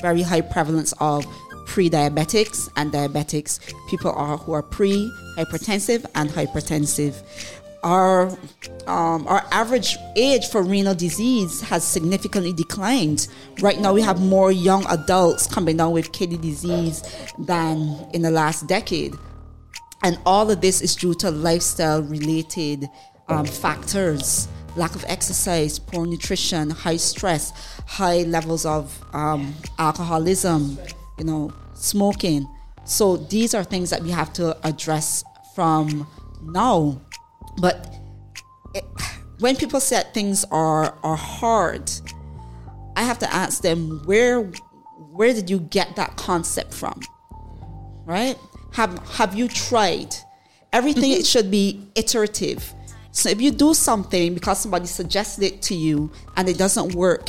[0.00, 1.26] very high prevalence of
[1.66, 3.60] pre-diabetics and diabetics.
[3.88, 7.22] People are who are pre-hypertensive and hypertensive.
[7.82, 8.30] Our
[8.86, 13.28] um, our average age for renal disease has significantly declined.
[13.60, 17.02] Right now, we have more young adults coming down with kidney disease
[17.38, 19.14] than in the last decade.
[20.02, 22.88] And all of this is due to lifestyle related
[23.28, 27.52] um, factors lack of exercise, poor nutrition, high stress,
[27.86, 30.78] high levels of um, alcoholism,
[31.18, 32.48] you know, smoking.
[32.84, 35.24] So these are things that we have to address
[35.54, 36.06] from
[36.42, 37.00] now.
[37.58, 37.94] But
[38.74, 38.84] it,
[39.40, 41.90] when people say things are, are hard,
[42.96, 44.50] I have to ask them where
[45.12, 46.98] where did you get that concept from?
[48.04, 48.36] right?
[48.72, 50.14] Have have you tried?
[50.72, 52.72] Everything it should be iterative.
[53.10, 57.28] So if you do something because somebody suggested it to you and it doesn't work,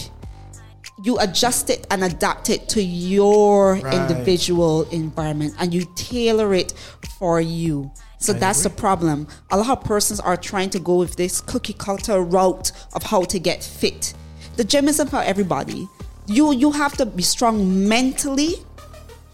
[1.03, 3.93] you adjust it and adapt it to your Right.
[3.93, 6.73] individual environment and you tailor it
[7.19, 7.91] for you.
[8.19, 9.27] So that's the problem.
[9.51, 13.23] A lot of persons are trying to go with this cookie cutter route of how
[13.25, 14.13] to get fit.
[14.55, 15.89] The gym isn't for everybody.
[16.27, 18.55] You you have to be strong mentally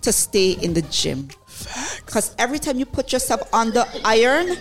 [0.02, 1.30] to stay in the gym.
[2.06, 4.58] Because every time you put yourself on the iron,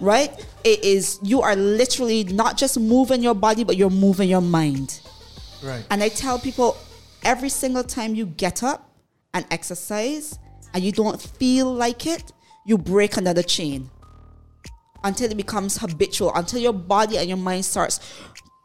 [0.00, 0.30] right,
[0.64, 5.00] it is you are literally not just moving your body, but you're moving your mind.
[5.62, 5.84] Right.
[5.90, 6.76] And I tell people
[7.24, 8.90] every single time you get up
[9.34, 10.38] and exercise
[10.74, 12.32] and you don't feel like it,
[12.66, 13.90] you break another chain
[15.04, 18.00] until it becomes habitual, until your body and your mind starts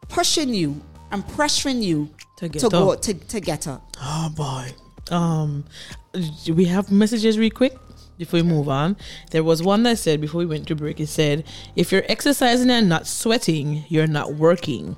[0.08, 0.80] pushing you
[1.10, 3.02] and pressuring you To get go up.
[3.02, 3.88] to, to get up.
[4.00, 4.72] Oh boy.
[5.10, 5.64] Um,
[6.48, 7.76] we have messages real quick
[8.18, 8.96] before we move on.
[9.30, 11.00] There was one that said before we went to break.
[11.00, 11.44] It said,
[11.76, 14.96] "If you're exercising and not sweating, you're not working."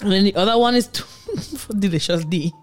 [0.00, 0.86] And then the other one is
[1.58, 2.52] for delicious D.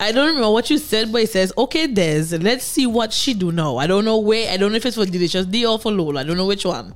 [0.00, 3.32] I don't remember what you said, but it says, "Okay, Des, let's see what she
[3.34, 4.52] do now." I don't know where.
[4.52, 6.20] I don't know if it's for delicious D or for Lola.
[6.20, 6.94] I don't know which one.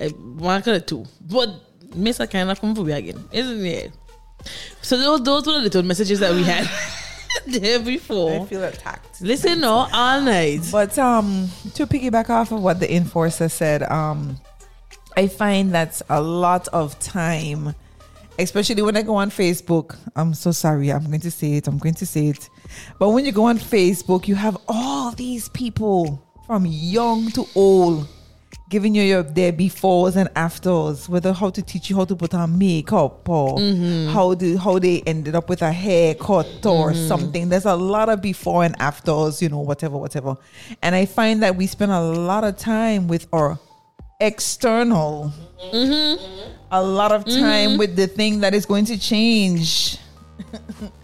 [0.00, 1.50] I mark it two, but
[1.94, 3.92] Mister kind of come for me again, isn't it?
[4.82, 6.68] So those, those were the little messages that we had
[7.46, 8.42] there before.
[8.42, 9.20] I feel attacked.
[9.20, 10.60] Listen, no, all night.
[10.72, 14.36] But um, to piggyback off of what the enforcer said, um,
[15.16, 17.74] I find that a lot of time,
[18.38, 19.96] especially when I go on Facebook.
[20.16, 20.90] I'm so sorry.
[20.90, 21.66] I'm going to say it.
[21.68, 22.48] I'm going to say it.
[22.98, 28.08] But when you go on Facebook, you have all these people from young to old
[28.70, 32.32] giving you your their befores and afters, whether how to teach you how to put
[32.32, 34.12] on makeup or mm-hmm.
[34.14, 37.08] how do how they ended up with a haircut or mm-hmm.
[37.08, 37.48] something.
[37.48, 40.36] There's a lot of before and afters, you know, whatever, whatever.
[40.82, 43.58] And I find that we spend a lot of time with our
[44.20, 45.32] external,
[45.72, 46.54] mm-hmm.
[46.70, 49.98] a lot of time with the thing that is going to change.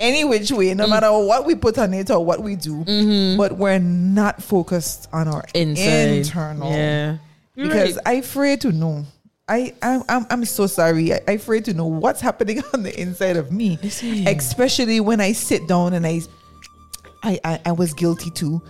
[0.00, 3.52] Any which way, no matter what we put on it or what we do, but
[3.58, 5.84] we're not focused on our Inside.
[5.84, 7.18] internal Yeah.
[7.54, 8.06] Because right.
[8.06, 9.04] I afraid to know.
[9.46, 11.12] I, I I'm, I'm so sorry.
[11.12, 14.26] I, afraid to know what's happening on the inside of me, Listen.
[14.26, 16.20] especially when I sit down and I,
[17.22, 18.62] I, I, I was guilty too.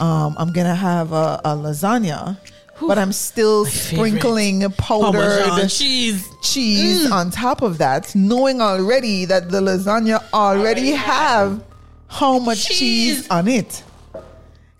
[0.00, 2.38] Um, I'm gonna have a, a lasagna,
[2.80, 6.28] but I'm still sprinkling Parmesan powdered cheese.
[6.42, 11.64] cheese on top of that, knowing already that the lasagna already have
[12.08, 12.78] how much Cheese.
[12.78, 13.82] cheese on it.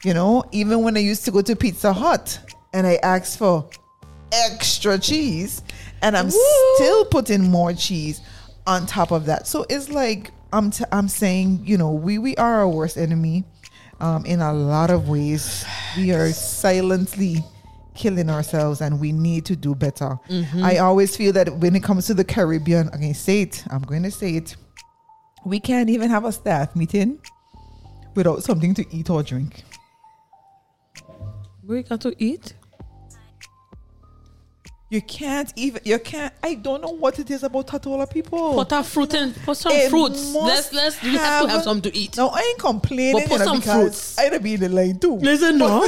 [0.04, 2.38] You know, even when I used to go to Pizza Hut
[2.72, 3.68] and I asked for
[4.32, 5.62] extra cheese,
[6.02, 8.20] and I'm still putting more cheese
[8.66, 9.46] on top of that.
[9.46, 13.44] So it's like I'm t- I'm saying, you know, we we are our worst enemy.
[14.00, 15.64] Um, in a lot of ways,
[15.96, 17.42] we are silently
[17.98, 20.18] killing ourselves, and we need to do better.
[20.30, 20.64] Mm-hmm.
[20.64, 23.64] I always feel that when it comes to the Caribbean, I'm going to say it.
[23.70, 24.56] I'm going to say it.
[25.44, 27.18] We can't even have a staff meeting
[28.14, 29.64] without something to eat or drink.
[31.66, 32.54] We got to eat.
[34.90, 35.82] You can't even.
[35.84, 36.32] You can't.
[36.42, 38.54] I don't know what it is about Tortola people.
[38.54, 39.34] Put a fruit in.
[39.34, 40.32] Put some It fruits.
[40.34, 41.02] Let's let's.
[41.02, 42.16] We have to have something to eat.
[42.16, 43.26] No, I ain't complaining.
[43.28, 44.18] But put some fruits.
[44.18, 45.16] I'd be in the line too.
[45.16, 45.86] Listen, no.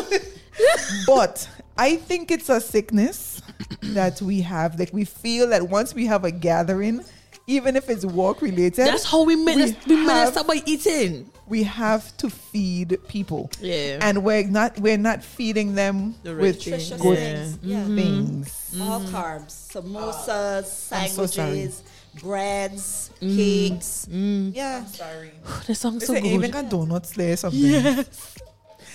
[1.07, 1.49] but
[1.81, 3.41] I think it's a sickness
[3.97, 4.79] that we have.
[4.79, 7.03] Like we feel that once we have a gathering,
[7.47, 9.79] even if it's work related, That's how we minister.
[9.89, 11.31] We, have- minister by eating.
[11.49, 13.51] we have to feed people.
[13.61, 13.99] Yeah.
[14.03, 16.73] And we're not we're not feeding them The with thing.
[16.75, 17.59] Nutritious good things.
[17.63, 17.85] Yeah.
[17.87, 18.77] things.
[18.81, 21.27] All carbs, samosas, I'm so sorry.
[21.27, 21.83] sandwiches,
[22.23, 23.35] breads, mm.
[23.37, 24.07] cakes.
[24.11, 24.55] Mm.
[24.55, 24.85] Yeah.
[25.03, 25.33] Sorry.
[25.67, 26.53] This song so Listen, even good.
[26.53, 28.05] got donuts there something.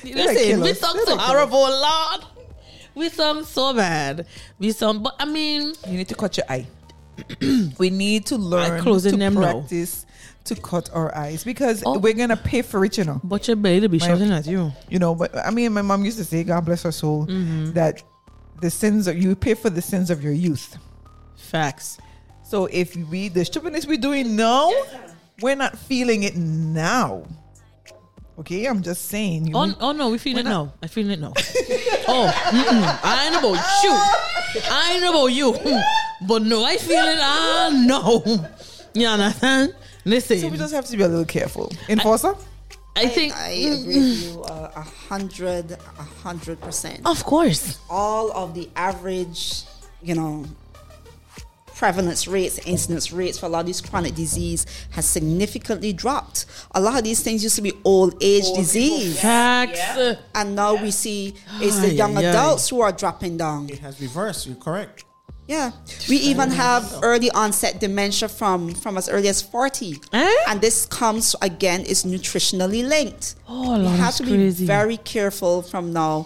[0.03, 0.37] Yes.
[0.37, 0.79] Listen, kill we us.
[0.79, 1.49] sung They're so like kill us.
[1.49, 2.21] horrible, Lord.
[2.95, 4.25] We sung so bad.
[4.59, 6.65] We sung, but I mean, You need to cut your eye.
[7.77, 9.59] we need to learn closing to them now.
[9.61, 10.05] practice
[10.45, 11.97] to cut our eyes because Oh.
[11.97, 13.19] we're gonna pay for it, you know.
[13.23, 14.71] but your belly be My- shouting at you.
[14.89, 17.71] You know, but I mean, my mom used to say, God bless her soul, mm-hmm.
[17.73, 18.03] that
[18.61, 20.77] the sins of you pay for the sins of your youth.
[21.35, 21.97] Facts.
[22.43, 24.71] So if we the stupidness we're doing now,
[25.41, 27.23] we're not feeling it now.
[28.37, 29.47] Okay, I'm just saying.
[29.47, 30.73] You Oh, need- oh no, we feel it not- now.
[30.83, 31.33] I feel it now.
[32.07, 32.99] oh, mm-mm.
[33.03, 34.61] I ain't about you.
[34.69, 35.53] I ain't about you.
[36.27, 37.17] But no, I feel it.
[37.21, 38.23] Ah, no.
[38.93, 39.75] You understand?
[40.05, 41.71] Listen, so we just have to be a little careful.
[41.89, 42.35] Enforcer?
[42.95, 47.01] I think, I agree with you uh, a hundred, a hundred percent.
[47.05, 47.77] of course.
[47.89, 49.63] All of the average,
[50.01, 50.45] you know,
[51.75, 56.45] prevalence rates, incidence rates for a lot of these chronic disease has significantly dropped.
[56.73, 59.19] A lot of these things used to be old age disease.
[59.21, 60.17] Facts.
[60.33, 62.29] And now we see it's the young ay, ay.
[62.29, 63.69] adults who are dropping down.
[63.69, 64.47] It has reversed.
[64.47, 65.03] You're correct.
[65.47, 65.73] Yeah,
[66.09, 70.35] we even have early onset dementia from from as early as forty, Eh?
[70.47, 73.35] and this comes again is nutritionally linked.
[73.47, 74.65] Oh, we Lord, have that's to be crazy.
[74.65, 76.25] very careful from now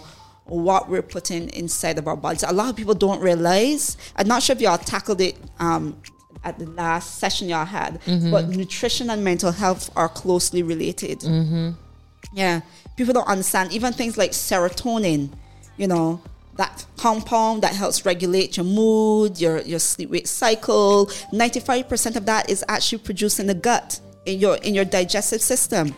[0.50, 2.42] what we're putting inside of our bodies.
[2.42, 3.96] A lot of people don't realize.
[4.16, 5.96] I'm not sure if y'all tackled it um,
[6.44, 8.30] at the last session y'all had, Mm-hmm.
[8.30, 11.20] but nutrition and mental health are closely related.
[11.20, 11.70] Mm-hmm.
[12.32, 12.60] Yeah,
[12.96, 15.30] people don't understand even things like serotonin.
[15.76, 16.20] You know
[16.56, 21.10] that compound that helps regulate your mood, your your sleep wake cycle.
[21.32, 24.84] Ninety five percent of that is actually produced in the gut in your in your
[24.84, 25.94] digestive system.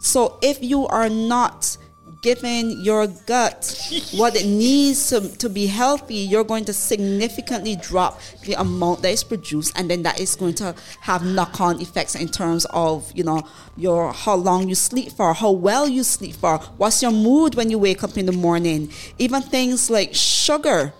[0.00, 1.76] So if you are not
[2.20, 8.20] giving your gut what it needs to, to be healthy, you're going to significantly drop
[8.44, 12.28] the amount that is produced and then that is going to have knock-on effects in
[12.28, 13.42] terms of, you know,
[13.76, 17.70] your how long you sleep for, how well you sleep for, what's your mood when
[17.70, 18.90] you wake up in the morning.
[19.18, 20.92] Even things like sugar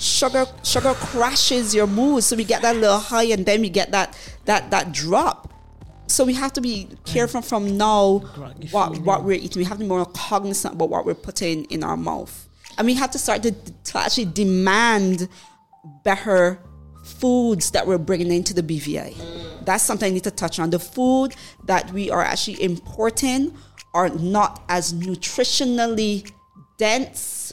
[0.00, 3.90] sugar sugar crashes your mood so we get that little high and then we get
[3.90, 5.49] that that that drop
[6.10, 8.18] so we have to be careful from now
[8.70, 11.82] what what we're eating we have to be more cognizant about what we're putting in
[11.84, 15.28] our mouth and we have to start to, to actually demand
[16.02, 16.58] better
[17.04, 19.64] foods that we're bringing into the BVI.
[19.64, 20.70] That's something I need to touch on.
[20.70, 21.34] The food
[21.64, 23.54] that we are actually importing
[23.94, 26.30] are not as nutritionally
[26.78, 27.52] dense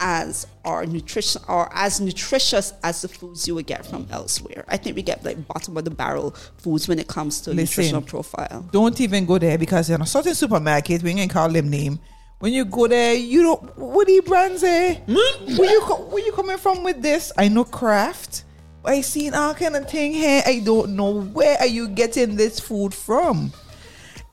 [0.00, 4.64] as our nutrition or as nutritious as the foods you would get from elsewhere.
[4.68, 7.62] I think we get like bottom of the barrel foods when it comes to Listen.
[7.62, 8.68] nutritional profile.
[8.72, 11.98] Don't even go there because in a certain supermarket, we ain't call them name.
[12.40, 13.78] When you go there, you don't.
[13.78, 14.96] What the brands say?
[15.06, 17.32] where you where you coming from with this?
[17.38, 18.44] I know Kraft.
[18.84, 20.42] I seen all kind of thing here.
[20.44, 23.52] I don't know where are you getting this food from.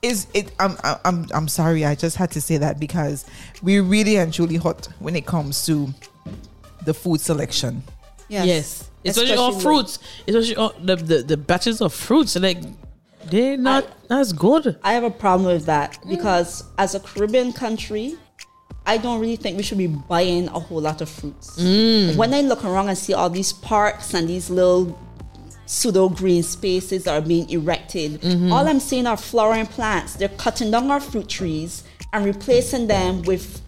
[0.02, 0.52] Is it?
[0.58, 1.84] I'm I'm I'm, I'm sorry.
[1.84, 3.24] I just had to say that because
[3.62, 5.88] we're really and truly hot when it comes to
[6.84, 7.82] the food selection.
[8.28, 8.46] Yes.
[8.46, 8.90] Yes.
[9.04, 9.98] Especially all Especially fruits.
[10.26, 12.36] Especially all the, the, the batches of fruits.
[12.36, 12.58] Like,
[13.26, 14.78] they're not as good.
[14.82, 18.16] I have a problem with that because as a Caribbean country,
[18.84, 21.58] I don't really think we should be buying a whole lot of fruits.
[21.60, 22.16] Mm.
[22.16, 24.98] When I look around and see all these parks and these little
[25.72, 28.52] pseudo green spaces that are being erected, Mm-hmm.
[28.52, 30.14] all I'm seeing are flowering plants.
[30.14, 31.82] They're cutting down our fruit trees
[32.12, 33.62] and replacing them with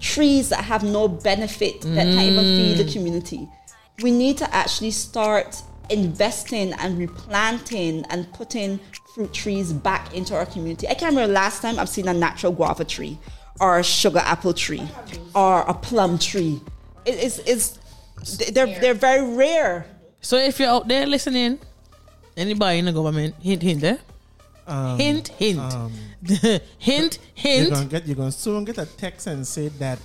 [0.00, 2.78] trees that have no benefit that can't even feed Mm.
[2.86, 3.48] the community.
[4.02, 5.60] We need to actually start
[5.90, 8.80] investing and replanting and putting
[9.14, 10.88] fruit trees back into our community.
[10.88, 13.18] I can't remember last time I've seen a natural guava tree
[13.60, 14.88] or a sugar apple tree
[15.34, 16.60] or a plum tree.
[17.04, 17.78] It is it's,
[18.54, 19.86] they're they're very rare.
[20.22, 21.58] So if you're out there listening,
[22.36, 23.96] anybody in the government, hint, hint, eh?
[24.66, 25.92] Um, hint, hint, um,
[26.22, 27.70] hint, You're hint.
[27.70, 29.98] gonna get you're gonna soon get a text and say that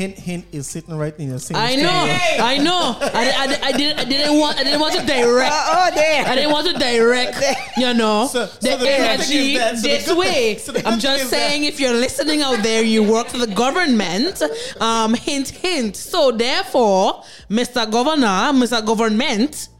[0.00, 2.18] hint hint is sitting right in your same I know,
[2.52, 2.96] I know.
[3.00, 5.52] I, I, I didn't, I didn't want, I didn't want to direct.
[5.54, 6.24] Oh, there.
[6.26, 7.36] I didn't want to direct,
[7.76, 10.56] you know, So- so the the energy is that- so this good thing- way.
[10.58, 13.52] so I'm just is that- saying, if you're listening out there, you work for the
[13.64, 14.42] government.
[14.80, 15.96] Um, hint, hint.
[15.96, 17.90] So therefore, Mr.
[17.90, 18.84] Governor, Mr.
[18.84, 19.68] Government,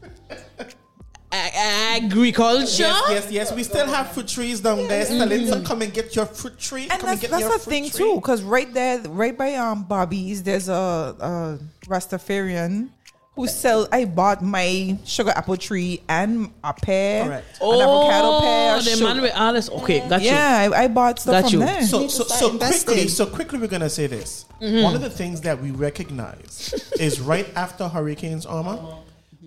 [1.31, 2.83] agriculture.
[2.83, 3.53] Yes, yes, yes.
[3.53, 5.05] We still have fruit trees down there.
[5.05, 6.83] Selling, so come and get your fruit tree.
[6.83, 7.99] And come and that's, get that's a thing tree.
[7.99, 12.89] too, because right there, right by um Bobby's, there's a, a Rastafarian
[13.35, 13.87] who sell.
[13.91, 17.61] I bought my sugar apple tree and a pear, Correct.
[17.61, 18.73] an avocado pear.
[18.75, 19.69] Oh, the sugar- man with all this.
[19.69, 20.27] Okay, got you.
[20.27, 21.65] yeah, I, I bought stuff Got from you.
[21.65, 21.81] there.
[21.83, 24.45] So, so, so quickly, so quickly, we're gonna say this.
[24.61, 24.83] Mm-hmm.
[24.83, 28.99] One of the things that we recognize is right after hurricanes, Irma,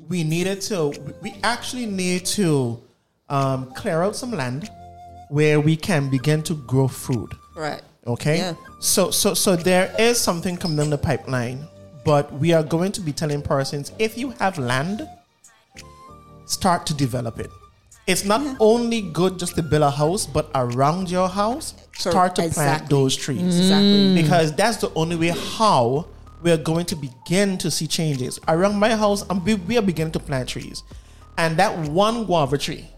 [0.09, 0.93] we needed to.
[1.23, 2.83] We actually need to
[3.29, 4.71] um, clear out some land
[5.31, 7.33] where we can begin to grow food.
[7.57, 7.83] Right.
[8.07, 8.39] Okay.
[8.39, 8.55] Yeah.
[8.81, 11.67] So so so there is something coming down the pipeline,
[12.05, 15.09] but we are going to be telling persons if you have land,
[16.47, 17.51] start to develop it.
[18.07, 22.51] It's not only good just to build a house, but around your house, start to
[22.51, 23.41] plant those trees.
[23.41, 24.15] Exactly.
[24.15, 26.07] Because that's the only way how
[26.45, 28.39] we're going to begin to see changes.
[28.47, 30.85] Around my house, I'm, we we are beginning to plant trees.
[31.39, 32.89] And that one guava tree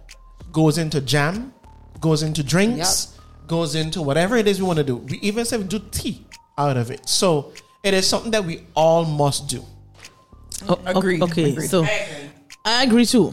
[0.52, 1.54] goes into jam,
[2.00, 4.96] goes into drinks, goes into whatever it is we want to do.
[4.96, 6.26] We even say we do tea
[6.58, 7.08] out of it.
[7.08, 7.52] So
[7.82, 9.64] it is something that we all must do.
[10.68, 11.70] Oh, o- Agreed, Okay, agreed.
[11.70, 11.86] so
[12.64, 13.32] I agree too.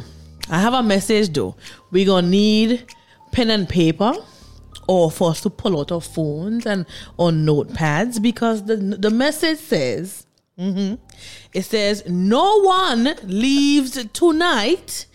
[0.50, 1.56] I have a message though.
[1.92, 2.86] We're gonna need
[3.32, 4.14] pen and paper
[4.88, 6.86] or for us to pull out our phones and
[7.18, 10.26] or notepads because the the message says
[10.58, 10.98] mhm,
[11.54, 15.06] it says no one leaves tonight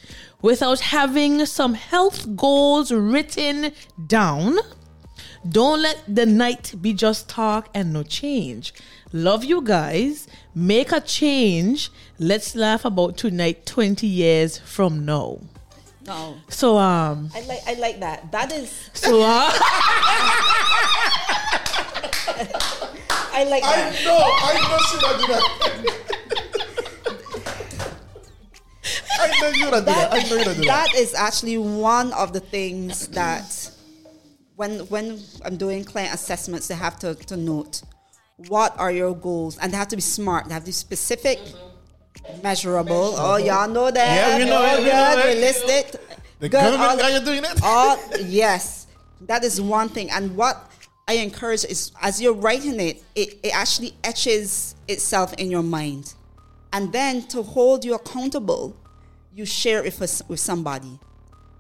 [0.42, 3.72] without having some health goals written
[4.06, 4.56] down.
[5.48, 8.74] Don't let the night be just talk and no change.
[9.12, 10.28] Love you guys.
[10.54, 11.90] Make a change.
[12.18, 15.38] Let's laugh about tonight 20 years from now.
[16.08, 16.36] No.
[16.48, 18.32] So um I like I like that.
[18.32, 19.52] That is so uh,
[23.30, 23.92] I like that.
[24.04, 25.44] know, I know should I do that.
[29.20, 30.12] I know you would do that.
[30.12, 30.90] I know you would do that.
[30.90, 33.70] that is actually one of the things that
[34.56, 37.82] when when I'm doing client assessments, they have to, to note
[38.48, 40.46] what are your goals, and they have to be smart.
[40.48, 41.38] They have to be specific,
[42.42, 43.14] measurable.
[43.16, 43.96] Oh, y'all know that.
[43.96, 45.34] Yeah, we know it, we know good.
[45.34, 45.92] We list it.
[46.40, 46.52] The Good.
[46.52, 47.60] government All- guy you're doing it?
[47.62, 48.86] all yes,
[49.22, 50.08] that is one thing.
[50.10, 50.70] And what
[51.08, 56.14] I encourage is as you're writing it, it, it actually etches itself in your mind,
[56.72, 58.76] and then to hold you accountable,
[59.34, 60.98] you share it with, with somebody.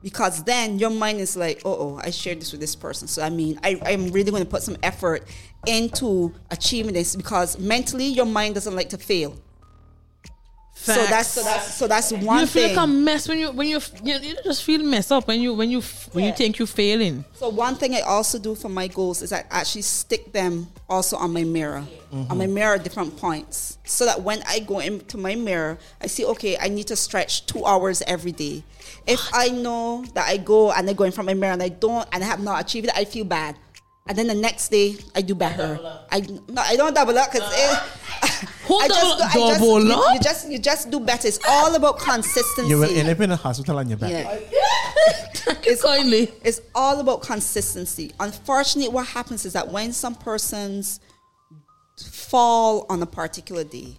[0.00, 3.08] Because then your mind is like, oh, oh, I shared this with this person.
[3.08, 5.26] So I mean, I, I'm really going to put some effort
[5.66, 9.36] into achieving this because mentally your mind doesn't like to fail.
[10.80, 12.76] So that's so that's so that's one you feel thing.
[12.76, 15.52] like a mess when you when you you, you just feel messed up when you
[15.52, 15.82] when you
[16.12, 17.24] when you think you're failing.
[17.34, 21.16] So one thing I also do for my goals is I actually stick them also
[21.16, 22.54] on my mirror, on my mm-hmm.
[22.54, 26.56] mirror at different points, so that when I go into my mirror, I see okay,
[26.58, 28.62] I need to stretch two hours every day.
[29.06, 31.62] If I know that I go and I go in front of my mirror and
[31.62, 33.56] I don't and I have not achieved it, I feel bad.
[34.08, 35.78] And then the next day I do better.
[36.10, 37.46] I no, I don't double up because
[38.66, 40.14] Who uh, I double- just, I just double you, up?
[40.14, 41.28] you just you just do better.
[41.28, 42.70] It's all about consistency.
[42.70, 44.10] You will end up in a hospital on your back.
[44.10, 44.38] yeah.
[45.62, 46.32] It's kindly.
[46.44, 48.12] It's all about consistency.
[48.20, 51.00] Unfortunately, what happens is that when some persons
[52.10, 53.96] fall on a particular day,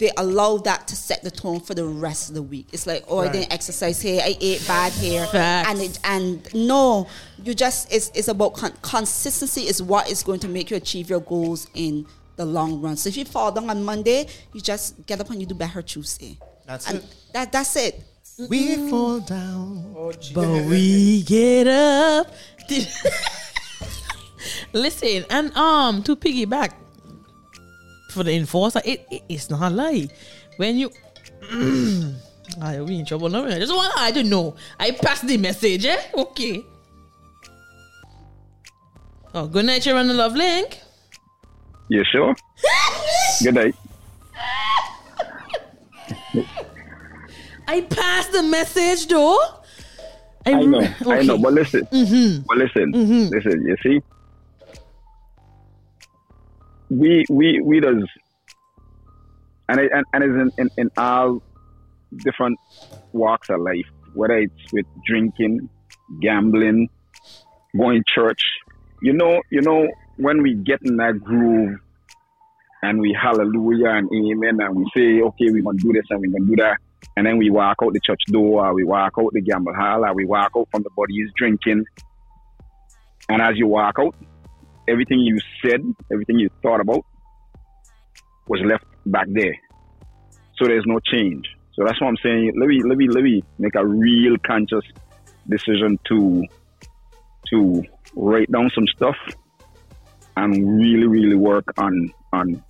[0.00, 2.66] they allow that to set the tone for the rest of the week.
[2.72, 5.68] It's like, oh, I didn't exercise here, I ate bad here, Facts.
[5.68, 7.06] and it, and no,
[7.44, 11.10] you just it's it's about con- consistency is what is going to make you achieve
[11.10, 12.06] your goals in
[12.36, 12.96] the long run.
[12.96, 15.82] So if you fall down on Monday, you just get up and you do better
[15.82, 16.38] Tuesday.
[16.66, 17.14] That's and it.
[17.34, 18.02] That that's it.
[18.48, 19.92] We fall down.
[20.34, 22.32] But we get up.
[24.72, 26.72] Listen, and um to piggyback,
[28.10, 30.08] for the enforcer, it, it it's not a lie.
[30.56, 30.90] When you
[32.60, 33.44] I we in trouble now.
[33.46, 34.56] I just want I don't know.
[34.78, 36.00] I passed the message, eh?
[36.14, 36.64] Okay.
[39.34, 40.80] Oh, good night, you're on the love link.
[41.88, 42.34] You sure?
[43.42, 43.74] Good night.
[47.66, 49.38] I passed the message though.
[50.46, 51.26] I know, I okay.
[51.26, 52.42] know, but listen, Mm-hmm.
[52.48, 52.92] but listen,
[53.30, 53.66] listen.
[53.66, 54.00] You see,
[56.90, 58.04] we we we does,
[59.68, 61.42] and it, and, and it's in, in in all
[62.24, 62.58] different
[63.12, 65.70] walks of life, whether it's with drinking,
[66.20, 66.88] gambling,
[67.76, 68.42] going church.
[69.02, 71.78] You know, you know when we get in that groove,
[72.82, 76.32] and we hallelujah and amen, and we say, okay, we're gonna do this and we're
[76.32, 76.78] gonna do that.
[77.16, 80.04] And then we walk out the church door, or we walk out the gamble hall,
[80.04, 81.84] or we walk out from the body's drinking.
[83.28, 84.14] And as you walk out,
[84.88, 85.82] everything you said,
[86.12, 87.04] everything you thought about
[88.48, 89.54] was left back there.
[90.56, 91.48] So there's no change.
[91.74, 92.52] So that's what I'm saying.
[92.58, 94.84] Let me let me let me make a real conscious
[95.48, 96.44] decision to
[97.50, 97.82] to
[98.14, 99.16] write down some stuff
[100.36, 102.62] and really, really work on on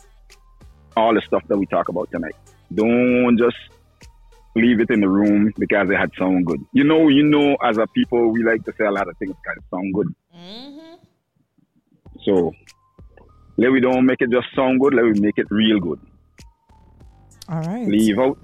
[0.96, 2.34] all the stuff that we talk about tonight.
[2.74, 3.56] Don't just
[4.56, 6.60] leave it in the room because it had sound good.
[6.72, 9.32] You know, you know, as a people, we like to say a lot of things
[9.32, 10.08] of sound good.
[10.36, 10.79] Mm-hmm.
[12.24, 12.52] So
[13.56, 14.94] let we don't make it just sound good.
[14.94, 16.00] Let we make it real good.
[17.48, 17.86] All right.
[17.86, 18.38] Leave out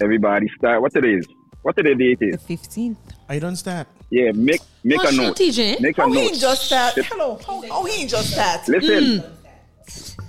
[0.00, 0.80] everybody start.
[0.82, 1.26] What it is?
[1.62, 2.42] What the date is?
[2.44, 2.96] The 15th.
[3.28, 3.86] I don't start.
[4.10, 5.36] Yeah, make make Oh, a note.
[5.36, 5.80] TJ.
[5.80, 6.20] Make a Oh, he note.
[6.22, 6.94] ain't just that.
[6.96, 7.38] Hello.
[7.48, 8.68] Oh, oh, he ain't just that.
[8.68, 9.22] Listen,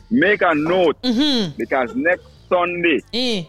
[0.10, 1.58] make a note Mm-hmm.
[1.58, 3.44] because next Sunday Eh.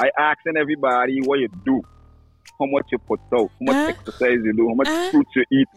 [0.00, 1.82] I asking everybody what you do,
[2.58, 3.86] how much you put out, how much Huh?
[3.96, 5.10] exercise you do, how much Huh?
[5.10, 5.68] fruits you eat,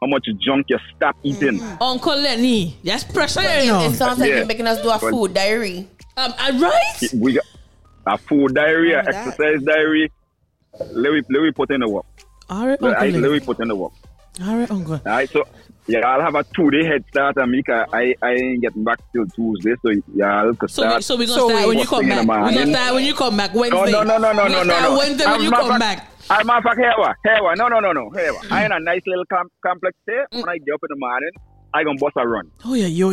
[0.00, 1.60] how much junk you stop eating.
[1.80, 2.76] Uncle Lenny.
[2.84, 3.86] That's pressure, you know.
[3.86, 4.36] It sounds like Yeah.
[4.38, 5.88] you're making us do a But- food diary.
[6.16, 7.14] Um, uh, right?
[7.14, 7.44] We got
[8.06, 9.14] a food diary, a Oh, that.
[9.14, 10.12] exercise diary.
[10.78, 12.06] Let me let me put in the work.
[12.48, 13.40] All right, Let, I, Uncle let me Lenny.
[13.46, 13.92] put in the work.
[14.44, 14.94] All right, Uncle.
[14.94, 15.44] All right, so
[15.86, 18.84] yeah, I'll have a two day head start and I a, I I ain't getting
[18.84, 20.96] back till Tuesday, so y'all can So, start.
[20.96, 22.26] we, so we're gonna So start when you First come back.
[22.26, 23.90] We're gonna start when you come back Wednesday.
[23.92, 24.98] No, no, no, no, no, no, no, no.
[24.98, 25.98] Wednesday when As you come of back.
[25.98, 27.16] fact- As a matter of fact, here, what?
[27.24, 27.58] here, what?
[27.58, 28.32] no, no, no, no, here.
[28.32, 28.50] what?
[28.52, 30.26] I in a nice little com- complex there.
[30.32, 30.40] Mm.
[30.40, 31.30] When I get up in the morning,
[31.74, 32.50] I gonna bust a run.
[32.64, 33.12] Oh yeah, yo.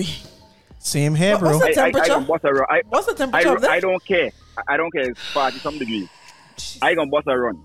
[0.80, 1.58] Same here, bro.
[1.58, 2.14] what's I, the I, I temperature?
[2.14, 2.66] gonna bust a run.
[2.70, 3.72] I, What's the I, temperature of that?
[3.72, 4.30] I don't care.
[4.58, 5.10] I- I don't care.
[5.10, 6.08] It's 40 some degrees.
[6.82, 7.58] I gonna bust a run.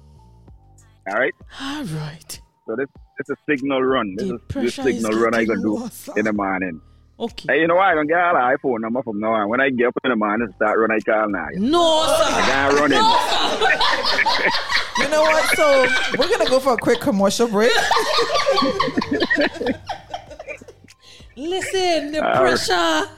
[1.08, 1.32] All right.
[1.60, 2.40] All right.
[2.66, 2.88] So this
[3.18, 4.14] it's a signal run.
[4.16, 6.08] This The is this pressure is signal run I getting gonna do worse.
[6.16, 6.80] in the morning.
[7.20, 7.44] Okay.
[7.48, 7.84] Hey, you know what?
[7.84, 9.48] I gonna get all the iPhone number from now on.
[9.48, 11.46] When I get up in the morning, start running, I call now.
[11.54, 12.24] No, sir.
[12.26, 14.50] I can't run it.
[14.96, 15.56] You know what?
[15.56, 15.86] So
[16.16, 17.72] we're gonna go for a quick commercial break.
[21.36, 22.56] Listen, the All right.
[22.56, 23.08] pressure.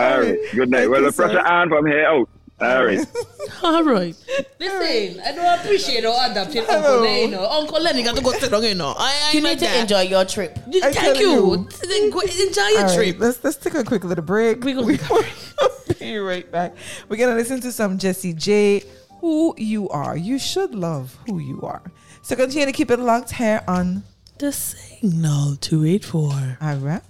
[0.00, 0.38] All right.
[0.54, 0.78] Good night.
[0.80, 1.46] Thank well, you, the pressure sir.
[1.46, 2.28] on from here out.
[2.58, 3.06] All right.
[3.62, 4.16] All right.
[4.58, 7.02] Listen, I don't appreciate or adapting Uncle Hello.
[7.02, 7.22] Lenny.
[7.24, 7.46] You know.
[7.50, 8.94] Uncle Lenny got to go sit down, you know.
[8.96, 9.80] I, I You need to that.
[9.82, 10.58] enjoy your trip.
[10.82, 11.30] I Thank you.
[11.30, 11.52] you.
[11.54, 13.16] Enjoy your All right, trip.
[13.20, 14.64] let's let's take a quick little break.
[14.64, 16.74] We're gonna We take a will be right back.
[17.10, 18.82] We're gonna listen to some Jessie J.
[19.20, 20.16] Who you are.
[20.16, 21.82] You should love who you are.
[22.22, 24.02] So continue to keep it locked here on.
[24.38, 26.58] The signal 284.
[26.60, 27.00] All right.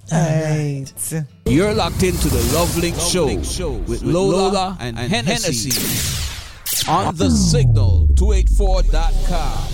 [1.44, 9.72] You're locked into the LoveLink Show with Lola and HenneCee on the signal 284.com.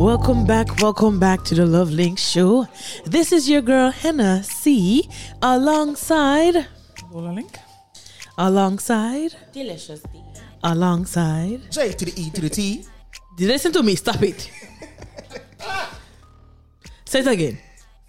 [0.00, 2.68] Welcome back, welcome back to the LoveLink Show.
[3.04, 5.10] This is your girl HenneCee
[5.42, 6.68] alongside,
[7.10, 7.58] Lola Link.
[8.38, 10.02] Alongside, Delicious.
[10.62, 11.60] alongside.
[11.70, 12.84] J to the E to the T.
[13.38, 14.50] Listen to me, stop it.
[17.04, 17.58] Say it again.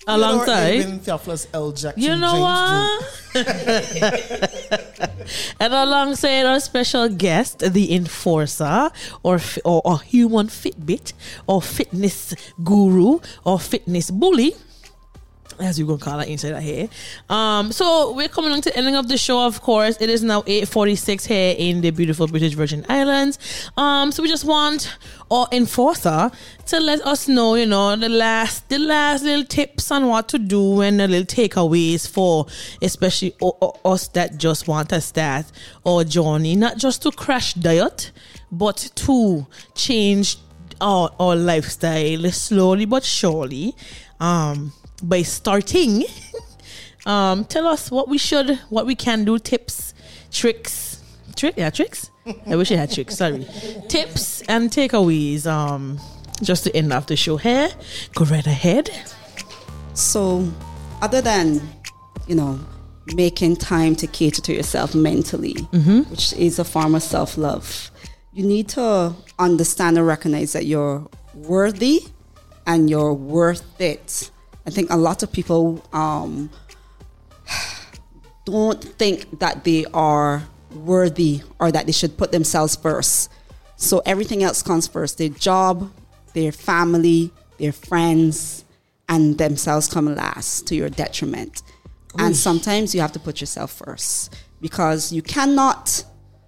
[0.08, 0.76] Alongside.
[0.76, 1.00] Even
[1.54, 1.72] L.
[1.72, 2.02] Jackson.
[2.04, 2.44] You know James
[3.36, 3.44] what?
[5.60, 8.92] and alongside our special guest, the enforcer,
[9.24, 11.14] or, fi- or or human Fitbit,
[11.48, 14.54] or fitness guru, or fitness bully,
[15.60, 16.90] as we're gonna call it inside here.
[17.30, 19.46] Um, so we're coming on to the ending of the show.
[19.46, 23.40] Of course, it is now eight forty six here in the beautiful British Virgin Islands.
[23.78, 24.98] Um, so we just want
[25.32, 26.30] our enforcer
[26.68, 30.38] to let us know, you know, the last the last little tips on what to
[30.40, 32.46] do and the little takeaways for,
[32.82, 35.46] especially o- o- us that just want to start
[35.86, 38.12] our journey, not just to crash diet,
[38.52, 40.38] but to change
[40.82, 43.74] our, our lifestyle slowly but surely
[44.20, 44.74] um
[45.08, 46.04] by starting
[47.06, 49.94] um tell us what we should what we can do tips
[50.32, 51.02] tricks
[51.36, 52.10] trick yeah tricks
[52.48, 53.18] I wish I had tricks.
[53.18, 53.46] Sorry.
[53.88, 55.46] Tips and takeaways.
[55.46, 56.00] Um,
[56.42, 57.70] just to end off the show here.
[58.16, 58.90] Go right ahead.
[59.94, 60.52] So,
[61.02, 61.62] other than,
[62.28, 62.60] you know,
[63.14, 65.54] making time to cater to yourself mentally,
[66.10, 67.92] which is a form of self love,
[68.34, 72.02] you need to understand and recognize that you're worthy
[72.68, 74.32] and you're worth it.
[74.66, 76.50] I think a lot of people um,
[78.46, 80.44] don't think that they are
[80.74, 83.32] worthy or that they should put themselves first.
[83.78, 85.92] So everything else comes first their job,
[86.34, 88.66] their family, their friends,
[89.08, 91.62] and themselves come last to your detriment.
[92.18, 96.04] And sometimes you have to put yourself first because you cannot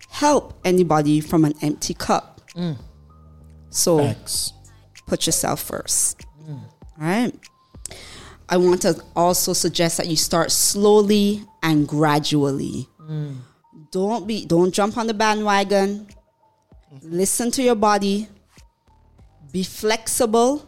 [0.09, 2.41] help anybody from an empty cup.
[3.69, 4.53] So Facts.
[5.05, 6.25] put yourself first.
[6.99, 7.33] All right.
[8.49, 12.87] I want to also suggest that you start slowly and gradually.
[13.91, 16.07] Don't be don't jump on the bandwagon.
[17.01, 18.27] Listen to your body.
[19.51, 20.67] Be flexible.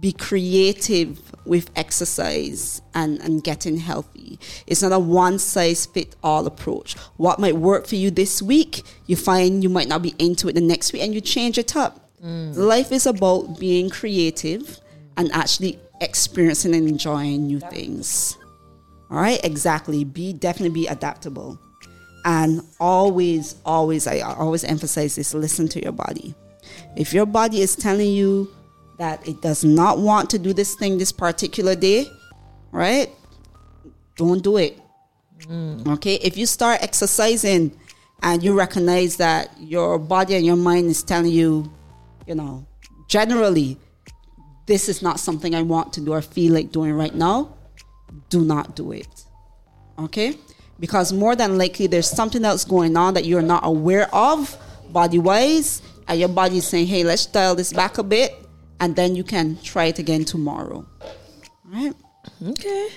[0.00, 4.38] Be creative with exercise and, and getting healthy.
[4.66, 6.94] It's not a one size fit all approach.
[7.16, 10.54] What might work for you this week, you find you might not be into it
[10.54, 12.10] the next week and you change it up.
[12.22, 12.56] Mm.
[12.56, 14.80] Life is about being creative
[15.16, 18.38] and actually experiencing and enjoying new things.
[19.10, 20.04] All right, exactly.
[20.04, 21.58] Be definitely be adaptable.
[22.24, 26.34] And always, always, I always emphasize this listen to your body.
[26.96, 28.52] If your body is telling you
[28.98, 32.10] that it does not want to do this thing this particular day,
[32.72, 33.10] right?
[34.16, 34.80] Don't do it.
[35.42, 35.86] Mm.
[35.94, 36.14] Okay?
[36.16, 37.78] If you start exercising
[38.22, 41.70] and you recognize that your body and your mind is telling you,
[42.26, 42.66] you know,
[43.08, 43.78] generally,
[44.66, 47.56] this is not something I want to do or feel like doing right now,
[48.28, 49.24] do not do it.
[49.98, 50.36] Okay?
[50.78, 54.56] Because more than likely there's something else going on that you're not aware of
[54.92, 58.34] body wise, and your body is saying, hey, let's dial this back a bit,
[58.80, 60.86] and then you can try it again tomorrow.
[61.02, 61.94] All right?
[62.46, 62.88] Okay.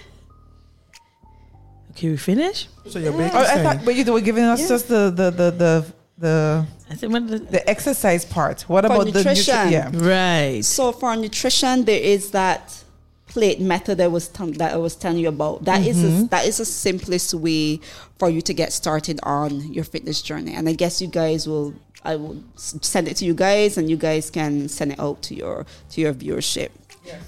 [1.92, 2.68] Okay, we finish?
[2.88, 5.52] So you're basically Oh, I thought, but you were giving us just the the the
[5.52, 5.86] the
[6.20, 8.62] the, I think what the, the exercise part.
[8.64, 9.72] What For about the nutrition.
[9.72, 9.92] Yeah.
[9.94, 10.64] right.
[10.64, 12.84] So for nutrition, there is that
[13.28, 15.66] plate method that was t- that I was telling you about.
[15.66, 16.26] That is a, mm-hmm.
[16.28, 17.80] that is the simplest way
[18.18, 20.54] for you to get started on your fitness journey.
[20.54, 21.74] And I guess you guys will
[22.04, 25.36] I will send it to you guys, and you guys can send it out to
[25.36, 26.70] your to your viewership.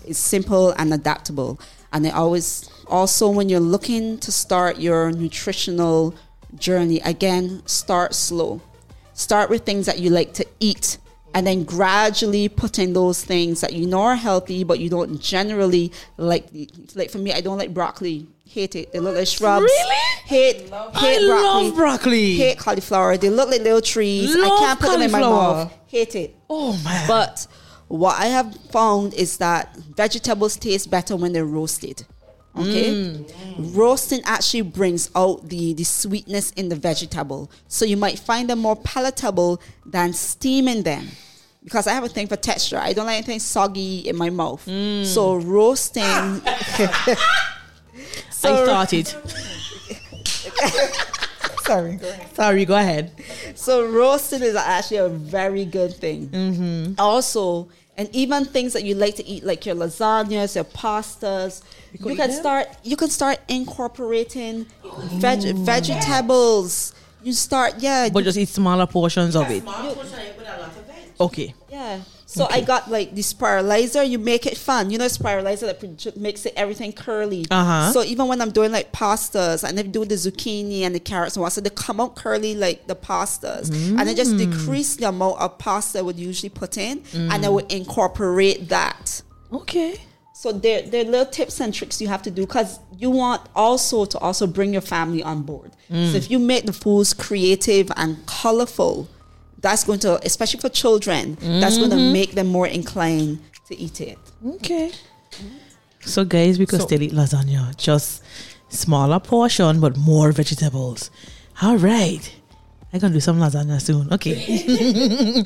[0.05, 1.59] It's simple and adaptable.
[1.93, 6.13] And I always also when you're looking to start your nutritional
[6.55, 8.61] journey, again, start slow.
[9.13, 10.97] Start with things that you like to eat
[11.33, 15.19] and then gradually put in those things that you know are healthy but you don't
[15.21, 16.47] generally like
[16.95, 18.27] like for me I don't like broccoli.
[18.45, 18.91] Hate it.
[18.91, 19.63] They look like shrubs.
[19.63, 19.95] Really?
[20.25, 21.27] Hate hate I broccoli.
[21.29, 22.35] love broccoli.
[22.35, 23.15] Hate cauliflower.
[23.17, 24.35] They look like little trees.
[24.35, 25.73] I can't put them in my mouth.
[25.87, 26.35] Hate it.
[26.49, 27.07] Oh man.
[27.07, 27.47] But
[27.87, 32.05] what I have found is that vegetables taste better when they're roasted.
[32.57, 33.75] Okay, mm.
[33.75, 38.59] roasting actually brings out the the sweetness in the vegetable, so you might find them
[38.59, 41.07] more palatable than steaming them.
[41.63, 44.65] Because I have a thing for texture, I don't like anything soggy in my mouth.
[44.65, 45.05] Mm.
[45.05, 47.15] So roasting, I
[48.33, 49.07] started.
[51.63, 51.95] Sorry.
[51.95, 52.35] Go ahead.
[52.35, 53.11] Sorry, go ahead.
[53.55, 56.27] So roasting is actually a very good thing.
[56.29, 56.93] Mm-hmm.
[56.97, 61.61] Also, and even things that you like to eat, like your lasagnas, your pastas,
[61.93, 62.67] you, can start.
[62.83, 65.65] You can start incorporating veg- mm.
[65.65, 66.93] vegetables.
[67.23, 69.63] You start, yeah, But just eat smaller portions of it.
[71.19, 71.53] Okay.
[71.69, 72.01] yeah.
[72.25, 74.07] So I got like the spiralizer.
[74.07, 74.89] You make it fun.
[74.89, 77.45] You know, spiralizer that produ- makes it everything curly.
[77.51, 77.91] Uh-huh.
[77.91, 81.35] So even when I'm doing like pastas and they do the zucchini and the carrots
[81.35, 84.37] and what, so they come out curly like the pastas, and I just mm.
[84.49, 87.53] decrease the amount of pasta I would usually put in, and I mm.
[87.53, 89.21] would incorporate that.
[89.51, 89.99] Okay.
[90.41, 93.47] So there, there are little tips and tricks you have to do because you want
[93.55, 95.71] also to also bring your family on board.
[95.87, 99.07] So if you make the foods creative and colorful,
[99.59, 102.13] that's going to, especially for children, that's going to mm-hmm.
[102.13, 104.17] make them more inclined to eat it.
[104.55, 104.91] Okay.
[105.99, 108.23] So guys, we could So- still eat lasagna, just
[108.69, 111.11] smaller portion but more vegetables.
[111.61, 112.23] All right.
[112.93, 114.11] I'm gonna do some lasagna soon.
[114.11, 114.35] Okay.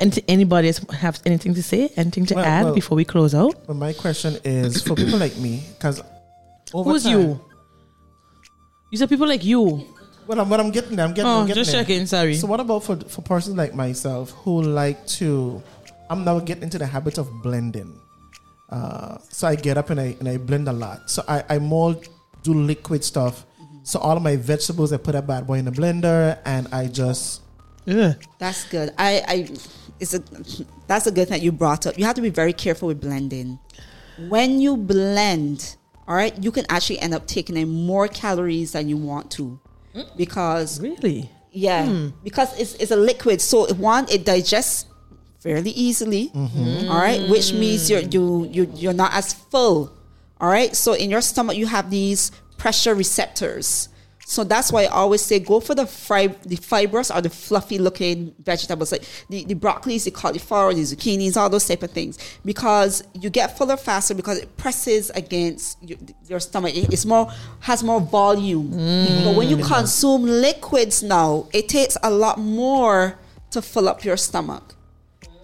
[0.00, 1.90] and anybody else have anything to say?
[1.96, 3.66] Anything to Well, add well- before we close out?
[3.66, 6.02] But my question is for people like me, because
[6.72, 7.40] Who's you?
[8.90, 9.86] You said people like you.
[10.26, 11.82] Well, I'm, what I'm getting there, I'm getting, Oh, I'm getting just there.
[11.84, 12.06] checking.
[12.06, 12.34] Sorry.
[12.34, 15.62] So what about for for persons like myself who like to?
[16.10, 17.98] I'm now getting into the habit of blending.
[18.68, 21.08] Uh, so I get up and I and I blend a lot.
[21.08, 21.96] So I I more
[22.42, 23.46] do liquid stuff.
[23.86, 26.88] So all of my vegetables I put a bad boy in the blender and I
[26.88, 27.42] just
[27.84, 28.14] Yeah.
[28.38, 28.92] That's good.
[28.98, 29.48] I, I,
[30.00, 30.20] it's a,
[30.88, 31.96] that's a good thing you brought up.
[31.96, 33.60] You have to be very careful with blending.
[34.28, 35.76] When you blend,
[36.08, 39.60] all right, you can actually end up taking in more calories than you want to,
[40.16, 41.30] because Really?
[41.52, 42.08] yeah, hmm.
[42.24, 43.40] because it's it's a liquid.
[43.40, 44.86] So one, it digests
[45.38, 46.30] fairly easily.
[46.34, 46.90] Mm-hmm.
[46.90, 49.92] all right, which means you're you you you're not as full.
[50.40, 53.88] All right, so in your stomach you have these pressure receptors.
[54.28, 57.78] So that's why I always say go for the fri- the fibrous or the fluffy
[57.78, 62.18] looking vegetables like the, the broccolis, the cauliflower, the zucchinis, all those type of things
[62.44, 65.96] because you get fuller faster because it presses against your,
[66.26, 66.74] your stomach.
[66.74, 67.30] It- It's more
[67.60, 68.72] has more volume.
[68.72, 69.24] Mm.
[69.26, 73.16] But when you consume liquids now, it takes a lot more
[73.52, 74.74] to fill up your stomach.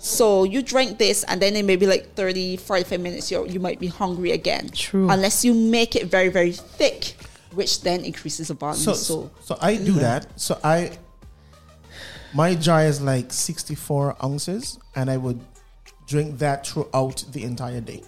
[0.04, 3.78] So you drink this and then in maybe like 30, 45 minutes you you might
[3.78, 4.68] be hungry again.
[4.74, 5.08] True.
[5.08, 7.14] Unless you make it very, very thick,
[7.54, 8.82] which then increases the volume.
[8.82, 10.26] So, So, so I do that.
[10.40, 10.98] So I,
[12.34, 15.38] my jar is like 64 ounces, and I would
[16.08, 18.02] drink that throughout the entire day.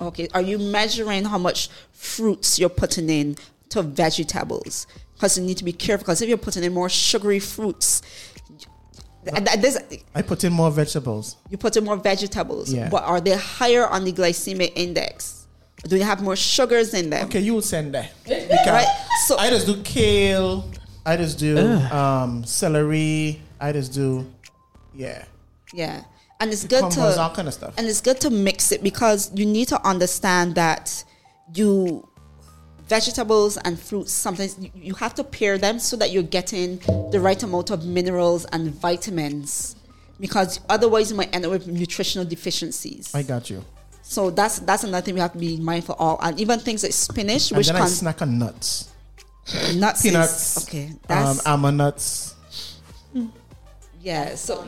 [0.00, 0.26] okay.
[0.34, 3.36] Are you measuring how much fruits you're putting in
[3.68, 4.88] to vegetables?
[5.14, 8.36] Because you need to be careful because if you're putting in more sugary fruits, and
[8.36, 8.37] that-
[9.60, 9.78] this,
[10.14, 11.36] I put in more vegetables.
[11.50, 12.88] you put in more vegetables, Yeah.
[12.88, 15.46] but are they higher on the glycemic index?
[15.84, 17.26] Do they have more sugars in them?
[17.26, 18.10] Okay, you will send that.
[18.24, 18.86] Because Right.
[19.26, 20.68] So I just do kale.
[21.06, 23.40] I just do um, celery.
[23.60, 24.26] I just do,
[24.94, 25.24] yeah,
[25.72, 26.02] Yeah.
[26.40, 27.74] And it's good cucumbers, to all kind of stuff.
[27.76, 31.02] and it's good to mix it because you need to understand that
[31.54, 32.06] you
[32.88, 36.78] vegetables and fruits sometimes you, you have to pair them so that you're getting
[37.12, 39.76] the right amount of minerals and vitamins
[40.20, 43.14] because otherwise you might end up with nutritional deficiencies.
[43.14, 43.64] I got you.
[44.02, 46.18] So that's that's another thing we have to be mindful of.
[46.22, 48.88] And even things like spinach, And which then I can snack on nuts,
[49.74, 52.34] nuts, is- peanuts, okay, um, almond nuts.
[54.00, 54.34] yeah.
[54.34, 54.64] So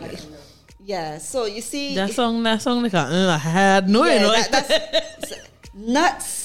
[0.85, 4.33] yeah, so you see, That song, that song, like, uh, I had no, you know.
[4.33, 5.41] that- that's-
[5.75, 6.40] nuts.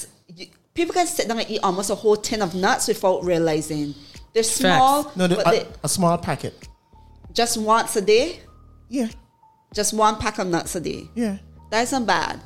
[0.78, 3.94] You- People can sit down and eat almost a whole tin of nuts without realizing
[4.32, 5.10] they're small.
[5.16, 6.68] No, the, but a, they, a small packet.
[7.32, 8.40] just once a day,
[8.88, 9.08] Yeah,
[9.74, 11.08] just one pack of nuts a day.
[11.14, 11.38] yeah.
[11.70, 12.40] That's not bad.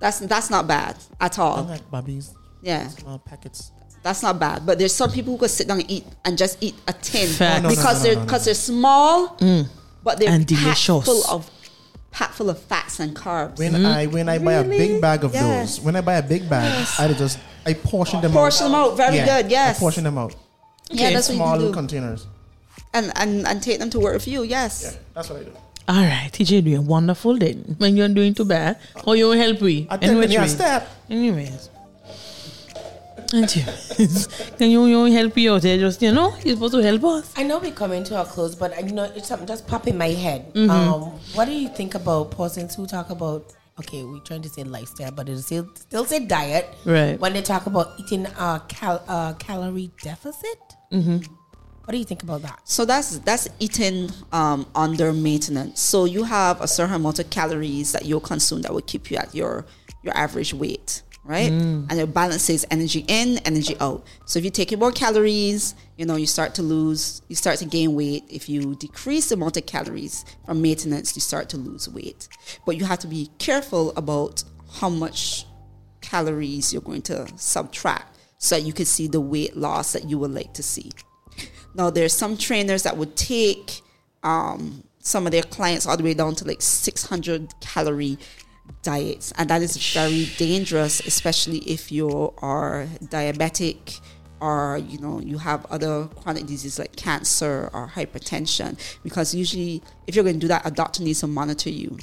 [0.00, 1.62] That's that's not bad at I all.
[1.64, 3.70] like Bobby's Yeah, small packets.
[4.02, 4.66] that's not bad.
[4.66, 7.28] But there's some people who could sit down and eat and just eat a tin
[7.28, 7.58] Facts.
[7.60, 8.44] Oh, no, no, because no, they're no, no, because no.
[8.46, 9.68] they're small, mm.
[10.04, 11.04] but they're And packed delicious.
[11.04, 11.48] full of
[12.12, 13.58] packed full of fats and carbs.
[13.58, 15.76] When I when I buy a big bag of Yes.
[15.76, 18.70] those, when I buy a big bag, I just I portion them Portion out.
[18.70, 19.50] them out, very good.
[19.50, 20.34] Yes, I portion them out.
[20.90, 21.74] yeah, that's small what you little do.
[21.74, 22.26] containers.
[22.94, 24.42] and, and and take them to work with you.
[24.44, 24.82] Yes.
[24.84, 25.52] Yeah, that's what I do.
[25.88, 27.74] All right, TJ doing wonderful then.
[27.78, 29.86] When you're doing too bad, or you help we.
[29.90, 30.88] I tell you, yeah, step.
[31.10, 31.68] Anyways.
[33.32, 33.64] Thank you.
[34.58, 35.78] Can you, you help you out there?
[35.78, 37.32] Just, you know, you're supposed to help us.
[37.34, 39.86] I know we're coming to a close, but I you know it's something just pop
[39.88, 40.52] in my head.
[40.52, 40.70] Mm-hmm.
[40.70, 41.02] Um,
[41.32, 43.54] what do you think about persons who talk about?
[43.78, 46.68] Okay, we're trying to say lifestyle, but it still still say diet.
[46.84, 47.18] Right.
[47.18, 50.60] When they talk about eating a cal, uh, calorie deficit.
[50.92, 51.18] Mm-hmm.
[51.84, 52.60] What do you think about that?
[52.64, 55.80] So that's that's eating um, under maintenance.
[55.80, 59.16] So you have a certain amount of calories that you'll consume that will keep you
[59.16, 59.64] at your
[60.02, 61.52] your average weight, right?
[61.88, 64.04] And it balances energy in, energy out.
[64.26, 67.64] So if you're taking more calories, you know you start to lose, you start to
[67.64, 68.24] gain weight.
[68.28, 72.28] If you decrease the amount of calories from maintenance, you start to lose weight.
[72.66, 74.42] But you have to be careful about
[74.80, 75.46] how much
[76.00, 80.18] calories you're going to subtract so that you can see the weight loss that you
[80.18, 80.90] would like to see.
[81.74, 83.80] Now, there's some trainers that would take
[84.22, 88.18] um, some of their clients all the way down to like 600 calorie
[88.82, 94.00] diets, and that is very dangerous, especially if you are diabetic
[94.40, 98.76] or you know you have other chronic diseases like cancer or hypertension.
[99.02, 101.98] Because usually, if you're going to do that, a doctor needs to monitor you.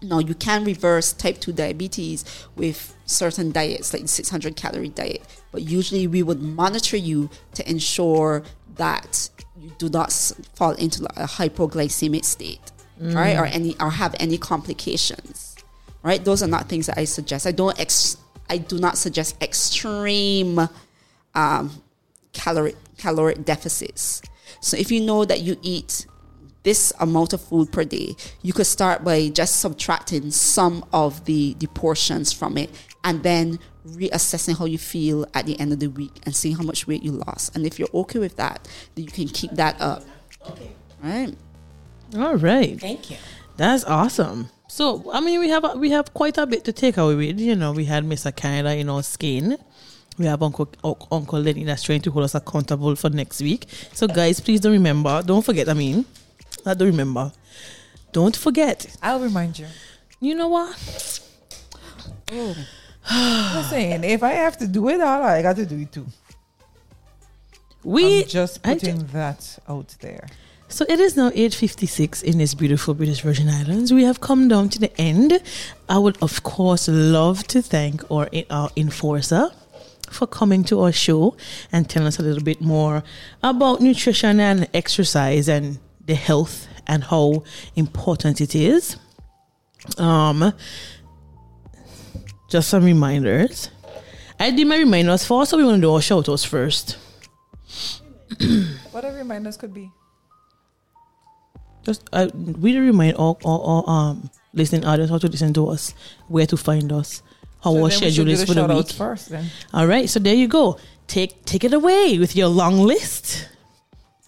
[0.00, 2.24] Now you can reverse type 2 diabetes
[2.56, 5.22] with certain diets like the 600 calorie diet,
[5.52, 8.42] but usually we would monitor you to ensure
[8.74, 9.28] that
[9.60, 10.12] you do not
[10.54, 13.36] fall into a hypoglycemic state, right?
[13.36, 13.40] Mm.
[13.40, 15.51] Or any or have any complications.
[16.02, 16.24] Right?
[16.24, 17.46] Those are not things that I suggest.
[17.46, 18.16] I don't ex-
[18.48, 20.68] I do not suggest extreme
[21.34, 21.82] um,
[22.32, 24.22] caloric caloric deficits.
[24.60, 26.06] So if you know that you eat
[26.62, 31.54] this amount of food per day, you could start by just subtracting some of the,
[31.58, 32.70] the portions from it
[33.02, 36.62] and then reassessing how you feel at the end of the week and seeing how
[36.62, 37.54] much weight you lost.
[37.56, 40.04] And if you're okay with that, then you can keep that up.
[41.02, 41.34] Right?
[42.16, 42.80] All right.
[42.80, 43.16] Thank you.
[43.56, 44.48] That's awesome.
[44.72, 47.38] So, I mean, we have we have quite a bit to take away with.
[47.38, 48.34] You know, we had Mr.
[48.34, 49.58] Canada in our skin.
[50.16, 53.66] We have Uncle Unc- Uncle Lenny that's trying to hold us accountable for next week.
[53.92, 55.68] So, guys, please don't remember, don't forget.
[55.68, 56.06] I mean,
[56.64, 57.32] I don't remember.
[58.12, 58.86] Don't forget.
[59.02, 59.66] I'll remind you.
[60.20, 61.20] You know what?
[62.32, 62.56] Oh.
[63.10, 66.06] I'm saying if I have to do it all, I got to do it too.
[67.84, 70.28] We I'm just putting that out there.
[70.72, 73.92] So it is now 8.56 in this beautiful British Virgin Islands.
[73.92, 75.42] We have come down to the end.
[75.86, 79.50] I would, of course, love to thank our, our enforcer
[80.10, 81.36] for coming to our show
[81.72, 83.02] and telling us a little bit more
[83.42, 87.44] about nutrition and exercise and the health and how
[87.76, 88.96] important it is.
[89.98, 90.54] Um,
[92.48, 93.68] just some reminders.
[94.40, 96.96] I did my reminders first, so we want to do our shout outs first.
[98.90, 99.90] What a reminders could be.
[101.84, 105.94] Just uh, we remind all, all, all um listening audience how to listen to us,
[106.28, 107.22] where to find us,
[107.62, 108.90] how So our schedule is for the week.
[108.92, 109.46] first then.
[109.72, 110.78] All right, so there you go.
[111.06, 113.48] Take take it away with your long list.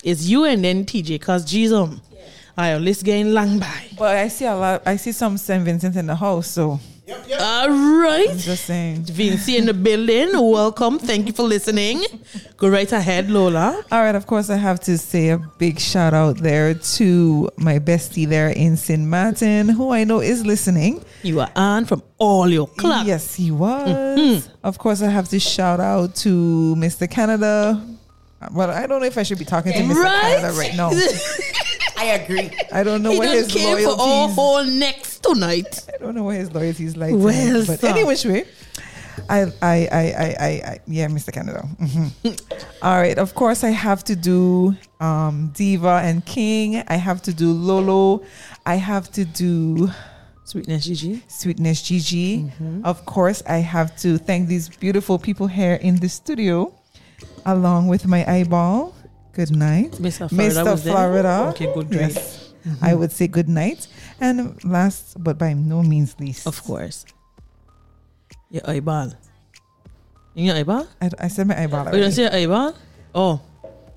[0.02, 2.00] It's you and then TJ, cause geez um,
[2.58, 3.86] our list getting long by.
[3.96, 4.82] But I see a lot.
[4.86, 8.30] I see some Saint Vincent in the house, so All right.
[8.30, 9.04] I'm just saying.
[9.04, 10.30] Vinci in the building.
[10.32, 10.98] Welcome.
[10.98, 12.02] Thank you for listening.
[12.56, 13.84] Go right ahead, Lola.
[13.92, 17.78] All right, of course, I have to say a big shout out there to my
[17.78, 19.02] bestie there in St.
[19.02, 21.04] Martin, who I know is listening.
[21.22, 23.06] You are on from all your club.
[23.06, 23.86] Yes, he was.
[23.86, 24.50] Mm-hmm.
[24.64, 27.10] Of course, I have to shout out to Mr.
[27.10, 27.84] Canada.
[28.50, 29.96] Well, I don't know if I should be talking to Mr.
[30.02, 30.36] Right?
[30.40, 30.90] Canada right now.
[32.04, 32.50] I agree.
[32.72, 33.96] I don't know he what done his came for all
[34.28, 34.34] loyalties.
[34.36, 35.86] whole next tonight.
[35.92, 37.12] I don't know what his loyalties like.
[37.14, 37.88] Well, tonight, but sir.
[37.88, 38.44] any which way,
[39.28, 41.32] I, I, I, I, I, I yeah, Mr.
[41.32, 41.66] Canada.
[41.80, 42.12] Mhm.
[42.82, 43.16] All right.
[43.18, 46.82] Of course, I have to do um, Diva and King.
[46.88, 48.22] I have to do Lolo.
[48.66, 49.88] I have to do
[50.44, 51.22] Sweetness Gigi.
[51.28, 52.42] Sweetness Gigi.
[52.42, 52.84] Mm-hmm.
[52.84, 56.74] Of course, I have to thank these beautiful people here in the studio,
[57.46, 58.94] along with my eyeball.
[59.34, 59.92] Good night.
[59.98, 60.30] Mr.
[60.30, 60.82] Florida Mr.
[60.82, 61.34] Florida.
[61.50, 62.00] Okay, good Mm-hmm.
[62.00, 62.14] night.
[62.14, 62.54] Yes.
[62.80, 63.86] I would say good night.
[64.20, 67.04] And last but by no means least, Of course.
[68.50, 69.12] Your eyeball.
[70.34, 70.86] In your eyeball?
[71.02, 71.88] I, I said my eyeball.
[71.90, 72.74] Oh, you don't say your eyeball?
[73.14, 73.40] Oh,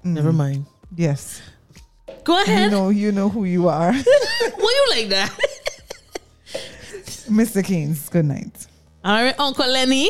[0.05, 0.13] Mm.
[0.13, 0.65] never mind.
[0.95, 1.41] Yes.
[2.23, 2.65] Go ahead.
[2.65, 3.91] You know, you know who you are.
[4.61, 5.31] Why you like that?
[7.29, 7.63] Mr.
[7.63, 8.67] Keynes, good night.
[9.03, 10.09] All right, Uncle Lenny.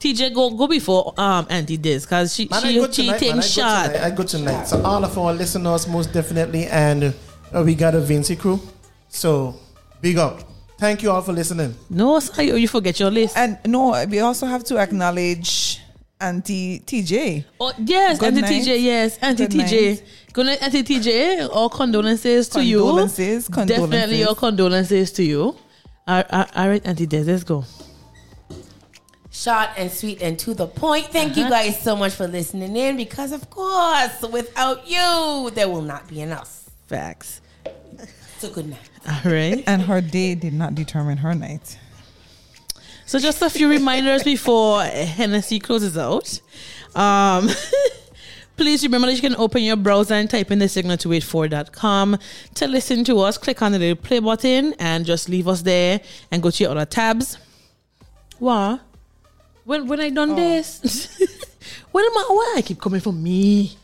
[0.00, 3.36] TJ, go go before um Auntie Diz because she Man, I she go tonight, cheating
[3.36, 3.38] man.
[3.38, 3.86] I go shot.
[3.92, 4.02] tonight.
[4.04, 4.64] I go tonight.
[4.68, 7.04] So all of our listeners, most definitely, and
[7.54, 8.58] uh, we got a Vinci crew.
[9.08, 9.54] So
[10.00, 10.40] big up.
[10.78, 11.74] Thank you all for listening.
[11.90, 13.36] No, sir, you, you forget your list.
[13.36, 15.78] And no, we also have to acknowledge
[16.18, 17.44] Auntie TJ.
[17.60, 18.62] Oh yes, Good Auntie night.
[18.64, 18.82] TJ.
[18.82, 19.88] Yes, Auntie Good TJ.
[19.90, 20.02] night.
[20.32, 21.48] Good night, Auntie TJ.
[21.52, 22.78] All condolences to you.
[22.78, 24.26] Condolences, Definitely condolences.
[24.26, 25.42] all condolences to you.
[26.08, 27.64] All all- all right, Auntie Diz, let's go.
[29.40, 31.06] Short and sweet and to the point.
[31.06, 35.80] Thank you guys so much for listening in because, of course, without you, there will
[35.80, 36.68] not be enough.
[36.88, 37.40] Facts.
[38.36, 38.90] So, good night.
[39.08, 39.64] All right.
[39.66, 41.78] And her day did not determine her night.
[43.06, 46.38] So just a few reminders before HenneCee closes out.
[46.94, 47.48] Um,
[48.58, 52.18] please remember that you can open your browser and type in the signal284.com
[52.56, 53.38] to listen to us.
[53.38, 56.72] Click on the little play button and just leave us there and go to your
[56.72, 57.38] other tabs.
[58.38, 58.82] What?
[59.70, 60.34] When when I done oh.
[60.34, 60.82] this?
[61.92, 62.24] when am I?
[62.28, 63.78] Why I keep coming for me?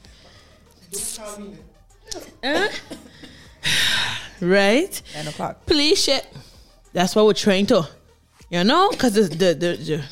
[2.43, 2.69] Huh?
[4.41, 5.03] right?
[5.15, 5.65] Nine o'clock.
[5.65, 6.27] please shit.
[6.93, 7.87] That's what we're trying to,
[8.51, 10.05] you know, because the, the the the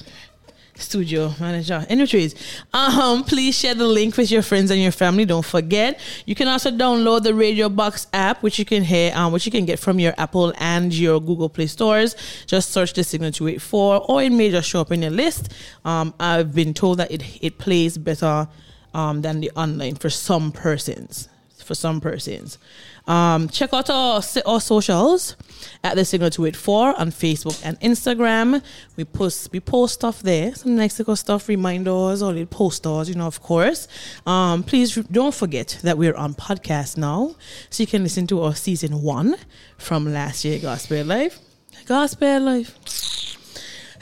[0.76, 1.84] studio manager.
[1.88, 2.34] Anyways,
[2.72, 5.24] um, please share the link with your friends and your family.
[5.24, 6.00] Don't forget.
[6.26, 9.52] You can also download the Radio Box app, which you can hear, um, which you
[9.52, 12.16] can get from your Apple and your Google Play stores.
[12.46, 15.10] Just search the Signal Two Eight Four, or it may just show up in your
[15.10, 15.52] list.
[15.84, 18.48] Um, I've been told that it it plays better
[18.92, 21.28] um than the online for some persons
[21.64, 22.58] for some persons.
[23.06, 25.36] Um, check out our, our socials
[25.82, 28.62] at the Signal 284 on Facebook and Instagram.
[28.96, 33.26] We post we post stuff there, some little stuff, reminders or little posters, you know,
[33.26, 33.88] of course.
[34.26, 37.36] Um, please don't forget that we're on podcast now,
[37.68, 39.36] so you can listen to our season one
[39.76, 41.38] from last year, Gospel Life.
[41.86, 43.43] Gospel Life.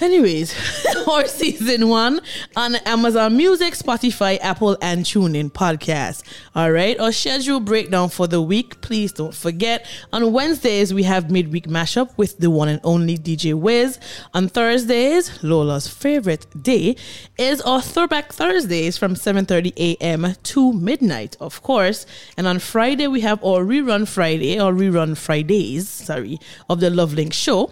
[0.03, 0.53] Anyways,
[1.09, 2.21] our season one
[2.57, 6.25] on Amazon Music, Spotify, Apple, and TuneIn podcast.
[6.57, 8.81] All right, our schedule breakdown for the week.
[8.81, 9.87] Please don't forget.
[10.13, 14.01] On Wednesdays, we have midweek mashup with the one and only DJ Wiz.
[14.35, 16.97] On Thursdays, Lola's favorite day
[17.39, 20.35] is our Throwback Thursdays from 7:30 a.m.
[20.43, 22.07] to midnight, of course.
[22.37, 27.33] And on Friday, we have our rerun Friday or rerun Fridays, sorry, of the LoveLink
[27.33, 27.71] show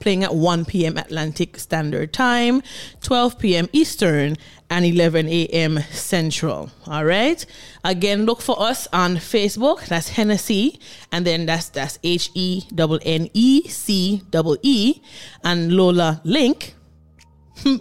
[0.00, 0.96] playing at 1 p.m.
[0.96, 2.62] Atlantic Standard Time,
[3.02, 3.68] 12 p.m.
[3.72, 4.36] Eastern,
[4.70, 5.80] and 11 a.m.
[5.90, 6.70] Central.
[6.86, 7.44] All right.
[7.84, 9.86] Again, look for us on Facebook.
[9.86, 10.78] That's HenneCee,
[11.10, 14.22] and then that's that's H E N N E C
[14.62, 15.00] E
[15.42, 16.74] and Lola Link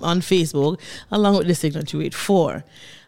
[0.02, 0.80] on Facebook,
[1.12, 2.64] along with the Signal 284.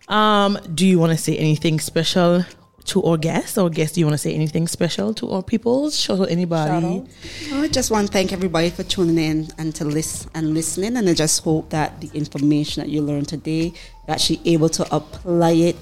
[0.07, 2.44] Um, do you want to say anything special
[2.85, 3.57] to our guests?
[3.57, 5.89] Or guests, do you want to say anything special to our people?
[5.91, 7.03] Shout out anybody.
[7.53, 10.97] I just want to thank everybody for tuning in and to listen and listening.
[10.97, 13.73] And I just hope that the information that you learned today,
[14.07, 15.77] you're actually able to apply it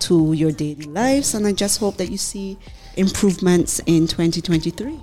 [0.00, 1.34] to your daily lives.
[1.34, 2.58] And I just hope that you see
[2.96, 5.00] improvements in 2023.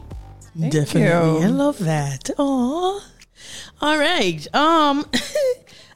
[0.69, 1.01] Definitely.
[1.01, 1.45] you.
[1.45, 2.29] I love that.
[2.37, 3.03] Oh.
[3.81, 4.47] All right.
[4.55, 5.05] Um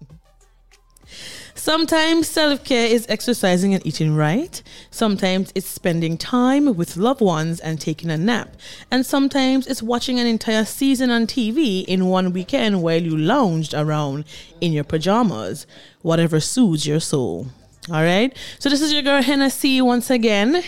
[1.62, 4.60] Sometimes self care is exercising and eating right.
[4.90, 8.56] Sometimes it's spending time with loved ones and taking a nap.
[8.90, 13.74] And sometimes it's watching an entire season on TV in one weekend while you lounged
[13.74, 14.24] around
[14.60, 15.64] in your pajamas.
[16.00, 17.46] Whatever soothes your soul.
[17.88, 18.36] All right.
[18.58, 20.64] So this is your girl HenneCee once again.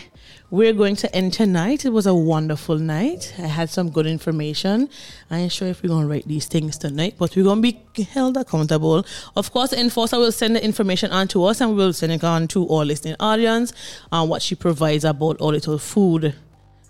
[0.50, 1.84] We're going to end tonight.
[1.84, 3.34] It was a wonderful night.
[3.38, 4.88] I had some good information.
[5.30, 7.72] I ain't sure if we're going to write these things tonight, but we're going to
[7.96, 9.04] be held accountable.
[9.34, 12.22] Of course, the enforcer will send the information on to us and we'll send it
[12.22, 13.72] on to our listening audience
[14.12, 16.34] on what she provides about our little food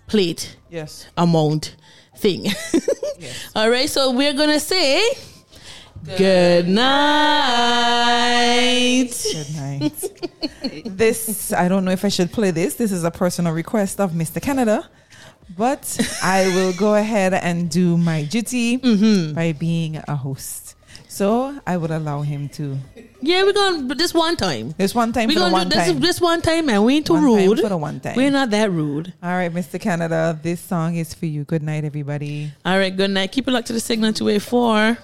[0.05, 1.07] plate Yes.
[1.17, 1.75] amount
[2.17, 2.47] thing.
[3.55, 5.01] All right, so we're going to say
[6.17, 6.85] good night.
[9.31, 10.11] Good night.
[10.85, 12.75] this, I don't know if I should play this.
[12.75, 14.41] This is a personal request of Mr.
[14.41, 14.89] Canada.
[15.57, 19.33] But I will go ahead and do my duty mm-hmm.
[19.33, 20.75] by being a host.
[21.07, 22.77] So I would allow him to.
[23.21, 24.75] Yeah, we're going to this one time.
[24.77, 25.99] This one time We're gonna do this, time.
[26.01, 27.59] this one time, and we ain't too One rude.
[27.61, 28.17] for the one time.
[28.17, 29.13] We're not that rude.
[29.23, 29.79] All right, Mr.
[29.79, 31.45] Canada, this song is for you.
[31.45, 32.51] Good night, everybody.
[32.65, 33.31] All right, good night.
[33.31, 34.97] Keep it locked to the signal 284.